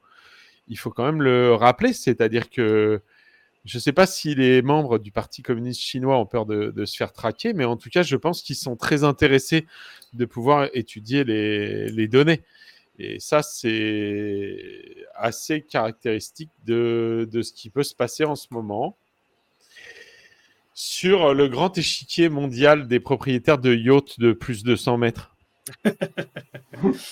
il 0.67 0.77
faut 0.77 0.91
quand 0.91 1.05
même 1.05 1.21
le 1.21 1.53
rappeler. 1.55 1.93
C'est-à-dire 1.93 2.49
que 2.49 3.01
je 3.65 3.77
ne 3.77 3.81
sais 3.81 3.93
pas 3.93 4.05
si 4.05 4.35
les 4.35 4.61
membres 4.61 4.99
du 4.99 5.11
Parti 5.11 5.41
communiste 5.41 5.79
chinois 5.81 6.17
ont 6.19 6.25
peur 6.25 6.45
de, 6.45 6.85
se 6.85 6.97
faire 6.97 7.13
traquer, 7.13 7.53
mais 7.53 7.65
en 7.65 7.77
tout 7.77 7.89
cas, 7.89 8.03
je 8.03 8.15
pense 8.17 8.41
qu'ils 8.41 8.57
sont 8.57 8.75
très 8.75 9.03
intéressés 9.03 9.65
de 10.13 10.25
pouvoir 10.25 10.69
étudier 10.73 11.23
les, 11.23 12.07
données. 12.07 12.41
Et 12.99 13.19
ça, 13.19 13.41
c'est 13.41 15.05
assez 15.15 15.61
caractéristique 15.61 16.51
de, 16.65 17.27
de, 17.31 17.41
ce 17.41 17.51
qui 17.51 17.69
peut 17.69 17.83
se 17.83 17.95
passer 17.95 18.23
en 18.23 18.35
ce 18.35 18.47
moment 18.51 18.95
sur 20.73 21.33
le 21.33 21.47
grand 21.47 21.77
échiquier 21.77 22.29
mondial 22.29 22.87
des 22.87 22.99
propriétaires 22.99 23.57
de 23.57 23.73
yachts 23.73 24.19
de 24.19 24.33
plus 24.33 24.63
de 24.63 24.75
100 24.75 24.97
mètres. 24.97 25.35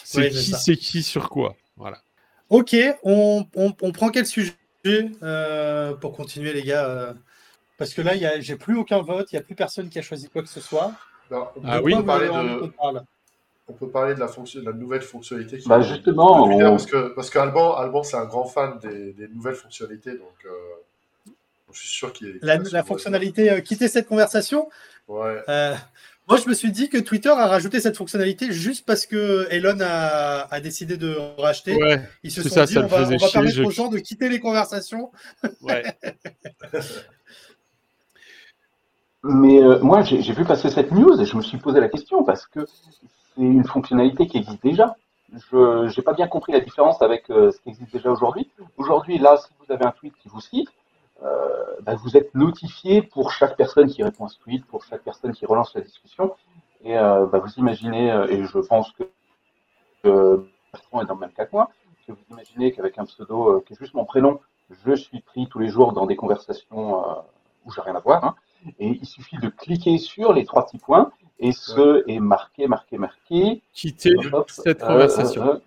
c'est 0.03 0.29
qui, 0.29 0.51
c'est 0.53 0.75
qui 0.75 1.03
sur 1.03 1.29
quoi? 1.29 1.55
Voilà. 1.77 2.01
Ok, 2.49 2.75
on, 3.03 3.45
prend 3.93 4.09
quel 4.09 4.25
sujet 4.25 4.53
euh, 5.23 5.93
pour 5.93 6.15
continuer, 6.15 6.53
les 6.53 6.63
gars 6.63 6.85
euh, 6.85 7.13
Parce 7.77 7.93
que 7.93 8.01
là, 8.01 8.39
j'ai 8.41 8.55
plus 8.55 8.75
aucun 8.75 9.01
vote, 9.01 9.31
il 9.31 9.35
n'y 9.35 9.39
a 9.39 9.43
plus 9.43 9.55
personne 9.55 9.89
qui 9.89 9.99
a 9.99 10.01
choisi 10.01 10.27
quoi 10.27 10.41
que 10.41 10.49
ce 10.49 10.59
soit. 10.59 10.91
on 11.31 11.45
ah 11.63 11.81
oui, 11.81 11.95
parler 12.03 12.27
de... 12.27 12.71
on 13.67 13.73
peut 13.73 13.89
parler 13.89 14.15
de 14.15 14.19
la, 14.19 14.27
fonction... 14.27 14.59
de 14.59 14.65
la 14.65 14.73
nouvelle 14.73 15.01
fonctionnalité. 15.01 15.57
Qui 15.59 15.67
bah 15.67 15.81
justement, 15.81 16.47
parce 16.57 16.85
que 16.85 17.13
parce 17.15 17.29
qu'Alban, 17.29 17.75
Alban, 17.75 18.03
c'est 18.03 18.17
un 18.17 18.25
grand 18.25 18.45
fan 18.45 18.79
des, 18.79 19.27
nouvelles 19.33 19.55
fonctionnalités, 19.55 20.11
donc 20.11 20.35
euh, 20.45 20.49
je 21.71 21.79
suis 21.79 21.89
sûr 21.89 22.13
qu'il. 22.13 22.39
La, 22.41 22.57
la 22.57 22.83
fonctionnalité 22.83 23.61
quitter 23.63 23.87
cette 23.87 24.07
conversation? 24.07 24.69
Ouais. 25.07 25.43
Moi, 26.31 26.39
je 26.41 26.47
me 26.47 26.53
suis 26.53 26.71
dit 26.71 26.87
que 26.87 26.97
Twitter 26.97 27.27
a 27.29 27.47
rajouté 27.47 27.81
cette 27.81 27.97
fonctionnalité 27.97 28.53
juste 28.53 28.85
parce 28.85 29.05
que 29.05 29.47
Elon 29.49 29.77
a, 29.81 30.59
décidé 30.61 30.95
de 30.95 31.13
racheter. 31.37 31.77
Ils 32.23 32.31
se 32.31 32.41
sont 32.47 32.63
dit, 32.63 32.77
on, 32.77 32.87
va, 32.87 33.05
permettre 33.33 33.65
aux 33.65 33.71
gens 33.71 33.89
de 33.89 33.97
quitter 33.97 34.29
les 34.29 34.39
conversations. 34.39 35.11
Mais 39.23 39.61
euh, 39.61 39.79
moi, 39.81 40.03
j'ai 40.03 40.33
vu 40.33 40.45
passer 40.45 40.69
cette 40.69 40.91
news 40.91 41.19
et 41.21 41.25
je 41.25 41.35
me 41.35 41.41
suis 41.41 41.57
posé 41.57 41.81
la 41.81 41.89
question 41.89 42.23
parce 42.23 42.47
que 42.47 42.61
c'est 43.35 43.41
une 43.41 43.63
fonctionnalité 43.63 44.27
qui 44.27 44.37
existe 44.37 44.63
déjà. 44.63 44.95
Je 45.33 45.95
n'ai 45.95 46.03
pas 46.03 46.13
bien 46.13 46.27
compris 46.27 46.51
la 46.51 46.59
différence 46.59 47.01
avec 47.01 47.29
euh, 47.29 47.51
ce 47.51 47.61
qui 47.61 47.69
existe 47.69 47.93
déjà 47.93 48.11
aujourd'hui. 48.11 48.49
Aujourd'hui, 48.77 49.17
là, 49.17 49.37
si 49.37 49.49
vous 49.59 49.71
avez 49.71 49.85
un 49.85 49.91
tweet 49.91 50.13
qui 50.17 50.29
vous 50.29 50.41
cite, 50.41 50.69
bah, 51.83 51.95
vous 51.95 52.17
êtes 52.17 52.33
notifié 52.35 53.01
pour 53.01 53.31
chaque 53.31 53.55
personne 53.55 53.87
qui 53.87 54.03
répond 54.03 54.25
à 54.25 54.27
ce 54.27 54.39
tweet, 54.39 54.65
pour 54.65 54.83
chaque 54.83 55.03
personne 55.03 55.31
qui 55.31 55.45
relance 55.45 55.73
la 55.75 55.81
discussion. 55.81 56.35
Et 56.83 56.95
bah, 56.95 57.39
vous 57.39 57.53
imaginez, 57.57 58.09
et 58.29 58.43
je 58.43 58.59
pense 58.59 58.91
que 58.91 60.45
Bertrand 60.73 61.01
est 61.01 61.05
dans 61.05 61.13
le 61.13 61.19
même 61.19 61.31
cas 61.31 61.45
que 61.45 61.51
moi, 61.53 61.69
que 62.07 62.11
vous 62.11 62.23
imaginez 62.31 62.71
qu'avec 62.71 62.97
un 62.97 63.05
pseudo 63.05 63.61
qui 63.61 63.73
est 63.73 63.77
juste 63.77 63.93
mon 63.93 64.05
prénom, 64.05 64.39
je 64.85 64.93
suis 64.95 65.21
pris 65.21 65.47
tous 65.47 65.59
les 65.59 65.69
jours 65.69 65.93
dans 65.93 66.07
des 66.07 66.15
conversations 66.15 67.03
où 67.65 67.71
j'ai 67.71 67.81
rien 67.81 67.95
à 67.95 67.99
voir. 67.99 68.23
Hein, 68.23 68.35
et 68.79 68.87
il 68.87 69.05
suffit 69.05 69.37
de 69.37 69.49
cliquer 69.49 69.97
sur 69.97 70.33
les 70.33 70.45
trois 70.45 70.65
petits 70.65 70.77
points 70.77 71.11
et 71.41 71.51
ce 71.51 72.03
est 72.07 72.19
marqué, 72.19 72.67
marqué, 72.67 72.97
marqué. 72.97 73.61
Quitter 73.73 74.13
cette 74.47 74.79
conversation. 74.79 75.61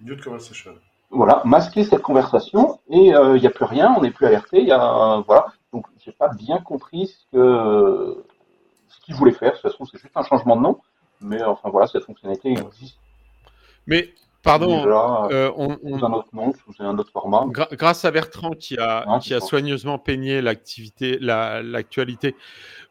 Mute 0.00 0.22
conversation. 0.22 0.72
Voilà, 1.10 1.42
masquer 1.44 1.84
cette 1.84 2.02
conversation 2.02 2.80
et 2.88 3.06
il 3.06 3.14
euh, 3.14 3.38
n'y 3.38 3.46
a 3.46 3.50
plus 3.50 3.64
rien, 3.64 3.94
on 3.96 4.02
n'est 4.02 4.10
plus 4.10 4.26
alerté. 4.26 4.62
Y 4.62 4.72
a, 4.72 5.22
voilà. 5.26 5.46
Donc, 5.72 5.86
j'ai 6.04 6.12
pas 6.12 6.28
bien 6.28 6.58
compris 6.58 7.06
ce 7.06 7.24
que 7.32 8.24
ce 8.88 9.00
qu'il 9.04 9.14
voulait 9.14 9.32
faire. 9.32 9.50
De 9.52 9.58
toute 9.58 9.70
façon, 9.70 9.84
c'est 9.84 9.98
juste 9.98 10.16
un 10.16 10.24
changement 10.24 10.56
de 10.56 10.62
nom, 10.62 10.80
mais 11.20 11.42
enfin 11.42 11.70
voilà, 11.70 11.86
cette 11.86 12.04
fonctionnalité 12.04 12.50
existe. 12.50 12.98
Mais 13.86 14.12
Pardon, 14.42 14.86
euh, 15.30 15.52
on, 15.54 15.76
sous 15.76 16.04
un 16.04 16.12
autre 16.12 16.28
nom, 16.32 16.54
un 16.78 16.98
autre 16.98 17.10
format. 17.10 17.44
grâce 17.50 18.06
à 18.06 18.10
Bertrand 18.10 18.52
qui 18.52 18.78
a, 18.78 19.18
qui 19.20 19.34
a 19.34 19.40
soigneusement 19.40 19.98
peigné 19.98 20.40
l'activité, 20.40 21.18
l'actualité 21.18 22.34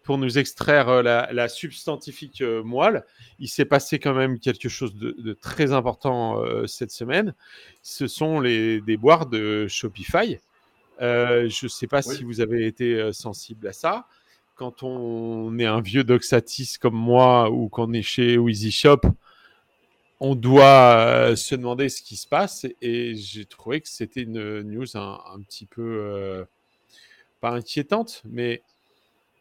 pour 0.03 0.19
nous 0.19 0.37
extraire 0.37 0.89
euh, 0.89 1.01
la, 1.01 1.47
substantifique 1.49 2.43
moelle, 2.63 3.03
il 3.39 3.47
s'est 3.47 3.65
passé 3.65 3.97
quand 3.97 4.13
même 4.13 4.39
quelque 4.39 4.69
chose 4.69 4.93
de, 4.93 5.33
très 5.33 5.73
important 5.73 6.39
cette 6.67 6.91
semaine. 6.91 7.33
Ce 7.81 8.07
sont 8.07 8.39
les 8.39 8.79
déboires 8.81 9.25
de 9.25 9.67
Shopify. 9.67 10.37
je 10.99 11.65
ne 11.65 11.69
sais 11.69 11.87
pas 11.87 12.03
si 12.03 12.23
vous 12.23 12.41
avez 12.41 12.67
été 12.67 13.11
sensible 13.11 13.67
à 13.67 13.73
ça. 13.73 14.05
Quand 14.53 14.83
on 14.83 15.57
est 15.57 15.65
un 15.65 15.81
vieux 15.81 16.03
Doxatis 16.03 16.75
comme 16.79 16.95
moi 16.95 17.49
ou 17.49 17.69
qu'on 17.69 17.91
est 17.93 18.01
chez 18.03 18.35
Easy 18.35 18.71
Shop, 18.71 19.01
on 20.19 20.35
doit 20.35 20.95
euh, 20.97 21.35
se 21.35 21.55
demander 21.55 21.89
ce 21.89 22.01
qui 22.01 22.17
se 22.17 22.27
passe 22.27 22.65
et 22.81 23.15
j'ai 23.15 23.45
trouvé 23.45 23.81
que 23.81 23.87
c'était 23.87 24.21
une 24.21 24.61
news 24.61 24.97
un, 24.97 25.39
petit 25.47 25.65
peu 25.65 25.81
euh, 25.81 26.43
pas 27.39 27.51
inquiétante, 27.51 28.21
mais 28.25 28.61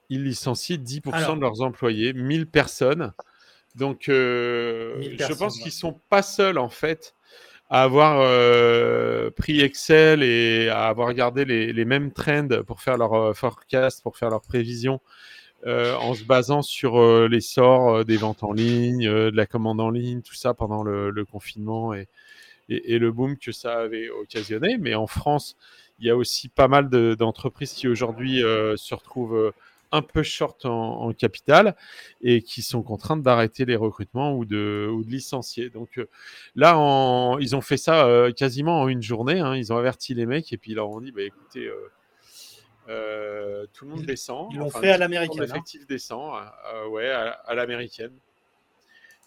ils 0.09 0.24
licencient 0.24 0.79
10% 0.79 1.37
de 1.37 1.41
leurs 1.41 1.62
employés, 1.62 2.12
1000 2.12 2.47
personnes. 2.47 3.12
Donc, 3.74 4.09
euh, 4.09 5.16
je 5.18 5.33
pense 5.35 5.59
qu'ils 5.59 5.72
sont 5.72 6.01
pas 6.09 6.22
seuls 6.22 6.59
en 6.59 6.68
fait 6.68 7.14
à 7.70 7.83
avoir 7.83 8.22
pris 9.35 9.61
Excel 9.61 10.22
et 10.22 10.70
à 10.70 10.87
avoir 10.87 11.12
gardé 11.12 11.45
les, 11.45 11.72
les, 11.74 11.85
mêmes 11.85 12.12
trends 12.12 12.49
pour 12.66 12.81
faire 12.81 12.97
leur 12.97 13.37
forecast, 13.37 14.03
pour 14.03 14.16
faire 14.16 14.31
leurs 14.31 14.41
prévisions 14.41 15.01
euh, 15.67 15.97
en 15.97 16.15
se 16.15 16.23
basant 16.23 16.63
sur 16.63 17.01
euh, 17.01 17.27
l'essor 17.27 17.89
euh, 17.89 18.05
des 18.05 18.17
ventes 18.17 18.45
en 18.45 18.53
ligne, 18.53 19.09
de 19.09 19.37
la 19.37 19.45
commande 19.45 19.81
en 19.81 19.91
ligne, 19.91 20.23
tout 20.23 20.37
ça 20.37 20.55
pendant 20.55 20.85
le, 20.85 21.25
confinement 21.25 21.95
et, 21.95 22.07
le 22.69 23.11
boom 23.11 23.37
que 23.37 23.51
ça 23.51 23.81
avait 23.81 24.09
occasionné. 24.09 24.79
Mais 24.79 24.95
en 24.95 25.09
France, 25.09 25.57
il 25.99 26.07
y 26.07 26.11
a 26.11 26.17
aussi 26.17 26.49
pas 26.49 26.69
mal 26.69 26.89
d'entreprises 27.17 27.73
qui 27.73 27.89
aujourd'hui 27.89 28.41
se 28.41 28.95
retrouvent 28.95 29.53
un 29.91 30.03
peu 30.03 30.23
short 30.23 30.65
en, 30.67 31.13
capital 31.13 31.75
et 32.23 32.43
qui 32.43 32.63
sont 32.63 32.83
contraintes 32.83 33.23
d'arrêter 33.23 33.65
les 33.65 33.75
recrutements 33.75 34.37
ou 34.37 34.45
de, 34.45 34.93
licencier. 35.09 35.71
Donc 35.71 36.01
là, 36.55 36.77
ils 37.41 37.57
ont 37.57 37.63
fait 37.63 37.79
ça 37.79 38.29
quasiment 38.37 38.83
en 38.83 38.89
une 38.89 39.03
journée. 39.03 39.41
Hein. 39.41 39.57
Ils 39.57 39.73
ont 39.73 39.77
averti 39.77 40.15
les 40.15 40.27
mecs 40.27 40.53
et 40.53 40.57
puis 40.57 40.73
ils 40.73 40.77
leur 40.77 40.91
ont 40.91 41.01
dit 41.01 41.11
bah, 41.11 41.23
écoutez, 41.23 41.69
tout 43.72 43.84
le 43.84 43.91
monde 43.91 44.05
descend. 44.05 44.49
Ils 44.53 44.59
l'ont 44.59 44.70
fait 44.70 44.91
à 44.91 44.99
l'américaine. 44.99 45.43
L'effectif 45.43 45.82
hein. 45.82 45.86
descend, 45.89 46.34
euh, 46.72 46.89
ouais, 46.89 47.11
à, 47.11 47.55
l'américaine. 47.55 48.12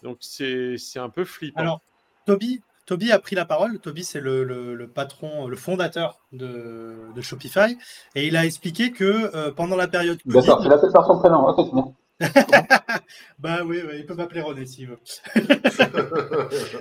Donc 0.02 0.18
c'est 0.20 0.76
un 0.96 1.08
peu 1.08 1.24
flippant. 1.24 1.60
Alors, 1.60 1.80
Toby, 2.26 2.62
Toby 2.86 3.12
a 3.12 3.18
pris 3.18 3.36
la 3.36 3.44
parole. 3.44 3.78
Toby, 3.78 4.04
c'est 4.04 4.20
le, 4.20 4.44
le, 4.44 4.88
patron, 4.88 5.46
le 5.46 5.56
fondateur 5.56 6.18
de, 6.32 6.96
de, 7.14 7.20
Shopify. 7.20 7.78
Et 8.14 8.26
il 8.26 8.36
a 8.36 8.44
expliqué 8.44 8.90
que 8.90 9.34
euh, 9.34 9.52
pendant 9.52 9.76
la 9.76 9.88
période. 9.88 10.18
D'accord, 10.26 10.62
il 10.64 10.72
a 10.72 10.78
fait 10.78 10.90
par 10.92 11.06
son 11.06 11.18
prénom. 11.18 11.94
bah 13.38 13.60
oui, 13.64 13.80
il 13.94 14.06
peut 14.06 14.14
m'appeler 14.14 14.40
René 14.40 14.66
s'il 14.66 14.88
veut. 14.88 14.98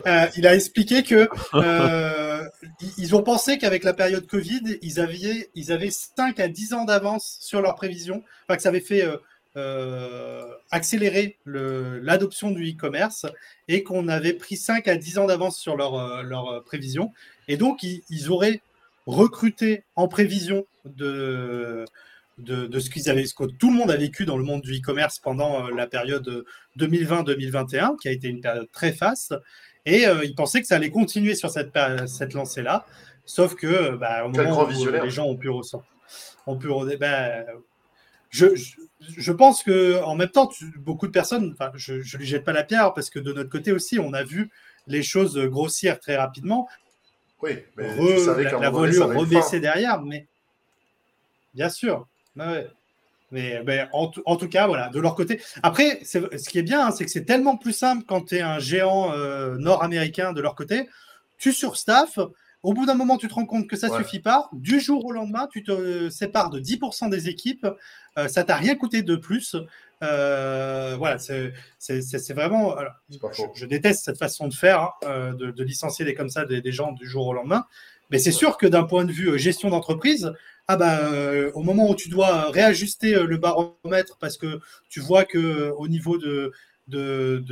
Euh, 0.08 0.28
il 0.36 0.48
a 0.48 0.56
expliqué 0.56 1.04
que 1.04 1.30
euh, 1.54 2.44
ils 2.98 3.16
ont 3.16 3.22
pensé 3.24 3.58
qu'avec 3.58 3.84
la 3.84 3.94
période 3.94 4.26
Covid, 4.26 4.78
ils 4.82 5.00
avaient, 5.00 5.50
ils 5.54 5.72
avaient 5.72 5.92
5 5.92 6.40
à 6.40 6.48
10 6.48 6.74
ans 6.74 6.86
d'avance 6.86 7.38
sur 7.40 7.62
leurs 7.62 7.76
prévisions, 7.76 8.24
enfin 8.44 8.58
que 8.58 8.64
ça 8.64 8.70
avait 8.70 8.80
fait 8.80 9.08
euh, 9.56 10.46
accélérer 10.72 11.38
l'adoption 11.46 12.52
du 12.52 12.72
e-commerce 12.72 13.26
et 13.68 13.84
qu'on 13.84 14.08
avait 14.08 14.34
pris 14.34 14.58
5 14.58 14.88
à 14.88 14.96
10 14.96 15.20
ans 15.20 15.26
d'avance 15.28 15.58
sur 15.58 15.78
leurs 15.78 16.24
leur 16.24 16.64
prévisions. 16.64 17.14
Et 17.48 17.58
donc, 17.58 17.84
ils, 17.84 18.02
ils 18.10 18.32
auraient 18.32 18.62
recruté 19.06 19.84
en 19.96 20.08
prévision 20.08 20.66
de 20.86 21.86
de, 22.42 22.80
ce 22.80 22.90
qu'ils 22.90 23.10
avaient, 23.10 23.26
ce 23.26 23.34
que 23.34 23.46
tout 23.46 23.70
le 23.70 23.78
monde 23.78 23.92
a 23.92 23.98
vécu 23.98 24.26
dans 24.26 24.38
le 24.38 24.44
monde 24.44 24.62
du 24.62 24.78
e-commerce 24.78 25.20
pendant 25.20 25.68
euh, 25.68 25.72
la 25.76 25.88
période 25.88 26.46
2020-2021, 26.78 27.98
qui 27.98 28.08
a 28.08 28.12
été 28.12 28.28
une 28.28 28.42
période 28.42 28.70
très 28.72 28.92
faste. 28.92 29.36
Et 29.86 30.08
euh, 30.08 30.24
ils 30.24 30.36
pensaient 30.36 30.62
que 30.62 30.68
ça 30.68 30.76
allait 30.76 30.92
continuer 30.92 31.36
sur 31.36 31.50
cette, 31.50 31.72
cette 32.08 32.34
lancée-là. 32.34 32.86
Sauf 33.26 33.56
que, 33.56 33.96
bah, 33.96 34.26
au 34.26 34.30
moment 34.30 34.64
où 34.64 34.88
les 34.90 35.10
gens 35.10 35.26
ont 35.26 35.38
pu 35.38 35.50
ressentir, 35.50 35.88
ont 36.48 36.58
pu, 36.58 36.68
bah, 37.00 37.46
je, 38.30 38.48
je, 39.00 39.32
pense 39.32 39.64
que 39.64 40.02
en 40.04 40.16
même 40.16 40.30
temps, 40.30 40.50
beaucoup 40.78 41.08
de 41.08 41.12
personnes, 41.12 41.56
je 41.76 41.94
ne 41.94 42.18
lui 42.18 42.26
jette 42.26 42.44
pas 42.44 42.54
la 42.54 42.64
pierre 42.64 42.94
parce 42.94 43.10
que 43.10 43.20
de 43.20 43.32
notre 43.34 43.50
côté 43.50 43.72
aussi, 43.72 44.00
on 44.00 44.14
a 44.14 44.24
vu 44.24 44.50
les 44.88 45.04
choses 45.04 45.38
grossir 45.38 46.00
très 46.00 46.18
rapidement. 46.18 46.68
Oui, 47.42 47.60
mais 47.78 47.96
la, 47.96 48.60
la 48.60 48.70
volure 48.70 49.08
rebaisser 49.16 49.60
derrière, 49.60 50.02
mais 50.02 50.28
bien 51.54 51.70
sûr. 51.70 52.08
Mais 52.36 53.64
ben, 53.64 53.88
en, 53.94 54.08
tout 54.10 54.50
cas, 54.50 54.68
voilà, 54.68 54.90
de 54.90 55.00
leur 55.00 55.16
côté. 55.16 55.42
Après, 55.64 56.02
ce 56.04 56.50
qui 56.50 56.60
est 56.60 56.64
bien, 56.64 56.88
hein, 56.88 56.92
c'est 56.92 57.06
que 57.06 57.12
c'est 57.12 57.24
tellement 57.26 57.58
plus 57.58 57.74
simple 57.74 58.04
quand 58.06 58.28
tu 58.28 58.36
es 58.36 58.42
un 58.42 58.60
géant 58.60 59.14
euh, 59.14 59.58
nord-américain 59.58 60.34
de 60.34 60.42
leur 60.42 60.56
côté. 60.56 60.90
Tu 61.38 61.54
surstaffes. 61.54 62.20
Au 62.64 62.74
bout 62.74 62.86
d'un 62.86 62.94
moment, 62.94 63.18
tu 63.18 63.28
te 63.28 63.34
rends 63.34 63.48
compte 63.48 63.68
que 63.68 63.76
ça 63.76 63.88
ne 63.90 63.98
suffit 63.98 64.20
pas. 64.20 64.48
Du 64.54 64.80
jour 64.80 65.04
au 65.06 65.12
lendemain, 65.12 65.48
tu 65.52 65.64
te 65.64 66.10
sépares 66.10 66.52
de 66.52 66.60
10% 66.60 67.10
des 67.10 67.28
équipes. 67.28 67.66
Euh, 68.20 68.28
ça 68.28 68.44
t'a 68.44 68.56
rien 68.56 68.76
coûté 68.76 69.02
de 69.02 69.16
plus. 69.16 69.56
Euh, 70.04 70.96
voilà, 70.98 71.18
c'est 71.18 71.54
vraiment. 72.34 72.76
je, 73.56 73.66
déteste 73.66 74.06
cette 74.06 74.20
façon 74.20 74.48
de 74.48 74.54
faire, 74.54 74.92
hein, 75.04 75.34
de, 75.34 75.64
licencier 75.64 76.06
des, 76.06 76.14
comme 76.14 76.30
ça 76.30 76.46
des, 76.46 76.62
des, 76.62 76.72
gens 76.72 76.92
du 76.92 77.08
jour 77.08 77.26
au 77.28 77.34
lendemain. 77.34 77.66
Mais 78.12 78.20
c'est 78.20 78.32
sûr 78.32 78.58
que 78.58 78.68
d'un 78.68 78.84
point 78.84 79.06
de 79.06 79.12
vue 79.12 79.40
gestion 79.40 79.70
d'entreprise, 79.70 80.34
ah 80.72 80.78
bah, 80.78 81.00
euh, 81.00 81.52
au 81.54 81.64
moment 81.64 81.90
où 81.90 81.96
tu 81.96 82.08
dois 82.08 82.50
réajuster 82.50 83.14
euh, 83.14 83.26
le 83.26 83.36
baromètre 83.36 84.18
parce 84.22 84.38
que 84.38 84.62
tu 84.88 85.02
vois 85.02 85.26
que 85.26 85.38
euh, 85.38 85.74
au 85.74 85.90
niveau 85.90 86.18
de, 86.18 86.54
de, 86.88 87.44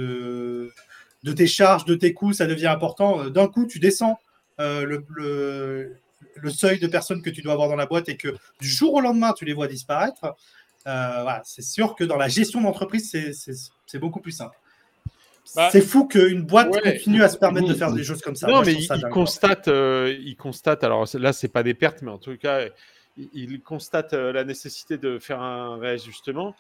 de, 1.24 1.34
tes 1.34 1.46
charges, 1.46 1.84
de 1.84 1.96
tes 1.96 2.14
coûts, 2.14 2.32
ça 2.32 2.48
devient 2.48 2.68
important, 2.68 3.30
d'un 3.30 3.50
coup, 3.50 3.68
tu 3.68 3.80
descends 3.80 4.20
le, 4.58 5.04
le, 5.10 6.50
seuil 6.50 6.80
de 6.80 6.88
personnes 6.88 7.22
que 7.22 7.30
tu 7.30 7.42
dois 7.42 7.52
avoir 7.52 7.68
dans 7.68 7.76
la 7.76 7.88
boîte 7.88 8.08
et 8.08 8.16
que 8.16 8.30
du 8.62 8.70
jour 8.70 8.94
au 8.94 9.02
lendemain, 9.02 9.34
tu 9.34 9.44
les 9.44 9.54
vois 9.54 9.68
disparaître. 9.68 10.34
voilà, 10.86 11.42
c'est 11.44 11.62
sûr 11.62 11.96
que 11.96 12.06
dans 12.06 12.16
la 12.18 12.30
gestion 12.30 12.62
d'entreprise, 12.62 13.12
c'est 13.86 14.00
beaucoup 14.00 14.22
plus 14.22 14.32
simple. 14.32 14.56
Bah, 15.58 15.70
c'est 15.74 15.82
fou 15.82 16.08
qu'une 16.08 16.44
boîte 16.44 16.72
continue 16.82 17.22
à 17.22 17.28
se 17.28 17.38
permettre 17.38 17.68
de 17.68 17.74
faire 17.74 17.92
des 17.92 18.06
choses 18.06 18.22
comme 18.22 18.38
ça. 18.38 18.48
Non, 18.48 18.62
mais 18.62 18.76
il, 18.76 19.10
constate, 19.10 19.68
il 19.68 20.36
constate, 20.38 20.86
alors 20.86 21.06
là, 21.16 21.34
c'est 21.34 21.50
pas 21.50 21.64
des 21.64 21.74
pertes, 21.74 22.02
mais 22.02 22.12
en 22.12 22.18
tout 22.18 22.38
cas, 22.38 22.62
ils 23.18 23.62
constatent 23.62 24.14
euh, 24.14 24.32
la 24.32 24.44
nécessité 24.44 24.98
de 24.98 25.20
faire 25.20 25.42
un 25.42 25.78
réajustement 25.78 26.56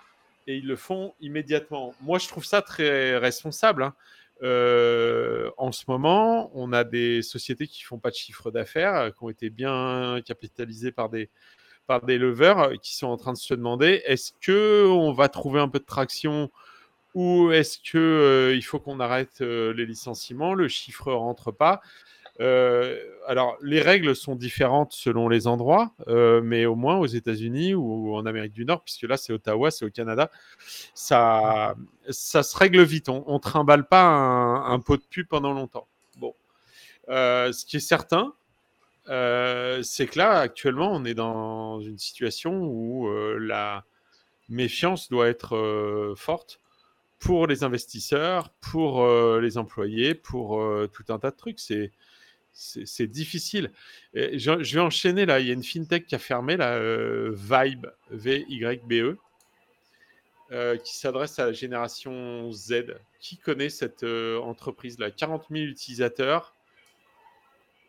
et 0.47 0.57
ils 0.57 0.67
le 0.67 0.75
font 0.75 1.13
immédiatement. 1.21 1.93
Moi, 2.01 2.19
je 2.19 2.27
trouve 2.27 2.45
ça 2.45 2.61
très 2.61 3.17
responsable. 3.17 3.83
Hein. 3.83 3.93
Euh, 4.41 5.51
en 5.57 5.71
ce 5.71 5.83
moment, 5.87 6.49
on 6.53 6.71
a 6.73 6.83
des 6.83 7.21
sociétés 7.21 7.67
qui 7.67 7.83
font 7.83 7.99
pas 7.99 8.09
de 8.09 8.15
chiffre 8.15 8.51
d'affaires, 8.51 8.95
euh, 8.95 9.09
qui 9.11 9.23
ont 9.23 9.29
été 9.29 9.49
bien 9.49 10.21
capitalisées 10.25 10.91
par 10.91 11.09
des, 11.09 11.29
par 11.87 12.05
des 12.05 12.17
leveurs 12.17 12.73
qui 12.81 12.95
sont 12.95 13.07
en 13.07 13.17
train 13.17 13.33
de 13.33 13.37
se 13.37 13.53
demander 13.53 14.01
est-ce 14.05 14.31
que 14.41 14.87
on 14.87 15.11
va 15.11 15.29
trouver 15.29 15.59
un 15.59 15.67
peu 15.67 15.79
de 15.79 15.85
traction 15.85 16.49
ou 17.15 17.51
est-ce 17.51 17.79
que 17.79 18.53
il 18.55 18.61
faut 18.61 18.79
qu'on 18.79 18.99
arrête 18.99 19.41
les 19.41 19.85
licenciements? 19.85 20.53
Le 20.53 20.67
chiffre 20.67 21.11
rentre 21.11 21.51
pas. 21.51 21.81
Euh, 22.39 22.97
alors, 23.27 23.57
les 23.61 23.81
règles 23.81 24.15
sont 24.15 24.35
différentes 24.35 24.93
selon 24.93 25.27
les 25.27 25.45
endroits, 25.45 25.93
euh, 26.07 26.41
mais 26.41 26.65
au 26.65 26.75
moins 26.75 26.97
aux 26.97 27.05
États-Unis 27.05 27.73
ou 27.73 28.15
en 28.15 28.25
Amérique 28.25 28.53
du 28.53 28.65
Nord, 28.65 28.83
puisque 28.83 29.03
là 29.03 29.17
c'est 29.17 29.33
Ottawa, 29.33 29.71
c'est 29.71 29.85
au 29.85 29.89
Canada, 29.89 30.31
ça, 30.93 31.75
ça 32.09 32.43
se 32.43 32.57
règle 32.57 32.81
vite. 32.81 33.09
On, 33.09 33.33
ne 33.33 33.39
trimballe 33.39 33.87
pas 33.87 34.05
un, 34.05 34.79
pot 34.79 34.97
de 34.97 35.03
pu 35.03 35.25
pendant 35.25 35.51
longtemps. 35.51 35.87
Bon, 36.17 36.33
euh, 37.09 37.51
ce 37.51 37.65
qui 37.65 37.77
est 37.77 37.81
certain, 37.81 38.33
c'est 39.05 40.07
que 40.07 40.17
là, 40.17 40.39
actuellement, 40.39 40.91
on 40.93 41.03
est 41.03 41.15
dans 41.15 41.81
une 41.81 41.97
situation 41.97 42.61
où 42.63 43.09
la 43.37 43.83
méfiance 44.47 45.09
doit 45.09 45.27
être 45.27 46.13
forte 46.15 46.59
pour 47.17 47.47
les 47.47 47.63
investisseurs, 47.63 48.49
pour 48.61 49.05
les 49.39 49.57
employés, 49.57 50.13
pour 50.13 50.63
tout 50.93 51.03
un 51.09 51.19
tas 51.19 51.31
de 51.31 51.35
trucs. 51.35 51.59
C'est 51.59 51.91
c'est 52.85 53.07
difficile. 53.07 53.71
je, 54.13 54.73
vais 54.73 54.81
enchaîner 54.81 55.25
là. 55.25 55.39
Il 55.39 55.47
y 55.47 55.49
a 55.51 55.53
une 55.53 55.63
fintech 55.63 56.05
qui 56.05 56.15
a 56.15 56.19
fermé, 56.19 56.57
la 56.57 56.79
Vibe, 57.29 57.87
V-Y-B-E, 58.11 59.17
qui 60.83 60.97
s'adresse 60.97 61.39
à 61.39 61.45
la 61.45 61.53
génération 61.53 62.51
Z. 62.51 62.95
Qui 63.19 63.37
connaît 63.37 63.69
cette 63.69 64.03
entreprise-là? 64.03 65.11
40 65.11 65.45
000 65.49 65.63
utilisateurs. 65.65 66.53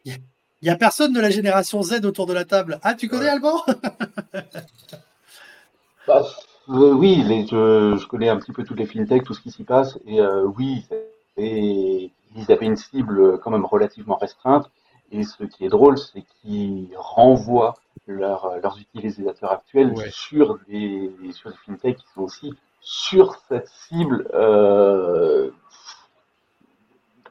Il 0.04 0.18
n'y 0.62 0.70
a 0.70 0.76
personne 0.76 1.12
de 1.12 1.20
la 1.20 1.30
génération 1.30 1.82
Z 1.82 2.04
autour 2.04 2.26
de 2.26 2.34
la 2.34 2.44
table. 2.44 2.78
Ah, 2.82 2.94
tu 2.94 3.08
connais 3.08 3.28
Alban? 3.28 3.62
Bah, 6.06 6.26
euh, 6.70 6.92
Oui, 6.92 7.22
je, 7.28 8.06
connais 8.06 8.30
un 8.30 8.38
petit 8.38 8.52
peu 8.52 8.64
toutes 8.64 8.78
les 8.78 8.86
fintechs, 8.86 9.22
tout 9.22 9.34
ce 9.34 9.40
qui 9.40 9.50
s'y 9.50 9.64
passe. 9.64 9.98
Et 10.06 10.20
euh, 10.20 10.44
oui, 10.56 10.86
et 11.36 11.89
ils 12.50 12.52
avaient 12.52 12.66
une 12.66 12.76
cible 12.76 13.38
quand 13.38 13.50
même 13.50 13.64
relativement 13.64 14.16
restreinte. 14.16 14.68
Et 15.12 15.22
ce 15.22 15.44
qui 15.44 15.64
est 15.64 15.68
drôle, 15.68 15.98
c'est 15.98 16.22
qu'ils 16.22 16.90
renvoient 16.96 17.76
leurs 18.06 18.76
utilisateurs 18.78 19.52
actuels 19.52 19.94
sur, 20.10 20.58
des, 20.68 21.12
sur 21.32 21.50
des 21.50 21.56
fintechs 21.64 21.96
qui 21.96 22.04
sont 22.14 22.22
aussi 22.22 22.54
sur 22.80 23.36
cette 23.48 23.68
cible 23.68 24.28
euh, 24.34 25.50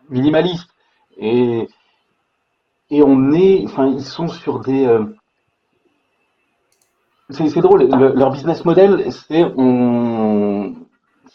minimaliste. 0.09 0.69
Et, 1.17 1.67
et 2.89 3.03
on 3.03 3.33
est, 3.33 3.63
enfin, 3.65 3.87
ils 3.87 4.03
sont 4.03 4.29
sur 4.29 4.59
des. 4.61 4.85
Euh, 4.85 5.05
c'est 7.29 7.61
drôle, 7.61 7.83
leur 7.83 8.31
business 8.31 8.65
model, 8.65 9.11
c'est 9.11 9.43
on, 9.43 10.75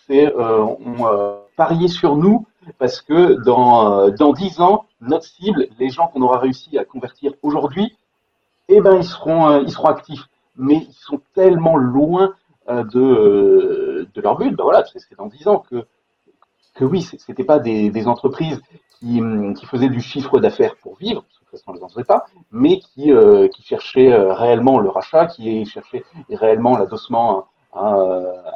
c'est 0.06 0.34
euh, 0.34 0.64
on 0.64 1.44
parier 1.56 1.88
sur 1.88 2.16
nous 2.16 2.46
parce 2.78 3.00
que 3.00 3.42
dans, 3.44 4.00
euh, 4.00 4.10
dans 4.10 4.32
10 4.32 4.60
ans, 4.60 4.86
notre 5.00 5.24
cible, 5.24 5.68
les 5.78 5.90
gens 5.90 6.08
qu'on 6.08 6.22
aura 6.22 6.38
réussi 6.38 6.78
à 6.78 6.84
convertir 6.84 7.32
aujourd'hui, 7.42 7.96
eh 8.68 8.80
ben, 8.80 8.96
ils 8.96 9.04
seront, 9.04 9.48
euh, 9.48 9.62
ils 9.62 9.70
seront 9.70 9.88
actifs. 9.88 10.26
Mais 10.56 10.76
ils 10.76 10.92
sont 10.92 11.20
tellement 11.34 11.76
loin 11.76 12.34
euh, 12.68 12.84
de, 12.84 14.08
de 14.14 14.20
leur 14.20 14.36
but. 14.36 14.52
Ben 14.52 14.64
voilà, 14.64 14.84
c'est 14.84 15.16
dans 15.16 15.26
10 15.26 15.48
ans 15.48 15.58
que, 15.58 15.84
que 16.74 16.84
oui, 16.84 17.02
c'était 17.02 17.44
pas 17.44 17.58
des, 17.58 18.06
entreprises 18.06 18.60
qui, 18.98 19.20
qui, 19.56 19.66
faisaient 19.66 19.88
du 19.88 20.00
chiffre 20.00 20.38
d'affaires 20.38 20.76
pour 20.76 20.96
vivre, 20.96 21.22
de 21.22 21.38
toute 21.38 21.48
façon, 21.50 21.64
on 21.68 21.74
les 21.74 21.82
en 21.82 21.88
faisait 21.88 22.04
pas, 22.04 22.24
mais 22.50 22.78
qui, 22.78 23.12
qui 23.52 23.62
cherchaient 23.62 24.14
réellement 24.14 24.80
le 24.80 24.88
rachat, 24.88 25.26
qui 25.26 25.64
cherchaient 25.66 26.04
réellement 26.30 26.76
l'adossement 26.76 27.46
à, 27.72 27.96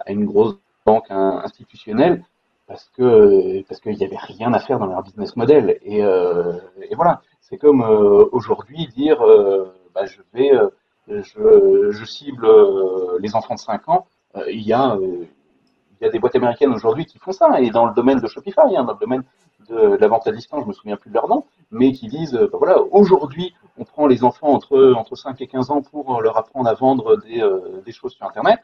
une 0.08 0.24
grosse 0.24 0.56
banque 0.84 1.10
institutionnelle 1.10 2.24
parce 2.68 2.90
que 2.96 3.62
parce 3.62 3.80
qu'il 3.80 3.96
n'y 3.96 4.04
avait 4.04 4.18
rien 4.18 4.52
à 4.52 4.60
faire 4.60 4.78
dans 4.78 4.86
leur 4.86 5.02
business 5.02 5.34
model. 5.36 5.78
Et, 5.82 6.04
euh, 6.04 6.52
et 6.88 6.94
voilà, 6.94 7.22
c'est 7.40 7.56
comme 7.56 7.82
euh, 7.82 8.28
aujourd'hui 8.30 8.86
dire 8.88 9.20
euh, 9.22 9.74
bah, 9.94 10.04
je 10.04 10.20
vais 10.34 10.52
je, 11.08 11.90
je, 11.90 12.04
cible 12.04 12.46
les 13.20 13.34
enfants 13.34 13.54
de 13.54 13.58
5 13.58 13.88
ans. 13.88 14.06
il 14.48 14.60
y 14.60 14.74
a 14.74 14.96
il 15.00 16.04
y 16.04 16.06
a 16.06 16.10
des 16.10 16.18
boîtes 16.20 16.36
américaines 16.36 16.72
aujourd'hui 16.72 17.06
qui 17.06 17.18
font 17.18 17.32
ça, 17.32 17.60
et 17.60 17.70
dans 17.70 17.86
le 17.86 17.94
domaine 17.94 18.20
de 18.20 18.28
Shopify, 18.28 18.76
hein, 18.76 18.84
dans 18.84 18.92
le 18.92 19.00
domaine 19.00 19.24
de, 19.68 19.96
la 19.96 20.06
vente 20.06 20.28
à 20.28 20.32
distance, 20.32 20.62
je 20.62 20.68
me 20.68 20.72
souviens 20.72 20.96
plus 20.96 21.08
de 21.10 21.14
leur 21.14 21.28
nom, 21.28 21.44
mais 21.72 21.90
qui 21.90 22.06
disent, 22.06 22.34
bah, 22.52 22.58
voilà, 22.58 22.80
aujourd'hui, 22.92 23.52
on 23.78 23.84
prend 23.84 24.06
les 24.06 24.22
enfants 24.22 24.52
entre, 24.52 24.92
entre 24.92 25.16
5 25.16 25.40
et 25.40 25.48
15 25.48 25.70
ans 25.72 25.82
pour 25.82 26.20
leur 26.20 26.36
apprendre 26.36 26.68
à 26.68 26.74
vendre 26.74 27.16
des, 27.16 27.42
des 27.84 27.92
choses 27.92 28.12
sur 28.12 28.26
Internet. 28.26 28.60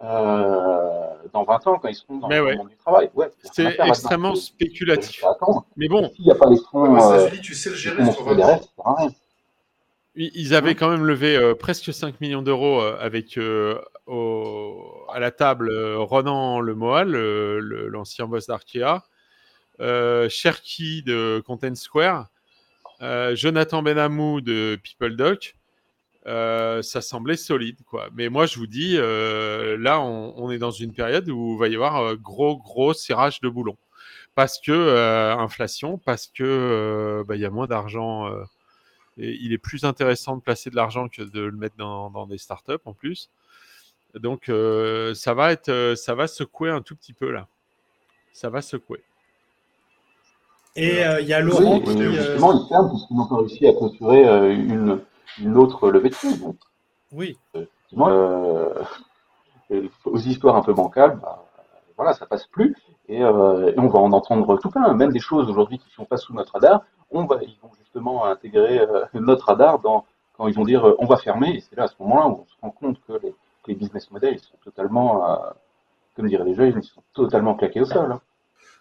Euh, 0.00 1.08
dans 1.32 1.42
20 1.42 1.66
ans, 1.66 1.78
quand 1.78 1.88
ils 1.88 1.94
seront 1.94 2.18
dans 2.18 2.28
le 2.28 2.56
monde 2.56 2.68
du 2.68 2.76
travail. 2.76 3.10
Ouais, 3.14 3.30
c'est 3.52 3.76
extrêmement 3.84 4.36
spéculatif. 4.36 5.24
Mais 5.76 5.88
bon. 5.88 6.10
S'il 6.14 6.24
n'y 6.24 6.30
a 6.30 6.36
pas 6.36 6.48
les 6.48 6.58
fonds. 6.70 7.12
Euh, 7.12 7.28
tu 7.42 7.54
sais 7.54 7.70
le 7.70 7.76
gérer 7.76 8.04
Ils 10.14 10.54
avaient 10.54 10.76
quand 10.76 10.88
même 10.88 11.04
levé 11.04 11.36
euh, 11.36 11.54
presque 11.54 11.92
5 11.92 12.20
millions 12.20 12.42
d'euros 12.42 12.80
avec 12.80 13.38
au, 14.06 15.04
à 15.12 15.18
la 15.18 15.30
table 15.32 15.70
Ronan 15.96 16.60
Lemoal, 16.60 17.10
l'ancien 17.88 18.26
boss 18.26 18.46
d'Arkea, 18.46 19.02
Cherky 20.28 21.02
de 21.02 21.42
Content 21.44 21.74
Square, 21.74 22.28
Jonathan 23.32 23.82
Benamou 23.82 24.40
de 24.40 24.78
PeopleDoc, 24.84 25.57
euh, 26.28 26.82
ça 26.82 27.00
semblait 27.00 27.36
solide, 27.36 27.78
quoi. 27.86 28.08
Mais 28.14 28.28
moi, 28.28 28.44
je 28.44 28.58
vous 28.58 28.66
dis, 28.66 28.96
euh, 28.98 29.78
là, 29.78 30.00
on, 30.00 30.50
est 30.50 30.58
dans 30.58 30.70
une 30.70 30.92
période 30.92 31.28
où 31.30 31.54
il 31.54 31.58
va 31.58 31.68
y 31.68 31.74
avoir 31.74 31.96
euh, 31.96 32.16
gros, 32.16 32.58
gros 32.58 32.92
serrage 32.92 33.40
de 33.40 33.48
boulons. 33.48 33.78
Parce 34.34 34.60
que 34.60 35.34
inflation, 35.38 35.98
parce 35.98 36.28
que 36.28 37.24
bah, 37.26 37.34
il 37.34 37.40
y 37.40 37.44
a 37.44 37.50
moins 37.50 37.66
d'argent. 37.66 38.28
et 39.16 39.36
il 39.40 39.52
est 39.52 39.58
plus 39.58 39.82
intéressant 39.84 40.36
de 40.36 40.42
placer 40.42 40.70
de 40.70 40.76
l'argent 40.76 41.08
que 41.08 41.22
de 41.22 41.40
le 41.40 41.56
mettre 41.56 41.74
dans, 41.76 42.08
dans 42.10 42.26
des 42.26 42.38
startups 42.38 42.84
en 42.84 42.92
plus. 42.92 43.30
Donc, 44.14 44.44
ça 45.14 45.34
va 45.34 45.50
être, 45.50 45.94
ça 45.96 46.14
va 46.14 46.28
secouer 46.28 46.70
un 46.70 46.82
tout 46.82 46.94
petit 46.94 47.14
peu 47.14 47.32
là. 47.32 47.48
Ça 48.32 48.48
va 48.48 48.62
secouer. 48.62 49.02
Et 50.76 51.00
il 51.20 51.26
y 51.26 51.32
a 51.32 51.40
Laurent 51.40 51.80
qui. 51.80 52.00
Justement, 52.00 52.62
ils 52.62 52.68
ferment 52.68 52.94
n'ont 53.10 53.26
pas 53.26 53.38
réussi 53.38 53.66
à 53.66 53.72
clôturer 53.72 54.54
une 54.54 55.00
une 55.38 55.56
autre 55.56 55.90
levée 55.90 56.10
de 56.10 56.14
fonds. 56.14 56.56
oui. 57.12 57.38
Euh, 59.70 59.88
aux 60.06 60.18
histoires 60.18 60.56
un 60.56 60.62
peu 60.62 60.72
bancales, 60.72 61.18
bah, 61.20 61.44
voilà, 61.96 62.14
ça 62.14 62.26
passe 62.26 62.46
plus. 62.46 62.74
Euh, 63.10 63.72
et, 63.72 63.78
on 63.78 63.88
va 63.88 63.98
en 63.98 64.12
entendre 64.12 64.58
tout 64.58 64.70
plein, 64.70 64.92
même 64.94 65.12
des 65.12 65.18
choses 65.20 65.50
aujourd'hui 65.50 65.78
qui 65.78 65.88
ne 65.88 65.92
sont 65.92 66.04
pas 66.04 66.16
sous 66.16 66.32
notre 66.32 66.52
radar. 66.54 66.82
On 67.10 67.24
va, 67.24 67.38
ils 67.42 67.58
vont 67.62 67.70
justement 67.78 68.24
intégrer 68.24 68.80
euh, 68.80 69.04
notre 69.14 69.46
radar 69.46 69.78
dans, 69.78 70.06
quand 70.36 70.48
ils 70.48 70.54
vont 70.54 70.64
dire 70.64 70.94
on 70.98 71.06
va 71.06 71.16
fermer. 71.16 71.56
Et 71.56 71.60
c'est 71.60 71.76
là 71.76 71.84
à 71.84 71.88
ce 71.88 71.94
moment-là 72.00 72.28
où 72.28 72.32
on 72.42 72.46
se 72.46 72.54
rend 72.62 72.70
compte 72.70 72.98
que 73.06 73.12
les, 73.22 73.34
business 73.74 74.10
models 74.10 74.32
ils 74.32 74.40
sont 74.40 74.56
totalement, 74.64 75.38
comme 76.16 76.26
diraient 76.26 76.44
les 76.44 76.54
jeunes, 76.54 76.80
ils 76.82 76.82
sont 76.82 77.02
totalement 77.12 77.54
claqués 77.54 77.82
au 77.82 77.84
sol. 77.84 78.10
Hein. 78.10 78.20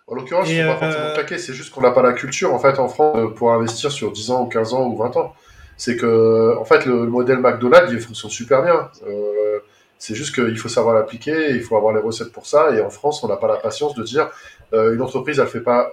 En 0.08 0.16
l'occurrence, 0.16 0.50
ils 0.50 0.62
sont 0.62 0.68
pas 0.70 0.78
forcément 0.78 1.14
claqués, 1.14 1.38
c'est 1.38 1.52
juste 1.52 1.74
qu'on 1.74 1.82
n'a 1.82 1.92
pas 1.92 2.02
la 2.02 2.14
culture 2.14 2.54
en 2.54 2.60
fait 2.60 2.80
en 2.80 2.88
France 2.88 3.34
pour 3.36 3.52
investir 3.52 3.92
sur 3.92 4.14
10 4.14 4.32
ans 4.32 4.44
ou 4.44 4.48
15 4.48 4.74
ans 4.74 4.88
ou 4.88 4.96
20 4.96 5.18
ans 5.18 5.34
c'est 5.78 5.96
que 5.96 6.58
en 6.58 6.66
fait 6.66 6.86
le, 6.86 7.06
modèle 7.06 7.40
McDonald's 7.40 7.92
il 7.92 8.02
fonctionne 8.02 8.32
super 8.32 8.64
bien. 8.64 8.90
Euh, 9.08 9.60
c'est 10.00 10.14
juste 10.14 10.36
qu'il 10.36 10.58
faut 10.58 10.70
savoir 10.70 10.94
l'appliquer, 10.94 11.52
il 11.52 11.62
faut 11.62 11.76
avoir 11.76 11.94
les 11.94 12.02
recettes 12.02 12.32
pour 12.32 12.46
ça. 12.46 12.72
Et 12.76 12.82
en 12.82 12.90
France, 12.90 13.24
on 13.24 13.28
n'a 13.28 13.38
pas 13.38 13.48
la 13.48 13.58
patience 13.58 13.96
de 13.96 14.04
dire 14.04 14.30
euh, 14.74 14.94
une 14.94 15.02
entreprise, 15.02 15.40
elle 15.40 15.48
fait 15.48 15.62
pas, 15.62 15.90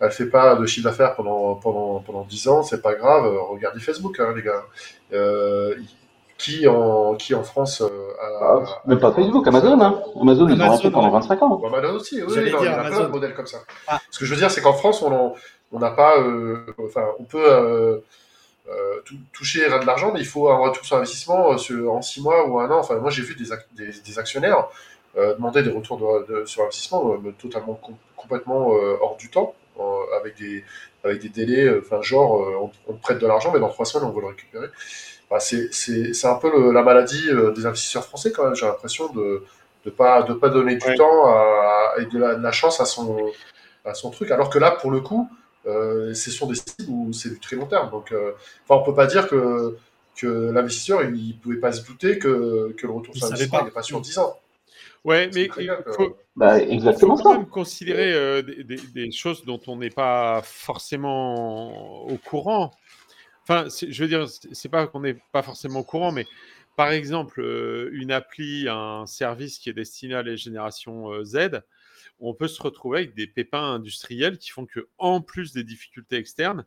elle 0.00 0.10
fait 0.10 0.26
pas 0.26 0.54
de 0.54 0.64
chiffre 0.64 0.88
d'affaires 0.88 1.14
pendant 1.14 1.56
pendant 1.56 2.00
pendant 2.00 2.24
dix 2.24 2.48
ans, 2.48 2.62
c'est 2.62 2.80
pas 2.80 2.94
grave. 2.94 3.26
Regardez 3.50 3.80
Facebook, 3.80 4.18
hein, 4.20 4.32
les 4.36 4.42
gars. 4.42 4.64
Euh, 5.12 5.74
qui 6.38 6.66
en 6.66 7.14
qui 7.14 7.34
en 7.34 7.44
France 7.44 7.82
a, 7.82 7.86
ah, 8.40 8.82
même 8.86 8.98
pas 8.98 9.12
Facebook, 9.12 9.46
Amazon, 9.46 9.80
hein. 9.80 10.02
Amazon, 10.20 10.48
ils 10.48 10.60
ont 10.60 10.64
arrêté 10.64 10.90
pendant 10.90 11.10
25 11.10 11.42
ans. 11.42 11.62
Amazon 11.64 11.94
aussi, 11.94 12.20
oui, 12.22 12.32
il 12.36 12.48
y 12.48 12.66
a 12.66 12.84
plein 12.84 13.00
de 13.00 13.06
modèles 13.08 13.34
comme 13.34 13.46
ça. 13.46 13.58
Ah. 13.86 14.00
Ce 14.10 14.18
que 14.18 14.24
je 14.24 14.34
veux 14.34 14.40
dire, 14.40 14.50
c'est 14.50 14.60
qu'en 14.60 14.72
France, 14.72 15.02
on 15.02 15.34
on 15.72 15.78
n'a 15.78 15.90
pas, 15.90 16.14
enfin, 16.84 17.06
on 17.18 17.24
peut 17.24 17.44
euh, 17.44 17.98
toucher 19.32 19.68
de 19.68 19.86
l'argent, 19.86 20.12
mais 20.12 20.20
il 20.20 20.26
faut 20.26 20.48
un 20.48 20.56
retour 20.56 20.84
sur 20.84 20.96
investissement 20.96 21.52
euh, 21.52 21.88
en 21.88 22.02
six 22.02 22.22
mois 22.22 22.46
ou 22.48 22.60
un 22.60 22.70
an. 22.70 22.78
Enfin, 22.78 22.96
moi, 22.96 23.10
j'ai 23.10 23.22
vu 23.22 23.34
des, 23.34 23.90
des, 24.04 24.18
actionnaires 24.18 24.68
euh, 25.16 25.34
demander 25.34 25.62
des 25.62 25.70
retours 25.70 25.98
de, 26.28 26.44
sur 26.46 26.62
investissement 26.62 27.16
totalement 27.38 27.80
complètement 28.16 28.68
hors 28.68 29.16
du 29.16 29.30
temps, 29.30 29.54
avec 30.16 30.36
des 30.36 30.64
avec 31.04 31.20
des 31.20 31.28
délais, 31.28 31.68
enfin 31.80 32.00
genre 32.00 32.70
on, 32.86 32.94
prête 32.94 33.18
de 33.18 33.26
l'argent, 33.26 33.50
mais 33.52 33.58
dans 33.58 33.68
trois 33.68 33.84
semaines 33.84 34.08
on 34.08 34.12
veut 34.12 34.20
le 34.20 34.28
récupérer. 34.28 34.68
Bah, 35.28 35.40
c'est 35.40 36.24
un 36.24 36.34
peu 36.34 36.72
la 36.72 36.82
maladie 36.82 37.28
des 37.56 37.66
investisseurs 37.66 38.04
français 38.04 38.30
quand 38.30 38.44
même. 38.44 38.54
J'ai 38.54 38.66
l'impression 38.66 39.12
de 39.12 39.44
de 39.84 39.90
pas 39.90 40.22
de 40.22 40.32
pas 40.34 40.48
donner 40.48 40.76
du 40.76 40.94
temps 40.94 41.26
à, 41.26 41.94
et 41.98 42.06
de 42.06 42.18
la, 42.18 42.36
de 42.36 42.42
la, 42.42 42.52
chance 42.52 42.80
à 42.80 42.84
son 42.84 43.32
à 43.84 43.94
son 43.94 44.10
truc, 44.10 44.30
alors 44.30 44.48
que 44.48 44.60
là 44.60 44.70
pour 44.70 44.92
le 44.92 45.00
coup 45.00 45.28
euh, 45.66 46.12
ce 46.14 46.30
sont 46.30 46.46
des 46.46 46.56
cibles 46.56 46.90
où 46.90 47.12
c'est 47.12 47.30
du 47.30 47.38
très 47.40 47.56
long 47.56 47.66
terme. 47.66 47.90
Donc, 47.90 48.12
euh, 48.12 48.32
enfin, 48.64 48.80
on 48.80 48.84
peut 48.84 48.94
pas 48.94 49.06
dire 49.06 49.28
que, 49.28 49.76
que 50.16 50.50
l'investisseur, 50.50 51.02
il 51.04 51.36
pouvait 51.38 51.56
pas 51.56 51.72
se 51.72 51.84
douter 51.84 52.18
que, 52.18 52.72
que 52.76 52.86
le 52.86 52.92
retour 52.92 53.14
sur 53.14 53.26
investissement 53.26 53.64
n'est 53.64 53.70
pas 53.70 53.82
sur 53.82 54.00
10 54.00 54.18
ans. 54.18 54.38
Ouais, 55.04 55.28
mais 55.34 55.48
il 55.58 55.76
faut, 55.96 56.16
bah, 56.36 56.60
exactement 56.60 57.16
faut 57.16 57.22
quand 57.24 57.32
même 57.32 57.48
considérer 57.48 58.12
euh, 58.12 58.42
des, 58.42 58.76
des, 58.76 59.10
choses 59.10 59.44
dont 59.44 59.60
on 59.66 59.76
n'est 59.76 59.90
pas 59.90 60.42
forcément 60.44 62.06
au 62.06 62.16
courant. 62.18 62.72
Enfin, 63.42 63.66
je 63.68 64.02
veux 64.02 64.08
dire, 64.08 64.28
c'est 64.28 64.68
pas 64.68 64.86
qu'on 64.86 65.00
n'est 65.00 65.18
pas 65.32 65.42
forcément 65.42 65.80
au 65.80 65.84
courant, 65.84 66.12
mais 66.12 66.24
par 66.76 66.92
exemple, 66.92 67.40
une 67.92 68.12
appli, 68.12 68.68
un 68.68 69.04
service 69.06 69.58
qui 69.58 69.70
est 69.70 69.72
destiné 69.72 70.14
à 70.14 70.22
les 70.22 70.36
générations 70.36 71.24
Z, 71.24 71.62
on 72.22 72.34
peut 72.34 72.48
se 72.48 72.62
retrouver 72.62 72.98
avec 72.98 73.14
des 73.14 73.26
pépins 73.26 73.74
industriels 73.74 74.38
qui 74.38 74.50
font 74.50 74.66
que, 74.66 74.88
en 74.98 75.20
plus 75.20 75.52
des 75.52 75.64
difficultés 75.64 76.16
externes, 76.16 76.64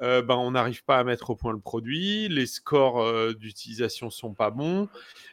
ben, 0.00 0.36
on 0.36 0.52
n'arrive 0.52 0.84
pas 0.84 0.98
à 0.98 1.04
mettre 1.04 1.30
au 1.30 1.34
point 1.34 1.52
le 1.52 1.58
produit, 1.58 2.28
les 2.28 2.46
scores 2.46 3.34
d'utilisation 3.34 4.10
sont 4.10 4.32
pas 4.32 4.50
bons, 4.50 4.88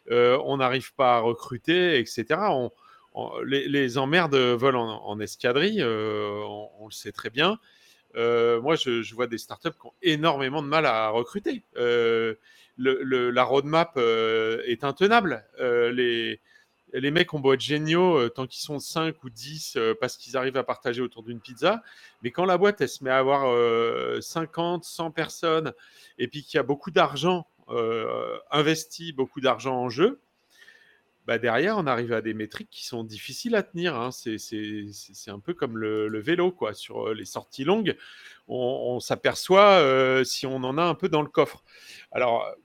on 0.09 0.57
n'arrive 0.57 0.93
pas 0.95 1.17
à 1.17 1.19
recruter, 1.19 1.99
etc. 1.99 2.39
les, 3.45 3.97
emmerdes 3.99 4.35
volent 4.35 5.03
en, 5.03 5.19
escadrille, 5.19 5.83
on, 5.83 6.87
le 6.87 6.91
sait 6.91 7.11
très 7.11 7.29
bien. 7.29 7.59
moi, 8.15 8.75
je, 8.75 9.13
vois 9.13 9.27
des 9.27 9.37
startups 9.37 9.69
qui 9.69 9.85
ont 9.85 9.93
énormément 10.01 10.63
de 10.63 10.67
mal 10.67 10.87
à 10.87 11.09
recruter. 11.09 11.63
la 11.75 13.43
roadmap 13.43 13.97
est 13.97 14.83
intenable. 14.83 15.45
Les 16.93 17.11
mecs 17.11 17.33
ont 17.33 17.39
beau 17.39 17.53
être 17.53 17.61
géniaux 17.61 18.17
euh, 18.17 18.29
tant 18.29 18.47
qu'ils 18.47 18.61
sont 18.61 18.79
5 18.79 19.23
ou 19.23 19.29
10 19.29 19.75
euh, 19.75 19.93
parce 19.99 20.17
qu'ils 20.17 20.37
arrivent 20.37 20.57
à 20.57 20.63
partager 20.63 21.01
autour 21.01 21.23
d'une 21.23 21.39
pizza. 21.39 21.83
Mais 22.21 22.31
quand 22.31 22.45
la 22.45 22.57
boîte, 22.57 22.81
elle 22.81 22.89
se 22.89 23.03
met 23.03 23.09
à 23.09 23.17
avoir 23.17 23.41
50, 24.21 24.83
euh, 24.83 24.85
100 24.85 25.11
personnes 25.11 25.73
et 26.17 26.27
puis 26.27 26.43
qu'il 26.43 26.57
y 26.57 26.59
a 26.59 26.63
beaucoup 26.63 26.91
d'argent 26.91 27.47
investi, 28.51 29.11
beaucoup 29.11 29.41
d'argent 29.41 29.75
en 29.75 29.89
jeu, 29.89 30.21
bah 31.25 31.39
derrière, 31.39 31.79
on 31.79 31.87
arrive 31.87 32.13
à 32.13 32.21
des 32.21 32.35
métriques 32.35 32.69
qui 32.69 32.85
sont 32.85 33.03
difficiles 33.03 33.55
à 33.55 33.63
tenir. 33.63 33.95
Hein. 33.95 34.11
C'est 34.11 35.31
un 35.31 35.39
peu 35.39 35.55
comme 35.55 35.79
le, 35.79 36.19
vélo, 36.19 36.51
quoi. 36.51 36.75
Sur 36.75 37.11
les 37.15 37.25
sorties 37.25 37.63
longues, 37.63 37.97
on, 38.47 38.99
s'aperçoit 38.99 40.23
si 40.23 40.45
on 40.45 40.57
en 40.57 40.77
a 40.77 40.83
un 40.83 40.93
peu 40.93 41.09
dans 41.09 41.23
le 41.23 41.27
coffre. 41.27 41.63
Alors, 42.11 42.55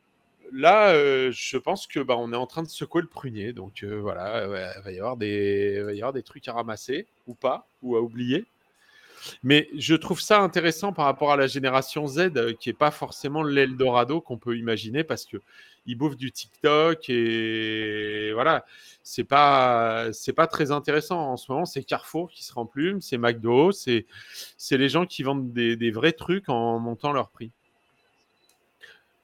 là, 0.53 0.90
euh, 0.90 1.30
je 1.32 1.57
pense 1.57 1.86
que 1.86 2.01
bah, 2.01 2.16
on 2.18 2.32
est 2.32 2.36
en 2.36 2.46
train 2.46 2.62
de 2.62 2.68
secouer 2.68 3.03
le 3.03 3.09
prunier. 3.09 3.53
Donc 3.53 3.82
euh, 3.82 4.01
voilà, 4.01 4.44
il, 4.44 4.82
va 4.82 4.92
y 4.92 4.98
avoir 4.98 5.16
des, 5.16 5.82
va 5.82 5.92
y 5.92 5.98
avoir 5.98 6.12
des 6.12 6.22
trucs 6.22 6.46
à 6.48 6.53
ramasser 6.53 7.07
ou 7.26 7.34
pas, 7.34 7.66
ou 7.82 7.96
à 7.96 8.01
oublier. 8.01 8.46
Mais 9.42 9.68
je 9.76 9.94
trouve 9.94 10.20
ça 10.20 10.40
intéressant 10.40 10.92
par 10.92 11.05
rapport 11.05 11.32
à 11.32 11.36
la 11.36 11.46
génération 11.46 12.07
Z, 12.07 12.32
euh, 12.36 12.53
qui 12.55 12.70
n'est 12.70 12.74
pas 12.74 12.90
forcément 12.90 13.42
l'Eldorado 13.42 14.20
qu'on 14.20 14.38
peut 14.38 14.57
imaginer, 14.57 15.05
parce 15.05 15.26
que 15.26 15.36
ils 15.86 15.96
bouffent 15.96 16.16
du 16.16 16.30
TikTok 16.30 17.09
et 17.09 18.32
voilà, 18.34 18.64
c'est 19.03 19.24
pas 19.24 20.12
c'est 20.12 20.32
pas 20.34 20.46
très 20.46 20.70
intéressant 20.72 21.32
en 21.32 21.36
ce 21.36 21.51
moment. 21.51 21.64
C'est 21.66 21.82
Carrefour 21.84 22.30
qui 22.30 22.44
se 22.44 22.53
remplume, 22.53 23.01
c'est 23.01 23.18
McDo, 23.18 23.72
c'est 23.72 24.07
c'est 24.59 24.78
les 24.78 24.88
gens 24.88 25.07
qui 25.07 25.22
vendent 25.22 25.53
des, 25.53 25.76
des 25.76 25.90
vrais 25.90 26.12
trucs 26.12 26.48
en 26.48 26.78
montant 26.78 27.12
leur 27.12 27.30
prix. 27.30 27.51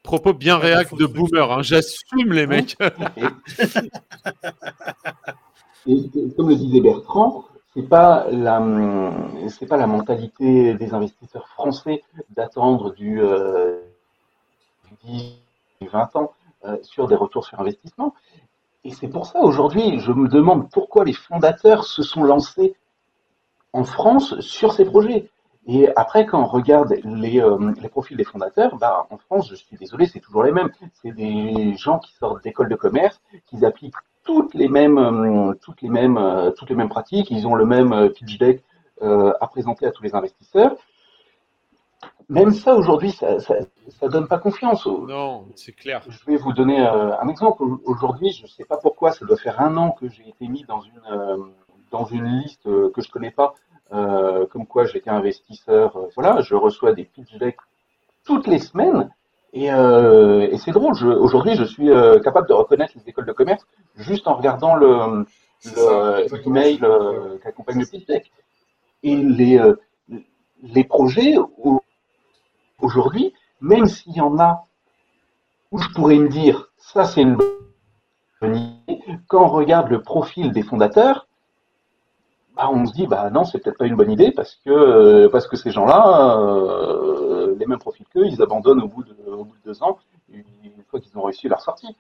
Propos 0.07 0.33
bien 0.33 0.57
réac 0.57 0.95
de 0.95 1.05
boomer, 1.05 1.51
hein. 1.51 1.63
j'assume 1.63 2.33
les 2.33 2.47
mecs. 2.47 2.77
comme 5.87 6.49
le 6.49 6.55
disait 6.55 6.81
Bertrand, 6.81 7.45
c'est 7.75 7.89
pas 7.89 8.29
la 8.31 8.63
c'est 9.49 9.67
pas 9.67 9.77
la 9.77 9.89
mentalité 9.89 10.75
des 10.75 10.95
investisseurs 10.95 11.49
français 11.49 12.05
d'attendre 12.31 12.95
du, 12.95 13.17
10 13.17 13.21
euh, 15.83 15.87
20 15.91 16.17
ans 16.17 16.33
euh, 16.65 16.77
sur 16.83 17.09
des 17.09 17.17
retours 17.17 17.45
sur 17.45 17.59
investissement. 17.61 18.15
Et 18.85 18.93
c'est 18.93 19.09
pour 19.09 19.27
ça 19.27 19.41
aujourd'hui, 19.41 19.99
je 19.99 20.13
me 20.13 20.29
demande 20.29 20.71
pourquoi 20.71 21.05
les 21.05 21.15
fondateurs 21.15 21.85
se 21.85 22.05
sont 22.05 22.23
lancés 22.23 22.77
en 23.73 23.83
France 23.83 24.39
sur 24.39 24.73
ces 24.73 24.85
projets. 24.85 25.29
Et 25.69 25.89
après, 25.97 26.27
quand 26.27 26.41
on 26.41 26.47
regarde 26.47 26.95
les, 27.05 27.41
euh, 27.41 27.73
les 27.81 27.89
profils 27.89 28.17
des 28.17 28.25
fondateurs, 28.25 28.77
bah, 28.77 29.07
en 29.11 29.19
France, 29.19 29.49
je 29.51 29.57
suis 29.57 29.77
désolé, 29.77 30.07
c'est 30.07 30.21
toujours 30.21 30.45
les 30.45 30.53
mêmes. 30.53 30.71
C'est 31.03 31.11
des 31.11 31.77
gens 31.77 31.99
qui 31.99 32.13
sortent 32.15 32.43
d'écoles 32.45 32.69
de 32.69 32.77
commerce, 32.77 33.21
qui 33.47 33.65
appliquent 33.65 33.97
toutes 34.23 34.55
les 34.55 34.69
mêmes, 34.69 34.99
euh, 34.99 35.55
toutes 35.61 35.83
les 35.83 35.89
mêmes, 35.89 36.19
euh, 36.19 36.53
toutes 36.53 36.71
les 36.71 36.77
mêmes 36.77 36.89
pratiques. 36.89 37.33
Ils 37.33 37.49
ont 37.49 37.57
le 37.57 37.67
même 37.67 38.11
pitch 38.11 38.39
deck 38.39 38.63
à 39.01 39.47
présenter 39.49 39.87
à 39.87 39.91
tous 39.91 40.05
les 40.05 40.15
investisseurs. 40.15 40.77
Même 42.29 42.53
ça, 42.53 42.75
aujourd'hui, 42.75 43.11
ça, 43.11 43.41
ça, 43.41 43.57
ça, 43.89 44.09
donne 44.09 44.27
pas 44.27 44.39
confiance. 44.39 44.87
Non, 44.87 45.47
c'est 45.55 45.73
clair. 45.73 46.03
Je 46.09 46.25
vais 46.27 46.37
vous 46.37 46.53
donner 46.53 46.79
un 46.79 47.29
exemple. 47.29 47.63
Aujourd'hui, 47.85 48.31
je 48.31 48.45
ne 48.45 48.49
sais 48.49 48.65
pas 48.65 48.79
pourquoi, 48.79 49.11
ça 49.13 49.27
doit 49.27 49.37
faire 49.37 49.61
un 49.61 49.77
an 49.77 49.91
que 49.91 50.09
j'ai 50.09 50.29
été 50.29 50.49
mis 50.49 50.65
dans 50.65 50.81
une, 50.81 51.51
dans 51.91 52.05
une 52.07 52.25
liste 52.25 52.65
que 52.65 53.03
je 53.03 53.11
connais 53.11 53.31
pas 53.31 53.55
euh, 53.93 54.47
comme 54.47 54.67
quoi 54.67 54.85
j'étais 54.85 55.11
investisseur. 55.11 55.97
Euh, 55.97 56.09
voilà, 56.15 56.41
je 56.43 56.55
reçois 56.55 56.93
des 56.93 57.05
pitch 57.05 57.37
decks 57.39 57.57
toutes 58.25 58.47
les 58.47 58.59
semaines. 58.59 59.11
Et, 59.53 59.73
euh, 59.73 60.49
et 60.51 60.59
c'est 60.59 60.73
drôle, 60.73 60.95
aujourd'hui 61.05 61.55
je 61.55 61.65
suis 61.65 61.91
euh, 61.91 62.19
capable 62.21 62.49
de 62.49 62.53
reconnaître 62.53 62.93
les 62.97 63.09
écoles 63.09 63.27
de 63.27 63.33
commerce 63.33 63.67
juste 63.95 64.27
en 64.29 64.35
regardant 64.35 64.75
le, 64.75 65.25
le 65.65 66.47
email 66.47 66.79
qui 66.79 67.49
accompagne 67.49 67.81
le 67.81 67.87
pitch 67.87 68.07
deck. 68.07 68.31
Et 69.03 69.17
les, 69.17 69.61
les 70.63 70.85
projets, 70.85 71.37
aujourd'hui, 72.81 73.33
même 73.61 73.87
s'il 73.87 74.15
y 74.15 74.21
en 74.21 74.39
a 74.39 74.65
où 75.71 75.79
je 75.79 75.89
pourrais 75.91 76.19
me 76.19 76.29
dire, 76.29 76.71
ça 76.77 77.05
c'est 77.05 77.23
une 77.23 77.39
bonne 78.41 78.57
idée, 78.57 79.03
quand 79.29 79.45
on 79.45 79.49
regarde 79.49 79.89
le 79.91 80.03
profil 80.03 80.53
des 80.53 80.63
fondateurs, 80.63 81.26
bah, 82.57 82.71
on 82.73 82.87
se 82.87 82.93
dit 82.95 83.07
bah 83.07 83.29
non, 83.31 83.45
c'est 83.45 83.59
peut-être 83.59 83.77
pas 83.77 83.87
une 83.87 83.97
bonne 83.97 84.11
idée 84.11 84.31
parce 84.31 84.59
que 84.65 84.71
euh, 84.71 85.29
parce 85.29 85.47
que 85.47 85.57
ces 85.57 85.71
gens-là, 85.71 86.39
euh, 86.41 87.55
les 87.59 87.67
mêmes 87.67 87.79
profils 87.79 88.07
qu'eux, 88.15 88.25
ils 88.27 88.41
abandonnent 88.41 88.81
au 88.81 88.89
bout 88.89 89.05
de, 89.05 89.15
au 89.31 89.45
bout 89.45 89.55
de 89.63 89.71
deux 89.71 89.83
ans 89.83 89.99
une 90.33 90.43
fois 90.89 91.01
qu'ils 91.01 91.17
ont 91.19 91.23
réussi 91.23 91.49
leur 91.49 91.61
sortie. 91.61 91.95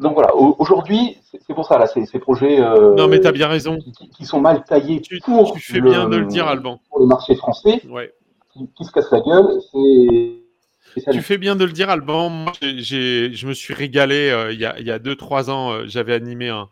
Donc 0.00 0.14
voilà, 0.14 0.34
aujourd'hui, 0.34 1.18
c'est 1.22 1.54
pour 1.54 1.66
ça 1.66 1.78
là, 1.78 1.86
ces, 1.86 2.06
ces 2.06 2.18
projets. 2.18 2.60
Euh, 2.60 2.94
non, 2.94 3.08
mais 3.08 3.26
as 3.26 3.32
bien 3.32 3.48
raison. 3.48 3.78
Qui, 4.16 4.24
sont 4.24 4.40
mal 4.40 4.64
taillés 4.64 5.02
tu, 5.02 5.18
pour 5.18 5.52
tu 5.52 5.60
fais 5.60 5.80
le, 5.80 5.90
bien 5.90 6.08
de 6.08 6.16
le 6.16 6.26
dire, 6.26 6.46
Alban. 6.46 6.80
Pour 6.88 7.00
le 7.00 7.06
marché 7.06 7.34
français, 7.34 7.82
ouais. 7.90 8.14
qui, 8.54 8.84
se 8.84 8.92
casse 8.92 9.10
la 9.10 9.20
gueule, 9.20 9.46
c'est. 9.72 11.12
Tu 11.12 11.20
fais 11.20 11.36
bien 11.36 11.56
de 11.56 11.64
le 11.64 11.72
dire, 11.72 11.90
Alban. 11.90 12.30
Moi, 12.30 12.52
je 12.62 13.46
me 13.46 13.52
suis 13.52 13.74
régalé 13.74 14.32
il 14.52 14.58
y 14.60 14.64
a 14.64 14.98
2-3 14.98 15.50
ans. 15.50 15.86
J'avais 15.86 16.14
animé 16.14 16.48
un, 16.48 16.68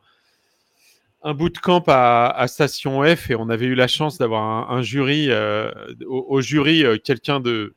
un 1.26 1.34
bootcamp 1.34 1.82
à, 1.88 2.28
à 2.28 2.46
Station 2.46 3.02
F 3.04 3.30
et 3.30 3.34
on 3.34 3.48
avait 3.48 3.66
eu 3.66 3.74
la 3.74 3.88
chance 3.88 4.16
d'avoir 4.16 4.70
un, 4.70 4.82
jury, 4.82 5.26
euh, 5.28 5.72
au, 6.06 6.40
jury, 6.40 6.84
euh, 6.84 6.98
quelqu'un 6.98 7.40
de, 7.40 7.74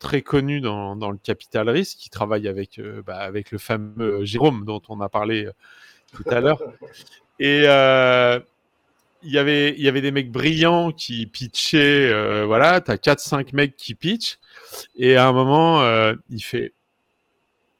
très 0.00 0.20
connu 0.20 0.60
dans, 0.60 0.94
le 0.96 1.16
capital 1.16 1.70
risque 1.70 1.96
qui 1.98 2.10
travaille 2.10 2.48
avec, 2.48 2.80
euh, 2.80 3.00
bah, 3.06 3.18
avec 3.18 3.52
le 3.52 3.58
fameux 3.58 4.24
Jérôme 4.24 4.64
dont 4.64 4.82
on 4.88 5.00
a 5.00 5.08
parlé 5.08 5.48
tout 6.12 6.24
à 6.28 6.40
l'heure. 6.40 6.60
Et 7.38 7.62
il 9.22 9.32
y 9.32 9.38
avait 9.38 9.74
il 9.76 9.80
y 9.80 9.88
avait 9.88 10.00
des 10.00 10.10
mecs 10.10 10.32
brillants 10.32 10.90
qui 10.92 11.26
pitchaient 11.26 12.44
voilà 12.44 12.80
tu 12.80 12.92
as 12.92 12.98
4 12.98 13.18
5 13.18 13.52
mecs 13.52 13.76
qui 13.76 13.96
pitchent 13.96 14.38
et 14.96 15.16
à 15.16 15.26
un 15.26 15.32
moment 15.32 15.82
il 16.30 16.40
fait 16.40 16.72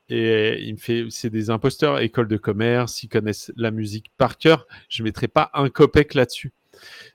et 0.08 0.62
il 0.62 0.74
me 0.74 0.78
fait, 0.78 1.06
c'est 1.10 1.30
des 1.30 1.50
imposteurs, 1.50 2.00
école 2.00 2.28
de 2.28 2.36
commerce, 2.36 3.02
ils 3.02 3.08
connaissent 3.08 3.52
la 3.56 3.70
musique 3.70 4.06
par 4.16 4.38
cœur. 4.38 4.66
Je 4.88 5.02
mettrai 5.02 5.28
pas 5.28 5.50
un 5.54 5.68
copec 5.68 6.14
là-dessus. 6.14 6.52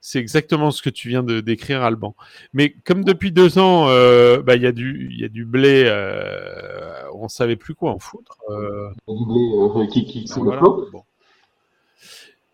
C'est 0.01 0.19
exactement 0.19 0.71
ce 0.71 0.81
que 0.81 0.89
tu 0.89 1.07
viens 1.07 1.23
de 1.23 1.39
décrire, 1.39 1.81
Alban. 1.81 2.15
Mais 2.53 2.75
comme 2.85 3.03
depuis 3.03 3.31
deux 3.31 3.57
ans, 3.57 3.87
euh, 3.87 4.41
bah, 4.41 4.55
il 4.55 4.61
y 4.61 4.67
a 4.67 4.71
du, 4.71 5.09
il 5.11 5.19
y 5.19 5.23
a 5.23 5.29
du 5.29 5.45
blé, 5.45 5.83
euh, 5.85 7.09
on 7.13 7.29
savait 7.29 7.55
plus 7.55 7.73
quoi 7.73 7.91
en 7.91 7.99
foutre. 7.99 8.37
Euh... 8.49 8.89
Du 9.07 9.25
blé 9.25 9.83
euh, 9.83 9.87
qui, 9.87 10.05
qui, 10.05 10.25
voilà. 10.35 10.61
bon. 10.61 11.03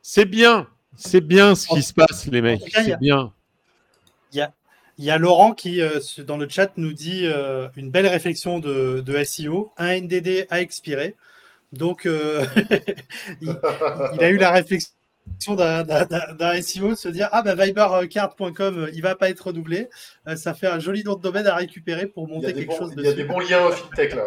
C'est 0.02 0.26
bien, 0.26 0.68
c'est 0.96 1.22
bien 1.22 1.56
ce 1.56 1.68
qui 1.68 1.82
se 1.82 1.94
passe, 1.94 2.28
les 2.28 2.42
mecs. 2.42 2.62
C'est 2.72 3.00
bien. 3.00 3.34
Il 5.00 5.06
y 5.06 5.12
a, 5.12 5.18
Laurent 5.18 5.54
qui, 5.54 5.82
euh, 5.82 6.02
dans 6.28 6.36
le 6.36 6.50
chat, 6.50 6.74
nous 6.76 6.92
dit 6.92 7.22
euh, 7.24 7.70
une 7.78 7.90
belle 7.90 8.06
réflexion 8.06 8.60
de, 8.60 9.24
SEO, 9.24 9.72
un 9.78 10.02
NDD 10.02 10.46
a 10.50 10.60
expiré. 10.60 11.16
Donc, 11.72 12.06
euh, 12.06 12.46
il, 13.42 13.50
a 14.20 14.30
eu 14.30 14.36
la 14.36 14.52
réflexion 14.52 15.56
d'un 15.56 16.62
SEO 16.62 16.90
de 16.90 16.96
se 16.96 17.08
dire 17.08 17.30
Ah, 17.32 17.44
ben 17.44 17.56
Vibercard.com, 17.56 18.90
il 18.94 19.02
va 19.02 19.16
pas 19.16 19.30
être 19.30 19.48
redoublé. 19.48 19.88
ça 20.36 20.54
fait 20.54 20.68
un 20.68 20.80
joli 20.80 21.06
nom 21.06 21.16
de 21.16 21.22
domaine 21.22 21.48
à 21.48 21.56
récupérer 21.56 22.06
pour 22.06 22.28
monter 22.28 22.54
quelque 22.54 22.76
chose 22.76 22.92
Il 22.98 23.06
y 23.06 23.08
a 23.08 23.14
des 23.14 23.24
bons 23.24 23.40
liens 23.40 23.72
FinTech 23.72 24.16
là. 24.16 24.26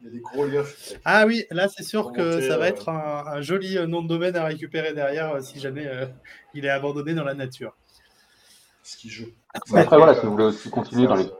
Il 0.00 0.06
y 0.06 0.10
a 0.10 0.12
des 0.12 0.20
gros 0.20 0.44
liens. 0.44 0.64
Ah 1.06 1.24
oui, 1.26 1.46
là 1.50 1.66
c'est 1.74 1.82
sûr 1.82 2.12
que 2.12 2.46
ça 2.46 2.58
va 2.58 2.68
être 2.68 2.90
un, 2.90 3.24
un, 3.26 3.40
joli 3.40 3.78
nom 3.88 4.02
de 4.02 4.08
domaine 4.08 4.36
à 4.36 4.44
récupérer 4.44 4.92
derrière 4.92 5.42
si 5.42 5.58
jamais 5.58 5.88
il 6.52 6.66
est 6.66 6.70
abandonné 6.70 7.14
dans 7.14 7.24
la 7.24 7.34
nature 7.34 7.74
qui 8.96 9.08
joue. 9.08 9.28
Après, 9.54 9.84
voilà, 9.96 10.14
si 10.14 10.26
vous 10.26 10.32
voulez 10.32 10.44
aussi 10.44 10.70
continuer 10.70 11.06
dans 11.06 11.16
les. 11.16 11.30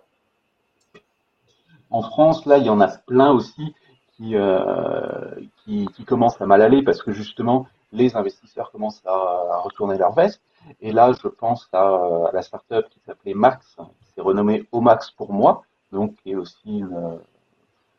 En 1.90 2.02
France, 2.02 2.44
là, 2.44 2.58
il 2.58 2.66
y 2.66 2.70
en 2.70 2.80
a 2.80 2.88
plein 2.88 3.30
aussi 3.30 3.74
qui, 4.16 4.36
euh, 4.36 5.34
qui, 5.64 5.88
commencent 6.06 6.40
à 6.40 6.46
mal 6.46 6.60
aller 6.60 6.82
parce 6.82 7.02
que 7.02 7.12
justement, 7.12 7.66
les 7.92 8.14
investisseurs 8.16 8.70
commencent 8.70 9.02
à, 9.06 9.60
retourner 9.62 9.96
leur 9.96 10.12
veste. 10.12 10.42
Et 10.80 10.92
là, 10.92 11.12
je 11.12 11.28
pense 11.28 11.68
à, 11.72 12.30
la 12.32 12.42
startup 12.42 12.88
qui 12.90 13.00
s'appelait 13.06 13.34
Max, 13.34 13.76
qui 14.00 14.12
s'est 14.14 14.20
renommée 14.20 14.66
Omax 14.72 15.12
pour 15.12 15.32
moi, 15.32 15.62
donc 15.92 16.14
qui 16.16 16.32
est 16.32 16.36
aussi 16.36 16.80
une, 16.80 17.18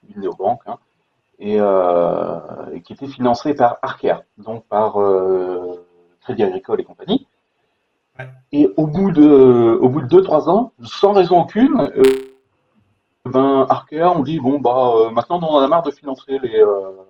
une 0.07 0.21
néobanque, 0.21 0.61
hein, 0.67 0.77
euh, 1.41 2.39
et, 2.73 2.81
qui 2.81 2.93
était 2.93 3.07
financée 3.07 3.53
par 3.53 3.77
Arcaire, 3.81 4.23
donc 4.37 4.65
par 4.65 5.01
euh, 5.01 5.85
Crédit 6.21 6.43
Agricole 6.43 6.81
et 6.81 6.83
compagnie. 6.83 7.27
Et 8.51 8.67
au 8.77 8.87
bout 8.87 9.11
de, 9.11 9.77
au 9.81 9.89
bout 9.89 10.01
de 10.01 10.07
2-3 10.07 10.49
ans, 10.49 10.73
sans 10.83 11.13
raison 11.13 11.41
aucune, 11.41 11.79
euh, 11.79 12.03
ben, 13.25 13.65
Arca, 13.69 14.11
on 14.11 14.21
dit 14.21 14.39
bon 14.39 14.59
bah 14.59 15.11
maintenant 15.11 15.39
on 15.41 15.55
en 15.55 15.59
a 15.59 15.67
marre 15.67 15.83
de 15.83 15.91
financer 15.91 16.39
les, 16.39 16.63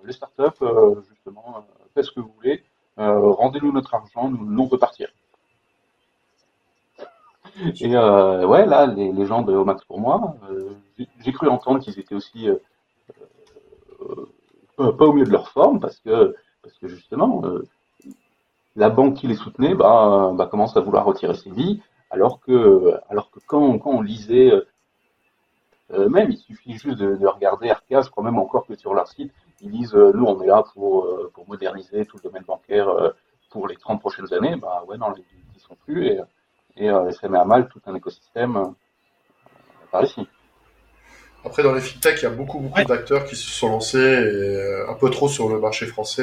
les 0.04 0.12
startups, 0.12 0.64
justement, 1.08 1.64
faites 1.94 2.04
ce 2.04 2.12
que 2.12 2.20
vous 2.20 2.32
voulez, 2.36 2.62
rendez-nous 2.96 3.72
notre 3.72 3.94
argent, 3.94 4.28
nous, 4.28 4.44
nous 4.44 4.62
on 4.64 4.68
peut 4.68 4.78
partir. 4.78 5.08
Et 7.80 7.96
euh, 7.96 8.46
ouais, 8.46 8.66
là, 8.66 8.86
les, 8.86 9.26
gens 9.26 9.42
de 9.42 9.52
Omax 9.52 9.84
pour 9.84 10.00
moi, 10.00 10.36
euh, 10.50 10.70
j'ai 11.20 11.32
cru 11.32 11.48
entendre 11.48 11.80
qu'ils 11.80 11.98
étaient 11.98 12.14
aussi 12.14 12.48
euh, 12.48 12.56
euh, 14.78 14.92
pas 14.92 15.06
au 15.06 15.12
mieux 15.12 15.24
de 15.24 15.30
leur 15.30 15.48
forme 15.48 15.80
parce 15.80 15.98
que, 15.98 16.34
parce 16.62 16.76
que 16.78 16.88
justement, 16.88 17.42
euh, 17.44 17.66
la 18.80 18.90
banque 18.90 19.14
qui 19.14 19.26
les 19.28 19.36
soutenait 19.36 19.74
bah, 19.74 20.32
bah, 20.34 20.46
commence 20.46 20.76
à 20.76 20.80
vouloir 20.80 21.04
retirer 21.04 21.34
ses 21.34 21.50
vies, 21.50 21.80
alors 22.10 22.40
que, 22.40 22.94
alors 23.08 23.30
que 23.30 23.38
quand, 23.46 23.78
quand 23.78 23.90
on 23.90 24.00
lisait, 24.00 24.50
même 25.90 26.30
il 26.30 26.38
suffit 26.38 26.72
juste 26.72 26.98
de, 26.98 27.16
de, 27.16 27.26
regarder 27.26 27.70
Arca, 27.70 28.00
je 28.02 28.10
crois 28.10 28.24
même 28.24 28.38
encore 28.38 28.66
que 28.66 28.76
sur 28.76 28.94
leur 28.94 29.06
site, 29.06 29.32
ils 29.60 29.70
disent 29.70 29.94
nous 29.94 30.24
on 30.24 30.40
est 30.42 30.46
là 30.46 30.64
pour, 30.74 31.08
pour 31.34 31.48
moderniser 31.48 32.04
tout 32.06 32.16
le 32.16 32.28
domaine 32.28 32.44
bancaire 32.44 32.88
pour 33.50 33.68
les 33.68 33.76
30 33.76 34.00
prochaines 34.00 34.32
années, 34.32 34.56
bah 34.56 34.84
ouais, 34.88 34.96
non, 34.96 35.12
ils, 35.16 35.24
ils 35.54 35.60
sont 35.60 35.76
plus. 35.84 36.06
Et, 36.06 36.20
et 36.76 36.88
euh, 36.88 37.10
ça 37.12 37.28
met 37.28 37.38
à 37.38 37.44
mal 37.44 37.68
tout 37.68 37.80
un 37.86 37.94
écosystème 37.94 38.56
euh, 38.56 38.66
par 39.90 40.04
ici. 40.04 40.26
Après, 41.44 41.62
dans 41.62 41.72
les 41.72 41.80
fintech, 41.80 42.20
il 42.20 42.24
y 42.24 42.26
a 42.26 42.30
beaucoup, 42.30 42.58
beaucoup 42.58 42.84
d'acteurs 42.84 43.24
qui 43.24 43.34
se 43.34 43.50
sont 43.50 43.70
lancés 43.70 43.98
euh, 43.98 44.88
un 44.88 44.94
peu 44.94 45.10
trop 45.10 45.28
sur 45.28 45.48
le 45.48 45.58
marché 45.58 45.86
français, 45.86 46.22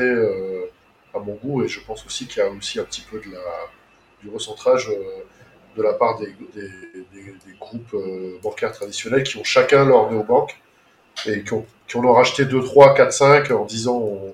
mon 1.19 1.35
goût, 1.35 1.63
et 1.63 1.67
je 1.67 1.79
pense 1.81 2.05
aussi 2.05 2.27
qu'il 2.27 2.37
y 2.37 2.45
a 2.45 2.49
aussi 2.49 2.79
un 2.79 2.83
petit 2.83 3.01
peu 3.01 3.19
de 3.19 3.31
la, 3.31 3.39
du 4.21 4.29
recentrage 4.29 4.89
de 5.75 5.81
la 5.81 5.93
part 5.93 6.17
des, 6.19 6.33
des, 6.55 7.53
groupes 7.59 7.95
bancaires 8.41 8.71
traditionnels 8.71 9.23
qui 9.23 9.37
ont 9.37 9.43
chacun 9.43 9.85
leur 9.85 10.11
néobanque 10.11 10.59
et 11.25 11.43
qui 11.43 11.53
ont, 11.53 11.65
qui 11.87 11.97
en 11.97 12.03
ont 12.03 12.13
racheté 12.13 12.45
2, 12.45 12.63
3, 12.63 12.93
4, 12.95 13.11
5 13.11 13.51
en 13.51 13.65
disant 13.65 13.97
on, 13.97 14.33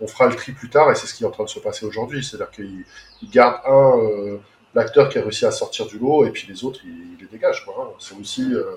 on, 0.00 0.06
fera 0.06 0.26
le 0.26 0.34
tri 0.34 0.52
plus 0.52 0.68
tard, 0.68 0.90
et 0.90 0.94
c'est 0.94 1.06
ce 1.06 1.14
qui 1.14 1.24
est 1.24 1.26
en 1.26 1.30
train 1.30 1.44
de 1.44 1.48
se 1.48 1.60
passer 1.60 1.86
aujourd'hui. 1.86 2.24
C'est-à-dire 2.24 2.50
qu'ils 2.50 2.84
gardent 3.30 3.60
un 3.66 4.38
l'acteur 4.74 5.08
qui 5.08 5.18
a 5.18 5.22
réussi 5.22 5.44
à 5.46 5.50
sortir 5.50 5.86
du 5.86 5.98
lot 5.98 6.24
et 6.24 6.30
puis 6.30 6.46
les 6.48 6.64
autres, 6.64 6.80
il, 6.84 7.16
les 7.20 7.26
dégage. 7.26 7.64
Quoi. 7.64 7.74
Hein. 7.78 7.94
C'est 7.98 8.18
aussi, 8.18 8.52
euh, 8.52 8.76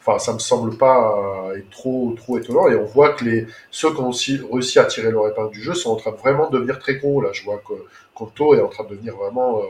enfin, 0.00 0.18
ça 0.18 0.32
me 0.32 0.38
semble 0.38 0.76
pas 0.76 1.52
être 1.56 1.70
trop 1.70 2.14
trop 2.16 2.38
étonnant. 2.38 2.68
Et 2.68 2.76
on 2.76 2.84
voit 2.84 3.12
que 3.14 3.24
les 3.24 3.46
ceux 3.70 3.92
qui 3.94 4.00
ont 4.00 4.12
réussi 4.52 4.78
à 4.78 4.84
tirer 4.84 5.10
leur 5.10 5.28
épingle 5.28 5.50
du 5.50 5.62
jeu 5.62 5.74
sont 5.74 5.90
en 5.90 5.96
train 5.96 6.12
de 6.12 6.16
vraiment 6.16 6.48
devenir 6.50 6.78
très 6.78 6.96
gros. 6.96 7.20
Là, 7.20 7.30
je 7.32 7.44
vois 7.44 7.58
que 7.66 7.74
Conto 8.14 8.54
est 8.54 8.60
en 8.60 8.68
train 8.68 8.84
de 8.84 8.90
devenir 8.90 9.16
vraiment 9.16 9.58
euh, 9.58 9.62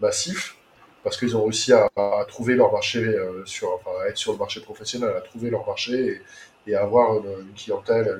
massif 0.00 0.56
parce 1.04 1.16
qu'ils 1.16 1.36
ont 1.36 1.44
réussi 1.44 1.72
à, 1.72 1.88
trouver 2.28 2.54
leur 2.54 2.72
marché 2.72 3.00
euh, 3.00 3.44
sur, 3.44 3.72
enfin, 3.74 3.90
à 4.04 4.08
être 4.08 4.16
sur 4.16 4.32
le 4.32 4.38
marché 4.38 4.60
professionnel, 4.60 5.12
à 5.16 5.20
trouver 5.20 5.50
leur 5.50 5.66
marché 5.66 6.22
et, 6.68 6.76
avoir 6.76 7.16
une, 7.16 7.52
clientèle 7.56 8.16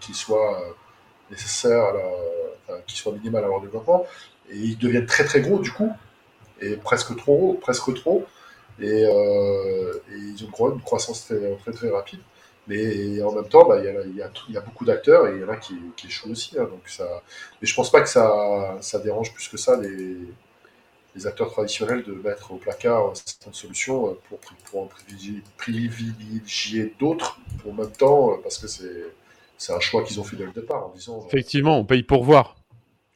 qui 0.00 0.14
soit 0.14 0.64
nécessaire, 1.30 1.92
qui 2.86 2.96
soit 2.96 3.12
minimale 3.12 3.44
à 3.44 3.48
leur 3.48 3.60
développement. 3.60 4.06
Et 4.50 4.56
ils 4.56 4.78
deviennent 4.78 5.06
très 5.06 5.24
très 5.24 5.42
gros 5.42 5.58
du 5.58 5.70
coup, 5.70 5.92
et 6.60 6.76
presque 6.76 7.16
trop, 7.16 7.58
presque 7.60 7.94
trop, 7.94 8.24
et, 8.82 9.04
euh, 9.06 9.94
et 10.10 10.16
ils 10.16 10.44
ont 10.44 10.70
une 10.70 10.80
croissance 10.80 11.26
très 11.26 11.72
très, 11.72 11.90
rapide. 11.90 12.20
Mais 12.68 13.22
en 13.22 13.32
même 13.32 13.48
temps, 13.48 13.66
bah, 13.66 13.78
il, 13.78 14.16
y 14.16 14.56
a, 14.56 14.60
beaucoup 14.60 14.84
d'acteurs 14.84 15.26
et 15.28 15.36
il 15.36 15.40
y 15.40 15.44
en 15.44 15.48
a 15.48 15.56
qui, 15.56 15.74
qui 15.96 16.06
échouent 16.08 16.30
aussi. 16.30 16.58
Hein, 16.58 16.64
donc 16.64 16.82
ça... 16.86 17.22
Mais 17.60 17.66
je 17.66 17.74
pense 17.74 17.90
pas 17.90 18.00
que 18.00 18.08
ça, 18.08 18.98
dérange 19.02 19.32
plus 19.32 19.48
que 19.48 19.56
ça 19.56 19.80
les, 19.80 21.26
acteurs 21.26 21.50
traditionnels 21.50 22.04
de 22.04 22.12
mettre 22.12 22.52
au 22.52 22.56
placard 22.56 23.12
certaines 23.14 23.52
solutions 23.52 24.16
pour, 24.28 24.38
pour 24.38 24.82
en 24.82 24.86
privilégier, 24.86 25.42
privilégier 25.58 26.94
d'autres 26.98 27.38
en 27.68 27.72
même 27.72 27.92
temps, 27.92 28.38
parce 28.42 28.58
que 28.58 28.66
c'est 28.66 29.72
un 29.72 29.80
choix 29.80 30.02
qu'ils 30.04 30.18
ont 30.20 30.24
fait 30.24 30.36
dès 30.36 30.46
le 30.46 30.52
départ. 30.52 30.90
Effectivement, 31.28 31.78
on 31.78 31.84
paye 31.84 32.02
pour 32.02 32.24
voir. 32.24 32.56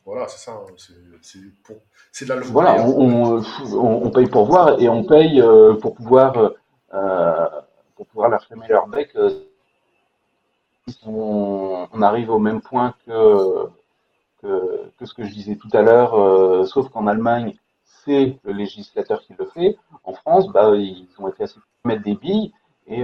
Voilà, 0.07 0.29
c'est 0.29 0.39
ça. 0.39 0.53
Hein, 0.53 0.73
c'est 1.21 2.25
de 2.25 2.33
la 2.33 2.41
Voilà, 2.43 2.81
on, 2.87 3.43
on, 3.75 4.11
paye 4.11 4.29
pour 4.29 4.47
voir 4.47 4.81
et 4.81 4.89
on 4.89 5.03
paye 5.03 5.41
euh, 5.41 5.75
pour 5.75 5.97
pouvoir 5.97 6.53
euh, 6.95 7.47
pour 7.97 8.07
pouvoir 8.07 8.29
leur 8.29 8.45
fermer 8.45 8.69
leur 8.69 8.87
bec. 8.87 9.11
Euh, 9.17 9.31
on, 11.05 11.89
on, 11.93 12.03
arrive 12.03 12.31
au 12.31 12.39
même 12.39 12.61
point 12.61 12.95
que, 13.05 13.67
que, 14.41 14.93
que 14.97 15.07
ce 15.07 15.13
que 15.13 15.25
je 15.25 15.33
disais 15.33 15.57
tout 15.57 15.71
à 15.73 15.83
l'heure, 15.83 16.69
sauf 16.69 16.89
qu'en 16.91 17.09
Allemagne, 17.09 17.57
c'est 18.05 18.39
le 18.45 18.53
législateur 18.53 19.21
qui 19.23 19.35
le 19.37 19.47
fait. 19.47 19.77
En 20.05 20.13
France, 20.13 20.47
bah, 20.53 20.71
ils 20.77 21.09
ont 21.19 21.27
été 21.27 21.43
assez 21.43 21.59
mettre 21.85 22.05
des 22.05 22.15
billes 22.15 22.53
et 22.87 23.03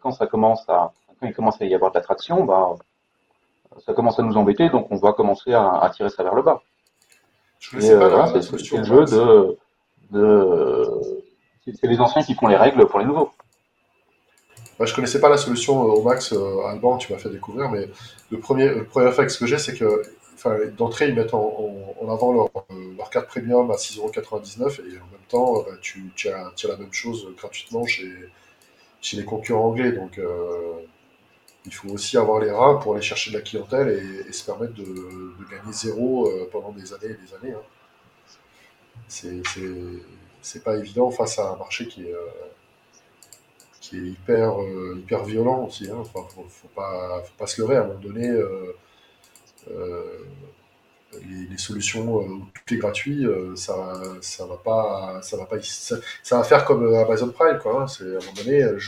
quand 0.00 0.12
ça 0.12 0.26
commence 0.26 0.66
à 0.70 0.92
quand 1.20 1.26
il 1.26 1.34
commence 1.34 1.60
à 1.60 1.66
y 1.66 1.74
avoir 1.74 1.92
de 1.92 1.98
l'attraction, 1.98 2.44
bah, 2.44 2.74
ça 3.84 3.92
commence 3.94 4.18
à 4.18 4.22
nous 4.22 4.36
embêter, 4.36 4.68
donc 4.70 4.86
on 4.90 4.96
va 4.96 5.12
commencer 5.12 5.52
à, 5.52 5.90
tirer 5.94 6.10
ça 6.10 6.22
vers 6.22 6.34
le 6.34 6.42
bas. 6.42 6.62
c'est 7.60 7.78
le 7.78 8.84
jeu 8.84 9.04
de, 9.04 9.58
de 10.10 11.22
c'est 11.64 11.86
les 11.86 12.00
anciens 12.00 12.22
qui 12.22 12.34
font 12.34 12.48
les 12.48 12.56
règles 12.56 12.86
pour 12.86 12.98
les 12.98 13.04
nouveaux. 13.04 13.30
Moi, 14.78 14.86
je 14.86 14.94
connaissais 14.94 15.20
pas 15.20 15.28
la 15.28 15.36
solution 15.36 15.82
euh, 15.84 15.92
au 15.92 16.02
max 16.02 16.32
euh, 16.32 16.66
Alban, 16.66 16.96
tu 16.96 17.12
m'as 17.12 17.18
fait 17.18 17.28
découvrir, 17.28 17.70
mais 17.70 17.88
le 18.30 18.38
premier, 18.38 18.68
le 18.68 18.84
premier 18.84 19.06
réflexe 19.06 19.36
que 19.36 19.46
j'ai, 19.46 19.58
c'est 19.58 19.76
que 19.76 20.02
d'entrée, 20.76 21.08
ils 21.08 21.14
mettent 21.14 21.34
en, 21.34 21.76
avant 22.08 22.32
leur, 22.32 22.50
euh, 22.72 22.94
leur, 22.96 23.08
carte 23.10 23.28
premium 23.28 23.70
à 23.70 23.74
6,99€ 23.74 24.80
et 24.80 24.98
en 24.98 25.06
même 25.06 25.26
temps, 25.28 25.62
bah, 25.62 25.76
tu, 25.80 26.10
tu, 26.16 26.28
as, 26.30 26.50
tu, 26.56 26.66
as, 26.66 26.70
la 26.70 26.76
même 26.78 26.92
chose 26.92 27.28
gratuitement 27.36 27.86
chez, 27.86 28.10
chez 29.00 29.16
les 29.16 29.24
concurrents 29.24 29.66
anglais. 29.66 29.92
Donc, 29.92 30.18
il 31.64 31.72
faut 31.72 31.88
aussi 31.90 32.16
avoir 32.16 32.40
les 32.40 32.50
reins 32.50 32.76
pour 32.76 32.94
aller 32.94 33.02
chercher 33.02 33.30
de 33.30 33.36
la 33.36 33.42
clientèle 33.42 33.88
et, 34.28 34.32
se 34.32 34.44
permettre 34.44 34.74
de, 34.74 34.84
gagner 35.50 35.72
zéro 35.72 36.28
euh, 36.28 36.48
pendant 36.50 36.72
des 36.72 36.92
années 36.92 37.10
et 37.10 37.14
des 37.14 37.34
années. 37.34 37.54
Hein. 37.54 37.62
C'est 40.40 40.64
pas 40.64 40.76
évident 40.76 41.10
face 41.10 41.38
à 41.38 41.50
un 41.50 41.56
marché 41.56 41.86
qui 41.86 42.06
est, 42.06 42.14
euh, 42.14 42.26
euh, 43.94 44.98
hyper 44.98 45.24
violent 45.24 45.66
aussi. 45.66 45.88
Hein. 45.88 45.98
Enfin, 46.00 46.26
faut, 46.48 46.68
pas, 46.68 47.46
se 47.46 47.60
leurrer 47.60 47.76
à 47.76 47.82
un 47.82 47.86
moment 47.88 48.00
donné. 48.00 48.32
Les, 51.50 51.58
solutions 51.58 52.16
où 52.16 52.46
tout 52.54 52.74
est 52.74 52.78
gratuit, 52.78 53.26
ça, 53.54 53.92
ça 54.22 54.46
va 54.46 54.56
pas, 54.56 55.20
ça 55.22 55.36
va 55.36 55.44
pas, 55.44 55.56
ça, 55.60 55.98
va 56.30 56.42
faire 56.42 56.64
comme 56.64 56.92
Amazon 56.94 57.28
Prime, 57.28 57.58
quoi. 57.58 57.82
Hein. 57.82 57.86
C'est 57.86 58.04
à 58.04 58.06
un 58.06 58.20
moment 58.20 58.32
donné, 58.34 58.64
du 58.72 58.80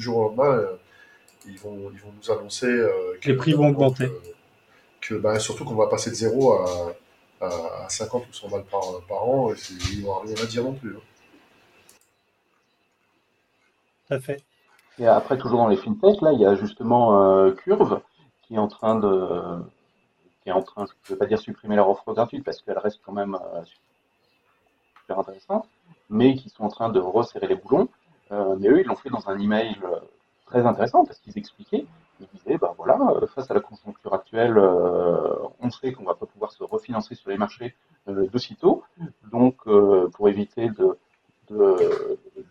jour 0.00 0.16
au 0.16 0.22
lendemain 0.28 0.64
ils 1.46 1.58
vont, 1.58 1.90
ils 1.92 2.00
vont 2.00 2.12
nous 2.16 2.30
annoncer 2.30 2.66
euh, 2.66 3.18
que 3.20 3.28
les 3.28 3.36
prix 3.36 3.52
vont 3.52 3.68
augmenter. 3.68 4.08
Que, 5.00 5.14
bah, 5.14 5.38
surtout 5.38 5.64
qu'on 5.64 5.74
va 5.74 5.86
passer 5.86 6.10
de 6.10 6.14
0 6.14 6.52
à, 6.52 6.94
à, 7.40 7.88
50 7.88 8.26
ou 8.28 8.32
100 8.32 8.48
balles 8.48 8.64
par, 8.64 8.82
par 9.08 9.28
an, 9.28 9.52
et 9.52 9.56
ils 9.92 10.04
n'ont 10.04 10.20
rien 10.20 10.34
à 10.34 10.46
dire 10.46 10.64
non 10.64 10.72
plus. 10.74 10.96
Hein. 10.96 11.00
Tout 14.08 14.14
à 14.14 14.20
fait. 14.20 14.42
Et 14.98 15.06
après, 15.06 15.36
toujours 15.36 15.58
dans 15.58 15.68
les 15.68 15.76
fintech, 15.76 16.20
là, 16.20 16.32
il 16.32 16.40
y 16.40 16.46
a 16.46 16.54
justement 16.54 17.20
euh, 17.20 17.52
Curve 17.52 18.00
qui 18.42 18.54
est 18.54 18.58
en 18.58 18.68
train 18.68 18.98
de, 18.98 19.62
qui 20.42 20.50
est 20.50 20.52
en 20.52 20.62
train, 20.62 20.86
je 20.86 20.92
ne 20.92 21.14
veux 21.14 21.18
pas 21.18 21.26
dire 21.26 21.38
supprimer 21.38 21.76
leur 21.76 21.88
offre 21.88 22.12
gratuite 22.12 22.44
parce 22.44 22.62
qu'elle 22.62 22.78
reste 22.78 23.00
quand 23.04 23.12
même 23.12 23.34
euh, 23.34 23.62
super 25.00 25.18
intéressante, 25.18 25.68
mais 26.08 26.34
qui 26.34 26.48
sont 26.48 26.64
en 26.64 26.68
train 26.68 26.90
de 26.90 27.00
resserrer 27.00 27.48
les 27.48 27.56
boulons. 27.56 27.88
mais 28.30 28.68
eux, 28.68 28.80
ils 28.80 28.86
l'ont 28.86 28.96
fait 28.96 29.10
dans 29.10 29.28
un 29.28 29.38
email 29.38 29.76
très 30.46 30.66
intéressant 30.66 31.04
parce 31.04 31.18
qu'ils 31.18 31.38
expliquaient, 31.38 31.86
ils 32.20 32.28
disaient, 32.34 32.58
bah 32.58 32.74
voilà, 32.76 32.98
euh, 33.10 33.26
face 33.26 33.50
à 33.50 33.54
la 33.54 33.60
conjoncture 33.60 34.14
actuelle, 34.14 34.56
euh, 34.56 35.34
on 35.60 35.70
sait 35.70 35.92
qu'on 35.92 36.04
va 36.04 36.14
pas 36.14 36.26
pouvoir 36.26 36.52
se 36.52 36.62
refinancer 36.62 37.14
sur 37.14 37.30
les 37.30 37.38
marchés 37.38 37.74
euh, 38.08 38.28
de 38.32 38.38
sitôt, 38.38 38.82
donc 39.30 39.56
pour 40.12 40.28
éviter 40.28 40.70
de 40.70 40.96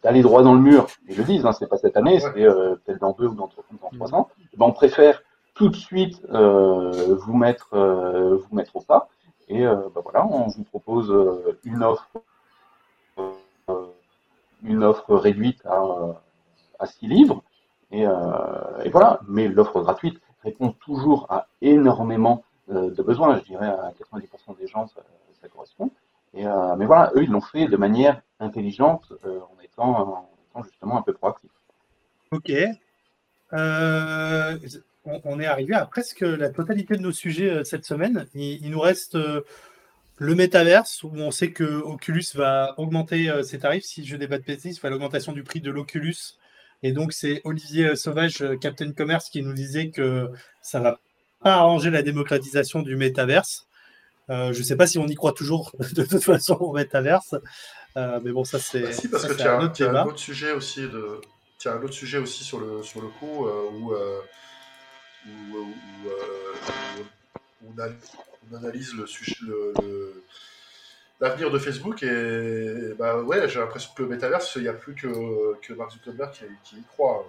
d'aller 0.04 0.22
droit 0.22 0.44
dans 0.44 0.54
le 0.54 0.60
mur, 0.60 0.86
ils 1.10 1.18
le 1.18 1.24
disent, 1.24 1.48
hein, 1.48 1.52
c'est 1.52 1.66
pas 1.66 1.78
cette 1.78 1.98
année, 1.98 2.20
c'est 2.20 2.32
peut-être 2.32 3.00
dans 3.00 3.14
deux 3.14 3.26
ou 3.26 3.34
dans, 3.34 3.48
trois 3.48 4.14
ans, 4.14 4.30
eh 4.54 4.58
ben, 4.58 4.68
on 4.68 4.72
préfère 4.72 5.24
tout 5.56 5.68
de 5.68 5.76
suite 5.76 6.22
vous 6.30 7.34
mettre 7.36 7.76
vous 7.76 8.56
mettre 8.56 8.76
au 8.76 8.82
pas. 8.82 9.10
Et 9.50 9.66
bah 9.66 10.02
voilà, 10.04 10.28
on 10.28 10.48
vous 10.48 10.64
propose 10.64 11.12
une 11.64 11.82
offre 11.82 12.08
une 14.64 14.84
offre 14.84 15.16
réduite 15.16 15.66
à, 15.66 15.82
à 16.78 16.86
6 16.86 17.08
livres 17.08 17.44
euh, 17.94 18.84
et, 18.84 18.90
voilà, 18.90 19.20
mais 19.28 19.48
l'offre 19.48 19.82
gratuite 19.82 20.20
répond 20.44 20.72
toujours 20.72 21.28
à 21.30 21.48
énormément 21.62 22.44
euh, 22.72 22.90
de 22.90 23.04
besoins. 23.04 23.38
Je 23.40 23.44
dirais 23.46 23.68
à 23.68 23.94
90% 24.00 24.58
des 24.60 24.68
gens, 24.68 24.88
ça, 24.88 25.02
correspond. 25.50 25.92
Euh, 26.36 26.76
mais 26.78 26.86
voilà, 26.86 27.12
eux, 27.16 27.24
ils 27.24 27.30
l'ont 27.30 27.42
fait 27.42 27.68
de 27.68 27.76
manière 27.76 28.22
intelligente 28.40 29.12
en 29.26 29.62
étant, 29.62 30.30
justement 30.64 30.98
un 30.98 31.02
peu 31.02 31.14
proactif. 31.14 31.52
Ok. 32.32 32.52
on, 33.52 35.40
est 35.40 35.46
arrivé 35.46 35.76
à 35.76 35.86
presque 35.86 36.22
la 36.22 36.50
totalité 36.50 36.96
de 36.96 37.02
nos 37.02 37.12
sujets 37.12 37.66
cette 37.66 37.84
semaine. 37.86 38.26
Il, 38.34 38.72
nous 38.72 38.80
reste 38.80 39.18
le 40.18 40.36
métaverse, 40.36 41.04
où 41.04 41.12
on 41.14 41.30
sait 41.30 41.52
que 41.52 41.82
Oculus 41.82 42.26
va 42.36 42.74
augmenter 42.78 43.44
ses 43.44 43.60
tarifs. 43.60 43.84
Si 43.84 44.06
je 44.06 44.16
débat 44.16 44.38
de 44.38 44.46
bêtises, 44.46 44.82
l'augmentation 44.82 45.34
du 45.34 45.44
prix 45.44 45.60
de 45.60 45.72
l'Oculus 45.72 46.38
Et 46.84 46.92
donc, 46.92 47.14
c'est 47.14 47.42
Olivier 47.46 47.96
Sauvage, 47.96 48.44
Captain 48.62 48.92
Commerce, 48.92 49.30
qui 49.30 49.42
nous 49.42 49.54
disait 49.54 49.90
que 49.90 50.30
ça 50.62 50.80
va 50.80 51.00
pas 51.42 51.56
arranger 51.56 51.90
la 51.90 52.02
démocratisation 52.02 52.82
du 52.82 52.96
métaverse. 52.96 53.68
je 54.30 54.58
ne 54.58 54.64
sais 54.64 54.76
pas 54.76 54.86
si 54.86 55.00
on 55.00 55.08
y 55.08 55.16
croit 55.16 55.34
toujours 55.34 55.72
de 55.94 56.04
toute 56.04 56.24
façon 56.24 56.56
au 56.56 56.74
métaverse. 56.74 57.36
mais 57.96 58.32
bon, 58.32 58.44
ça, 58.44 58.60
c'est. 58.60 58.82
Bah 58.82 58.92
si, 58.92 59.08
parce 59.08 59.26
que 59.26 59.34
tu 59.34 59.44
as, 59.44 59.58
un 59.58 60.06
autre 60.06 60.20
sujet 60.20 60.52
aussi 60.52 60.82
de. 60.82 61.22
Tu 61.58 61.70
as 61.70 61.74
un 61.74 61.82
autre 61.82 61.94
sujet 61.94 62.18
aussi 62.18 62.44
sur 62.44 62.60
le, 62.60 62.84
sur 62.84 63.02
le 63.02 63.08
coup 63.08 63.48
où, 63.48 63.94
où, 65.26 65.56
on, 67.66 68.56
analyse 68.56 68.94
le 68.94 69.08
sujet, 69.08 69.36
l'avenir 71.20 71.52
de 71.52 71.60
Facebook 71.60 72.04
et 72.04 72.94
bah 72.98 73.22
ouais, 73.22 73.48
j'ai 73.48 73.60
l'impression 73.60 73.92
que 73.96 74.04
le 74.04 74.10
métaverse, 74.10 74.54
il 74.56 74.64
n'y 74.64 74.68
a 74.68 74.74
plus 74.74 74.94
que, 74.94 75.60
que 75.62 75.74
Mark 75.74 75.92
Zuckerberg 75.92 76.32
qui, 76.64 76.76
y 76.76 76.84
croit. 76.84 77.26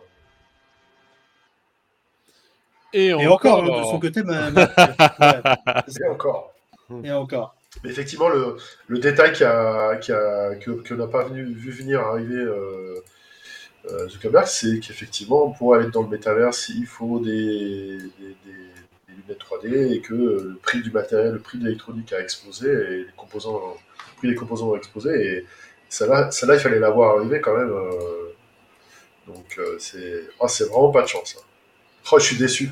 Et, 2.92 3.12
encore, 3.12 3.62
de 3.62 3.84
son 3.84 3.98
côté, 3.98 4.20
et 6.00 6.08
encore. 6.08 6.54
Et 7.02 7.12
encore. 7.12 7.56
Mais 7.82 7.90
effectivement, 7.90 8.28
le, 8.28 8.56
le 8.86 8.98
détail 8.98 9.32
qui 9.32 9.42
a, 9.42 9.96
qui 9.96 10.12
a, 10.12 10.54
que, 10.54 10.70
que 10.70 10.94
n'a 10.94 11.08
pas 11.08 11.24
venu, 11.24 11.42
vu 11.44 11.72
venir 11.72 12.00
arriver 12.00 12.36
euh, 12.36 13.02
euh, 13.90 14.08
Zuckerberg, 14.08 14.46
c'est 14.46 14.78
qu'effectivement, 14.78 15.50
pour 15.50 15.74
aller 15.74 15.90
dans 15.90 16.02
le 16.02 16.08
métaverse, 16.08 16.68
il 16.68 16.86
faut 16.86 17.18
des, 17.18 17.98
des, 17.98 18.36
des, 18.44 18.70
lunettes 19.14 19.40
3D 19.40 19.94
et 19.94 20.00
que 20.00 20.14
le 20.14 20.58
prix 20.62 20.82
du 20.82 20.90
matériel, 20.90 21.32
le 21.32 21.38
prix 21.38 21.58
de 21.58 21.64
l'électronique 21.64 22.12
a 22.12 22.20
explosé 22.20 22.70
et 22.70 22.96
les 22.98 23.12
composants, 23.16 23.76
le 24.12 24.16
prix 24.16 24.28
des 24.28 24.34
composants 24.34 24.70
ont 24.70 24.76
explosé. 24.76 25.10
Et 25.10 25.46
celle-là, 25.88 26.30
il 26.30 26.60
fallait 26.60 26.78
l'avoir 26.78 27.16
arrivé 27.16 27.40
quand 27.40 27.56
même. 27.56 27.70
Euh, 27.70 28.34
donc, 29.26 29.56
euh, 29.58 29.76
c'est 29.78 30.24
oh, 30.38 30.46
vraiment 30.70 30.90
pas 30.90 31.02
de 31.02 31.08
chance. 31.08 31.36
Hein. 31.38 31.44
Oh, 32.12 32.18
je 32.18 32.24
suis 32.24 32.36
déçu. 32.36 32.70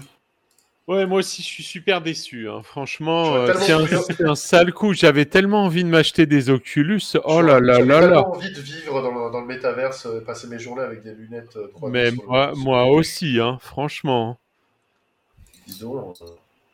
Ouais, 0.89 1.07
moi 1.07 1.21
aussi, 1.21 1.43
je 1.43 1.47
suis 1.47 1.63
super 1.63 2.01
déçu. 2.01 2.49
Hein. 2.49 2.63
Franchement, 2.65 3.37
euh, 3.37 3.55
c'est 3.55 4.25
un, 4.25 4.35
sale 4.35 4.73
coup. 4.73 4.93
J'avais 4.93 5.27
tellement 5.27 5.65
envie 5.65 5.85
de 5.85 5.89
m'acheter 5.89 6.27
des 6.27 6.51
Oculus. 6.51 7.01
Oh 7.25 7.41
là 7.41 7.61
là 7.61 7.79
là 7.79 7.85
là. 7.85 7.85
J'avais 7.85 8.01
tellement 8.01 8.35
envie 8.35 8.53
de 8.53 8.61
vivre 8.61 9.01
dans 9.01 9.13
le, 9.13 9.31
dans 9.31 9.41
le 9.41 9.47
métaverse, 9.47 10.07
euh, 10.07 10.21
passer 10.21 10.49
mes 10.49 10.59
journées 10.59 10.83
avec 10.83 11.05
des 11.05 11.15
lunettes 11.15 11.57
3D. 11.57 11.85
Euh, 11.85 11.89
Mais 11.89 12.11
moi, 12.11 12.53
moi 12.57 12.87
aussi, 12.87 13.39
hein, 13.39 13.59
franchement. 13.61 14.39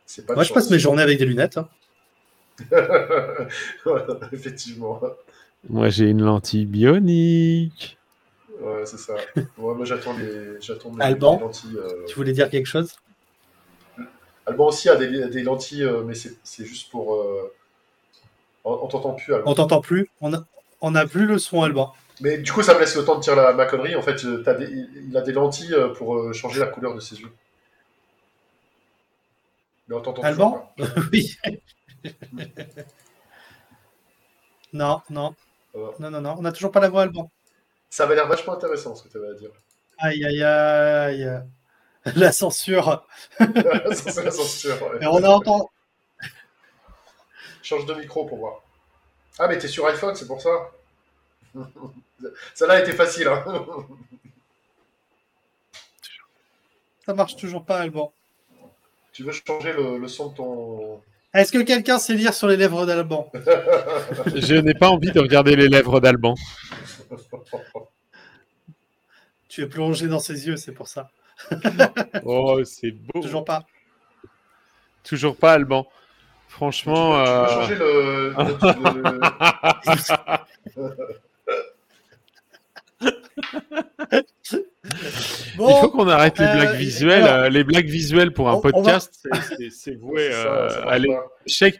C'est 0.06 0.26
pas. 0.26 0.34
Moi, 0.34 0.44
je 0.44 0.52
passe 0.52 0.70
mes 0.70 0.78
journées 0.78 1.02
avec 1.02 1.18
des 1.18 1.26
lunettes. 1.26 1.58
Hein. 1.58 1.68
effectivement. 4.32 5.00
Moi, 5.68 5.88
j'ai 5.88 6.06
une 6.06 6.22
lentille 6.22 6.66
bionique. 6.66 7.98
Ouais, 8.60 8.84
c'est 8.84 8.98
ça. 8.98 9.14
moi, 9.56 9.76
j'attends 9.84 10.16
les, 10.16 10.60
j'attends 10.60 10.92
Alban, 10.98 11.38
lentilles. 11.40 11.78
Tu 12.06 12.14
voulais 12.16 12.32
dire 12.32 12.50
quelque 12.50 12.66
chose? 12.66 12.96
Alban 14.48 14.68
aussi 14.68 14.88
a 14.88 14.96
des, 14.96 15.42
lentilles, 15.42 15.84
euh, 15.84 16.02
mais 16.04 16.14
c'est 16.14 16.64
juste 16.64 16.90
pour. 16.90 17.14
Euh, 17.14 17.52
on, 18.64 18.88
t'entend 18.88 19.12
plus, 19.12 19.34
Alban. 19.34 19.50
On 19.50 19.54
t'entend 19.54 19.80
plus? 19.80 20.10
On 20.20 20.32
a, 20.32 20.44
on 20.80 20.94
a 20.94 21.06
plus 21.06 21.26
le 21.26 21.38
son, 21.38 21.62
Alban. 21.62 21.92
Mais 22.20 22.38
du 22.38 22.50
coup, 22.50 22.62
ça 22.62 22.74
me 22.74 22.80
laisse 22.80 22.96
le 22.96 23.04
temps 23.04 23.16
de 23.16 23.20
tirer 23.20 23.36
la, 23.36 23.52
ma 23.52 23.66
connerie. 23.66 23.94
En 23.94 24.02
fait, 24.02 24.24
euh, 24.24 24.42
il 25.08 25.16
a 25.16 25.20
des 25.20 25.32
lentilles 25.32 25.76
pour 25.96 26.32
changer 26.34 26.60
la 26.60 26.66
couleur 26.66 26.94
de 26.94 27.00
ses 27.00 27.20
yeux. 27.20 27.30
Mais 29.88 29.96
on 29.96 30.00
t'entend 30.00 30.22
Alban 30.22 30.74
Oui. 31.12 31.36
non, 34.72 35.02
non. 35.08 35.34
Non, 35.74 36.10
non, 36.10 36.20
non. 36.20 36.36
On 36.38 36.42
n'a 36.42 36.52
toujours 36.52 36.70
pas 36.70 36.80
la 36.80 36.88
voix, 36.88 37.02
Alban. 37.02 37.30
Ça 37.90 38.06
va 38.06 38.14
l'air 38.14 38.28
vachement 38.28 38.54
intéressant 38.54 38.94
ce 38.94 39.02
que 39.04 39.08
tu 39.08 39.16
avais 39.16 39.28
à 39.28 39.34
dire. 39.34 39.50
Aïe, 39.98 40.24
aïe, 40.24 40.42
aïe. 40.42 41.42
la 42.16 42.32
censure. 42.32 43.06
la 43.40 43.94
censure, 43.94 44.78
on 45.02 45.24
entend. 45.24 45.70
Change 47.62 47.86
de 47.86 47.94
micro 47.94 48.24
pour 48.24 48.38
voir. 48.38 48.62
Ah, 49.38 49.48
mais 49.48 49.58
t'es 49.58 49.68
sur 49.68 49.86
iPhone, 49.86 50.14
c'est 50.14 50.26
pour 50.26 50.40
ça. 50.40 50.50
Ça 52.54 52.66
là 52.66 52.74
a 52.74 52.80
été 52.80 52.92
facile. 52.92 53.28
Hein. 53.28 53.44
ça 57.06 57.14
marche 57.14 57.36
toujours 57.36 57.64
pas, 57.64 57.80
Alban. 57.80 58.12
Tu 59.18 59.24
veux 59.24 59.32
changer 59.32 59.72
le, 59.72 60.06
son 60.06 60.28
de 60.28 60.34
ton. 60.36 61.02
Est-ce 61.34 61.50
que 61.50 61.58
quelqu'un 61.58 61.98
sait 61.98 62.14
lire 62.14 62.32
sur 62.32 62.46
les 62.46 62.56
lèvres 62.56 62.86
d'Alban 62.86 63.28
Je 63.34 64.54
n'ai 64.54 64.74
pas 64.74 64.90
envie 64.90 65.10
de 65.10 65.18
regarder 65.18 65.56
les 65.56 65.66
lèvres 65.66 65.98
d'Alban. 65.98 66.36
tu 69.48 69.62
es 69.62 69.66
plongé 69.66 70.06
dans 70.06 70.20
ses 70.20 70.46
yeux, 70.46 70.56
c'est 70.56 70.70
pour 70.70 70.86
ça. 70.86 71.10
oh, 72.22 72.62
c'est 72.62 72.92
beau. 72.92 73.20
Toujours 73.20 73.44
pas. 73.44 73.66
Toujours 75.02 75.34
pas, 75.34 75.54
Alban. 75.54 75.88
Franchement. 76.46 77.24
Tu 77.24 77.28
peux, 77.28 77.48
changer 77.48 77.74
le. 77.74 78.34
Il 85.60 85.76
faut 85.80 85.90
qu'on 85.90 86.08
arrête 86.08 86.38
les 86.38 86.46
blagues 86.46 86.74
euh, 86.74 86.78
visuelles. 86.78 87.24
Euh, 87.24 87.48
les 87.48 87.64
blagues 87.64 87.88
visuelles 87.88 88.32
pour 88.32 88.48
un 88.48 88.60
podcast, 88.60 89.26
c'est 89.70 89.94
voué 89.94 90.30
euh, 90.32 90.86
à 90.86 90.98
l'échec. 90.98 91.78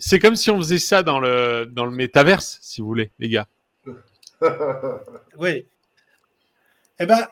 C'est 0.00 0.18
comme 0.18 0.36
si 0.36 0.50
on 0.50 0.58
faisait 0.58 0.78
ça 0.78 1.02
dans 1.02 1.20
le, 1.20 1.66
dans 1.70 1.86
le 1.86 1.92
métaverse, 1.92 2.58
si 2.62 2.80
vous 2.80 2.86
voulez, 2.86 3.10
les 3.18 3.28
gars. 3.28 3.46
oui. 5.38 5.66
Eh 7.00 7.06
ben, 7.06 7.26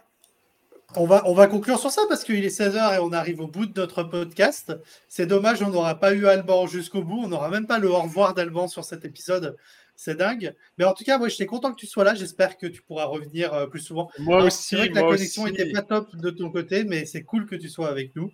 on 0.97 1.07
va, 1.07 1.23
on 1.27 1.35
va 1.35 1.47
conclure 1.47 1.79
sur 1.79 1.91
ça 1.91 2.03
parce 2.09 2.25
qu'il 2.25 2.45
est 2.45 2.61
16h 2.61 2.97
et 2.97 2.99
on 2.99 3.13
arrive 3.13 3.41
au 3.41 3.47
bout 3.47 3.67
de 3.67 3.81
notre 3.81 4.03
podcast. 4.03 4.77
C'est 5.09 5.27
dommage, 5.27 5.63
on 5.63 5.71
n'aura 5.71 5.95
pas 5.95 6.13
eu 6.13 6.27
Alban 6.27 6.67
jusqu'au 6.67 7.03
bout. 7.03 7.21
On 7.25 7.29
n'aura 7.29 7.49
même 7.49 7.67
pas 7.67 7.79
le 7.79 7.89
au 7.89 8.01
revoir 8.01 8.35
d'Alban 8.35 8.69
sur 8.69 8.85
cet 8.85 9.05
épisode. 9.05 9.57
C'est 10.05 10.17
dingue. 10.17 10.53
Mais 10.79 10.85
en 10.85 10.95
tout 10.95 11.05
cas, 11.05 11.17
moi, 11.17 11.29
j'étais 11.29 11.47
content 11.47 11.71
que 11.71 11.79
tu 11.79 11.87
sois 11.87 12.03
là. 12.03 12.17
J'espère 12.17 12.59
que 12.59 12.67
tu 12.67 12.83
pourras 12.83 13.05
revenir 13.05 13.55
euh, 13.55 13.69
plus 13.69 13.79
souvent. 13.79 14.11
Moi 14.19 14.43
aussi. 14.43 14.71
C'est 14.71 14.77
vrai 14.77 14.89
que 14.89 14.97
la 14.97 15.03
connexion 15.03 15.45
n'était 15.45 15.71
pas 15.71 15.83
top 15.83 16.17
de 16.17 16.31
ton 16.31 16.51
côté, 16.51 16.83
mais 16.83 17.07
c'est 17.07 17.23
cool 17.23 17.47
que 17.47 17.55
tu 17.55 17.69
sois 17.69 17.89
avec 17.89 18.17
nous. 18.17 18.33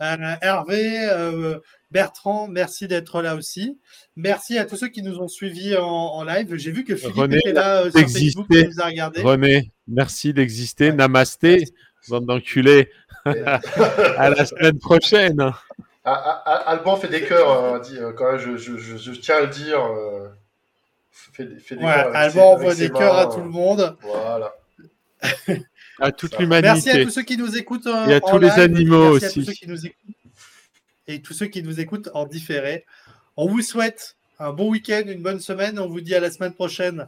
Euh, 0.00 0.16
Hervé, 0.40 1.06
euh, 1.10 1.58
Bertrand, 1.90 2.48
merci 2.48 2.88
d'être 2.88 3.20
là 3.20 3.34
aussi. 3.34 3.78
Merci 4.16 4.56
à 4.56 4.64
tous 4.64 4.76
ceux 4.76 4.88
qui 4.88 5.02
nous 5.02 5.18
ont 5.18 5.28
suivis 5.28 5.76
en, 5.76 6.24
live. 6.24 6.56
J'ai 6.56 6.70
vu 6.70 6.82
que 6.82 6.96
Philippe 6.96 7.34
était 7.34 7.52
là 7.52 7.90
sur 7.90 8.00
Facebook, 8.00 8.46
nous 8.48 8.80
a 8.80 8.86
regardé. 8.86 9.20
René, 9.20 9.70
merci 9.86 10.32
d'exister. 10.32 10.92
Namasté, 10.92 11.64
bande 12.08 12.24
d'enculés. 12.24 12.90
à 13.26 14.30
la 14.30 14.46
semaine 14.46 14.78
prochaine. 14.78 15.36
Ah, 16.04 16.22
ah, 16.24 16.42
ah, 16.46 16.70
Alban 16.70 16.96
fait 16.96 17.08
des 17.08 17.22
cœurs, 17.22 17.50
hein, 17.50 17.80
dit, 17.80 17.98
euh, 17.98 18.12
quand 18.12 18.32
même, 18.32 18.56
je, 18.56 19.10
tiens 19.20 19.36
à 19.36 19.40
le 19.42 19.48
dire. 19.48 19.80
Fait, 21.32 21.58
fait 21.58 21.76
des 21.76 21.84
Alban 21.84 22.52
envoie 22.52 22.74
des 22.74 22.90
cœurs 22.90 23.16
à 23.16 23.26
tout 23.26 23.40
le 23.40 23.48
monde. 23.48 23.96
Voilà. 24.02 24.54
à 26.00 26.12
toute 26.12 26.38
l'humanité. 26.38 26.68
Merci 26.68 26.90
à 26.90 27.04
tous 27.04 27.10
ceux 27.10 27.22
qui 27.22 27.36
nous 27.36 27.56
écoutent. 27.56 27.86
Et 27.86 28.14
à 28.14 28.20
tous 28.20 28.38
les 28.38 28.50
animaux 28.50 29.10
aussi. 29.16 29.26
À 29.26 29.30
tous 29.30 29.44
ceux 29.44 29.52
qui 29.52 29.68
nous 29.68 29.86
écoutent 29.86 30.16
et 31.08 31.22
tous 31.22 31.34
ceux 31.34 31.46
qui 31.46 31.62
nous 31.62 31.80
écoutent 31.80 32.10
en 32.14 32.26
différé. 32.26 32.84
On 33.36 33.46
vous 33.48 33.62
souhaite 33.62 34.16
un 34.38 34.52
bon 34.52 34.70
week-end, 34.70 35.02
une 35.06 35.22
bonne 35.22 35.40
semaine. 35.40 35.78
On 35.78 35.86
vous 35.86 36.00
dit 36.00 36.14
à 36.14 36.20
la 36.20 36.30
semaine 36.30 36.52
prochaine. 36.52 37.06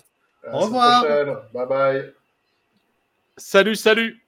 Au 0.53 0.61
revoir. 0.61 1.05
Bye 1.53 1.67
bye. 1.69 2.13
Salut, 3.37 3.77
salut. 3.77 4.23